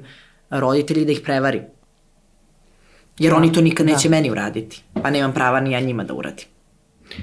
roditelji 0.49 1.05
da 1.05 1.11
ih 1.11 1.21
prevarim. 1.23 1.61
Jer 3.19 3.31
Da, 3.31 3.37
oni 3.37 3.53
to 3.53 3.61
nikad 3.61 3.85
da. 3.85 3.93
neće 3.93 4.09
meni 4.09 4.31
uraditi, 4.31 4.83
pa 5.03 5.09
nemam 5.09 5.33
prava 5.33 5.59
ni 5.59 5.71
ja 5.71 5.79
njima 5.79 6.03
da 6.03 6.13
uradim. 6.13 6.45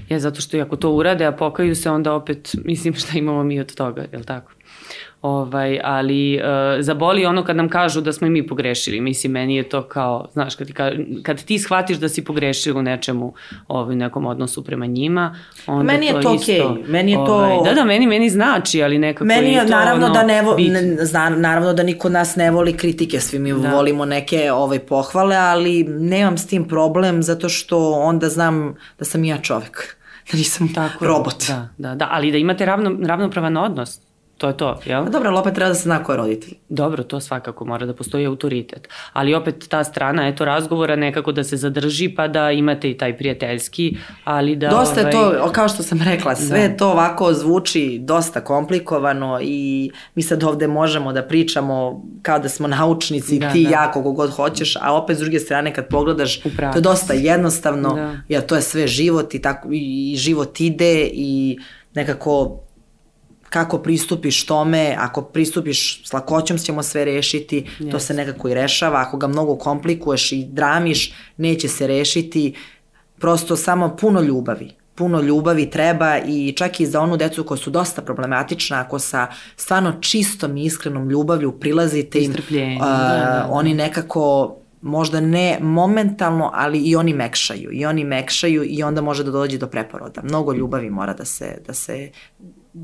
Je, 0.09 0.21
zato 0.21 0.41
što 0.41 0.57
i 0.57 0.61
ako 0.61 0.77
to 0.77 0.91
urade, 0.93 1.25
a 1.25 1.33
pokaju 1.33 1.75
se, 1.75 1.91
onda 1.91 2.15
opet, 2.15 2.55
mislim, 2.65 2.95
šta 2.95 3.19
imamo 3.19 3.45
mi 3.45 3.61
od 3.61 3.75
toga, 3.75 4.05
je 4.13 4.19
li 4.19 4.25
tako? 4.25 4.53
Ovaj, 5.23 5.81
ali 5.85 6.37
uh, 6.37 6.43
zaboli 6.81 7.27
ono 7.27 7.45
kad 7.45 7.57
nam 7.57 7.69
kažu 7.69 8.01
da 8.01 8.13
smo 8.13 8.27
i 8.27 8.31
mi 8.31 8.47
pogrešili. 8.47 9.01
Mislim, 9.01 9.33
meni 9.33 9.57
je 9.57 9.69
to 9.69 9.83
kao, 9.83 10.29
znaš, 10.33 10.55
kad 10.55 10.67
ti, 10.67 10.73
ka, 10.73 10.91
kad 11.23 11.45
ti 11.45 11.59
shvatiš 11.59 11.97
da 11.97 12.09
si 12.09 12.25
pogrešila 12.25 12.79
u 12.79 12.83
nečemu, 12.83 13.35
ovaj, 13.69 13.93
u 13.93 13.99
nekom 13.99 14.27
odnosu 14.27 14.65
prema 14.65 14.87
njima, 14.87 15.37
onda 15.67 15.83
Meni 15.85 16.07
je 16.07 16.13
to, 16.13 16.21
to 16.21 16.35
isto, 16.35 16.53
okej. 16.53 16.85
Meni 16.87 17.13
je 17.13 17.17
to- 17.17 17.35
Ovaj, 17.35 17.57
da, 17.65 17.75
da, 17.75 17.85
meni, 17.85 18.07
meni 18.07 18.31
znači, 18.31 18.83
ali 18.83 18.99
nekako 18.99 19.25
Meni 19.25 19.49
je 19.49 19.57
i 19.57 19.61
to 19.61 19.71
naravno 19.71 20.05
ono, 20.05 20.15
da 20.15 20.23
ne, 20.23 20.43
vo, 20.43 20.57
ne 20.59 21.05
zna, 21.05 21.29
naravno 21.31 21.73
da 21.73 21.83
niko 21.83 22.09
nas 22.09 22.37
ne 22.37 22.51
voli 22.51 22.73
kritike, 22.73 23.21
svi 23.21 23.39
mi 23.39 23.53
Da. 23.53 23.71
volimo 23.71 24.05
neke 24.05 24.53
ovaj 24.53 24.79
pohvale, 24.79 25.37
ali 25.37 25.85
nemam 25.85 26.39
s 26.39 26.47
tim 26.47 26.65
problem 26.65 27.23
zato 27.23 27.49
što 27.49 27.93
onda 27.93 28.29
znam 28.29 28.75
da 28.99 29.05
sam 29.05 29.25
ja 29.25 29.39
čovek. 29.39 29.97
Da 30.33 30.39
nisam 30.39 30.75
Tako 30.75 31.05
je. 31.05 31.09
robot. 31.09 31.45
Da, 31.49 31.69
da, 31.79 31.95
da, 31.95 32.09
ali 32.11 32.31
da 32.31 32.37
imate 32.39 32.67
ravno, 32.67 33.07
ravnopravan 33.07 33.57
odnos. 33.57 34.01
To 34.39 34.49
je 34.49 34.57
to, 34.57 34.81
jel? 34.85 35.05
Pa 35.05 35.11
dobro, 35.11 35.29
ali 35.29 35.39
opet 35.39 35.55
treba 35.55 35.69
da 35.69 35.75
se 35.75 35.83
zna 35.83 36.05
ko 36.05 36.13
je 36.13 36.17
roditelj. 36.17 36.55
Dobro, 36.69 37.03
to 37.03 37.21
svakako 37.21 37.65
mora 37.65 37.87
da 37.87 37.95
postoji 37.95 38.27
autoritet. 38.27 38.89
Ali 39.13 39.35
opet 39.35 39.67
ta 39.69 39.85
strana, 39.85 40.29
eto, 40.29 40.45
razgovora 40.45 40.97
nekako 40.97 41.33
da 41.33 41.45
se 41.45 41.57
zadrži 41.57 42.09
pa 42.09 42.29
da 42.29 42.51
imate 42.51 42.91
i 42.91 42.99
taj 42.99 43.17
prijateljski, 43.19 43.97
ali 44.25 44.57
da... 44.57 44.69
Dosta 44.69 45.01
je 45.01 45.17
ovaj, 45.17 45.39
to, 45.39 45.53
kao 45.53 45.69
što 45.69 45.83
sam 45.83 46.03
rekla, 46.03 46.37
sve 46.37 46.77
to 46.77 46.91
ovako 46.91 47.33
zvuči 47.35 47.99
dosta 48.03 48.41
komplikovano 48.41 49.39
i 49.43 49.91
mi 50.15 50.23
sad 50.23 50.45
ovde 50.45 50.67
možemo 50.67 51.13
da 51.13 51.23
pričamo 51.23 52.03
kao 52.23 52.39
da 52.39 52.49
smo 52.49 52.69
naučnici, 52.69 53.39
Da, 53.39 53.53
ti 53.53 53.65
da. 53.65 53.71
ja 53.71 53.93
kogo 53.93 54.13
god 54.13 54.31
hoćeš, 54.31 54.77
a 54.77 54.95
opet 54.95 55.17
s 55.17 55.21
druge 55.21 55.39
strane 55.41 55.75
kad 55.75 55.89
pogledaš, 55.89 56.41
to 56.41 56.75
je 56.75 56.81
dosta 56.81 57.13
jednostavno, 57.15 57.95
Da. 57.95 58.17
jer 58.29 58.47
to 58.47 58.57
je 58.57 58.63
sve 58.63 58.87
život 58.87 59.35
i, 59.35 59.43
tako, 59.43 59.69
i 59.73 60.15
život 60.17 60.61
ide 60.61 61.11
i 61.13 61.59
nekako 61.95 62.61
kako 63.51 63.79
pristupiš 63.79 64.47
tome, 64.47 64.97
ako 64.99 65.23
pristupiš 65.23 66.09
s 66.09 66.13
lakoćom 66.13 66.59
ćemo 66.59 66.83
sve 66.83 67.05
rešiti, 67.05 67.67
to 67.79 67.85
Yes. 67.85 67.99
se 67.99 68.15
nekako 68.15 68.49
i 68.49 68.55
rešava, 68.55 69.01
ako 69.01 69.17
ga 69.17 69.27
mnogo 69.27 69.57
komplikuješ 69.57 70.33
i 70.33 70.45
dramiš, 70.45 71.13
neće 71.37 71.69
se 71.69 71.87
rešiti, 71.87 72.55
prosto 73.19 73.57
samo 73.57 73.97
puno 73.97 74.21
ljubavi. 74.21 74.71
Puno 74.95 75.21
ljubavi 75.21 75.71
treba 75.71 76.19
i 76.19 76.53
čak 76.57 76.81
i 76.81 76.87
za 76.87 77.01
onu 77.01 77.17
decu 77.17 77.45
koja 77.45 77.59
su 77.59 77.71
dosta 77.71 78.03
problematična, 78.03 78.81
ako 78.81 78.99
sa 78.99 79.27
stvarno 79.57 79.93
čistom 80.01 80.57
i 80.57 80.65
iskrenom 80.65 81.11
ljubavlju 81.11 81.53
prilazite 81.53 82.19
im, 82.19 82.35
a, 82.81 82.87
da, 82.87 83.09
da, 83.09 83.15
da. 83.15 83.47
oni 83.51 83.75
nekako 83.75 84.55
možda 84.81 85.21
ne 85.21 85.59
momentalno, 85.61 86.51
ali 86.55 86.79
i 86.79 86.97
oni 86.97 87.15
mekšaju. 87.15 87.73
I 87.73 87.87
oni 87.87 88.05
mekšaju 88.05 88.65
i 88.65 88.83
onda 88.83 89.01
može 89.01 89.25
da 89.25 89.31
dođe 89.31 89.59
do 89.59 89.67
preporoda. 89.67 90.23
Mnogo 90.23 90.53
ljubavi 90.53 90.91
mora 90.91 91.15
da 91.15 91.25
se, 91.25 91.63
da 91.67 91.75
se, 91.75 92.11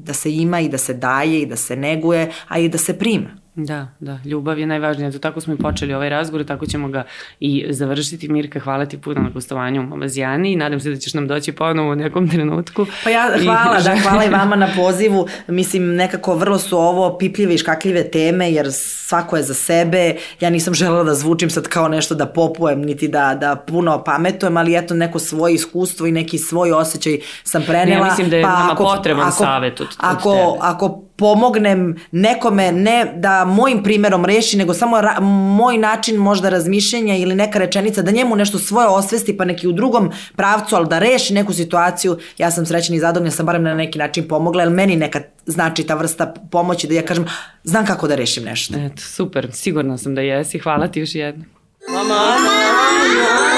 da 0.02 0.12
se 0.12 0.34
ima 0.34 0.60
i 0.60 0.68
da 0.68 0.78
se 0.78 0.94
daje 0.94 1.42
i 1.42 1.46
da 1.46 1.56
se 1.56 1.76
neguje, 1.76 2.32
a 2.48 2.58
i 2.58 2.68
da 2.68 2.78
se 2.78 2.98
prima. 2.98 3.43
Da, 3.56 3.88
da, 4.00 4.18
ljubav 4.24 4.58
je 4.58 4.66
najvažnija. 4.66 5.08
Eto, 5.08 5.18
tako 5.18 5.40
smo 5.40 5.54
i 5.54 5.58
počeli 5.58 5.94
ovaj 5.94 6.08
razgovor, 6.08 6.46
tako 6.46 6.66
ćemo 6.66 6.88
ga 6.88 7.04
i 7.40 7.66
završiti. 7.70 8.28
Mirka, 8.28 8.60
hvala 8.60 8.86
ti 8.86 8.98
puno 8.98 9.20
na 9.20 9.30
gostovanju 9.30 9.80
u 9.80 9.86
Mamazijani 9.86 10.52
i 10.52 10.56
nadam 10.56 10.80
se 10.80 10.90
da 10.90 10.96
ćeš 10.96 11.14
nam 11.14 11.26
doći 11.26 11.52
ponovo 11.52 11.92
u 11.92 11.96
nekom 11.96 12.28
trenutku. 12.28 12.86
Pa 13.04 13.10
ja, 13.10 13.36
I 13.36 13.44
hvala, 13.44 13.74
da, 13.74 13.80
želim- 13.80 14.02
hvala 14.02 14.24
i 14.24 14.28
vama 14.30 14.56
na 14.56 14.68
pozivu. 14.76 15.26
Mislim, 15.48 15.86
nekako 15.86 16.34
vrlo 16.34 16.58
su 16.58 16.78
ovo 16.78 17.18
pipljive 17.18 17.54
i 17.54 17.58
škakljive 17.58 18.04
teme, 18.04 18.52
jer 18.52 18.66
svako 18.72 19.36
je 19.36 19.42
za 19.42 19.54
sebe. 19.54 20.12
Ja 20.40 20.50
nisam 20.50 20.74
želela 20.74 21.04
da 21.04 21.14
zvučim 21.14 21.50
sad 21.50 21.64
kao 21.64 21.88
nešto 21.88 22.14
da 22.14 22.26
popujem, 22.26 22.80
niti 22.80 23.08
da, 23.08 23.34
da 23.34 23.56
puno 23.58 24.04
pametujem, 24.04 24.56
ali 24.56 24.76
eto 24.76 24.94
neko 24.94 25.18
svoje 25.18 25.54
iskustvo 25.54 26.06
i 26.06 26.12
neki 26.12 26.38
svoj 26.38 26.72
osjećaj 26.72 27.12
sam 27.44 27.62
prenela. 27.62 27.86
Ne, 27.86 27.94
ja 27.96 28.04
mislim 28.04 28.30
da 28.30 28.36
je 28.36 28.42
nama 28.42 28.74
potreban 28.76 29.32
savet 29.32 29.80
od- 29.80 29.86
od 29.88 29.94
ako, 29.98 30.30
tebe. 30.30 30.58
ako 30.60 31.00
pomognem 31.16 31.96
nekome, 32.12 32.72
ne 32.72 33.12
da 33.16 33.43
mojim 33.44 33.82
primerom 33.82 34.24
reši, 34.24 34.56
nego 34.56 34.74
samo 34.74 35.00
ra, 35.00 35.20
moj 35.20 35.78
način 35.78 36.16
možda 36.16 36.48
razmišljenja 36.48 37.16
ili 37.16 37.34
neka 37.34 37.58
rečenica, 37.58 38.02
da 38.02 38.10
njemu 38.10 38.36
nešto 38.36 38.58
svoje 38.58 38.88
osvesti, 38.88 39.36
pa 39.36 39.44
neki 39.44 39.68
u 39.68 39.72
drugom 39.72 40.10
pravcu, 40.36 40.76
ali 40.76 40.88
da 40.88 40.98
reši 40.98 41.34
neku 41.34 41.52
situaciju, 41.52 42.18
ja 42.38 42.50
sam 42.50 42.66
srećna 42.66 42.96
i 42.96 43.00
zadovoljna, 43.00 43.30
sam 43.30 43.46
barem 43.46 43.62
na 43.62 43.74
neki 43.74 43.98
način 43.98 44.28
pomogla, 44.28 44.62
jer 44.62 44.70
meni 44.72 44.96
nekad 44.96 45.22
znači 45.46 45.84
ta 45.84 45.94
vrsta 45.94 46.34
pomoći 46.50 46.86
da 46.86 46.94
ja 46.94 47.02
kažem, 47.02 47.26
znam 47.64 47.86
kako 47.86 48.08
da 48.08 48.14
rešim 48.14 48.44
nešto. 48.44 48.74
Eto, 48.78 49.02
super, 49.02 49.48
sigurna 49.52 49.98
sam 49.98 50.14
da 50.14 50.20
jesi. 50.20 50.58
Hvala 50.58 50.88
ti 50.88 51.00
još 51.00 51.14
jednom. 51.14 51.46
Mama! 51.88 53.53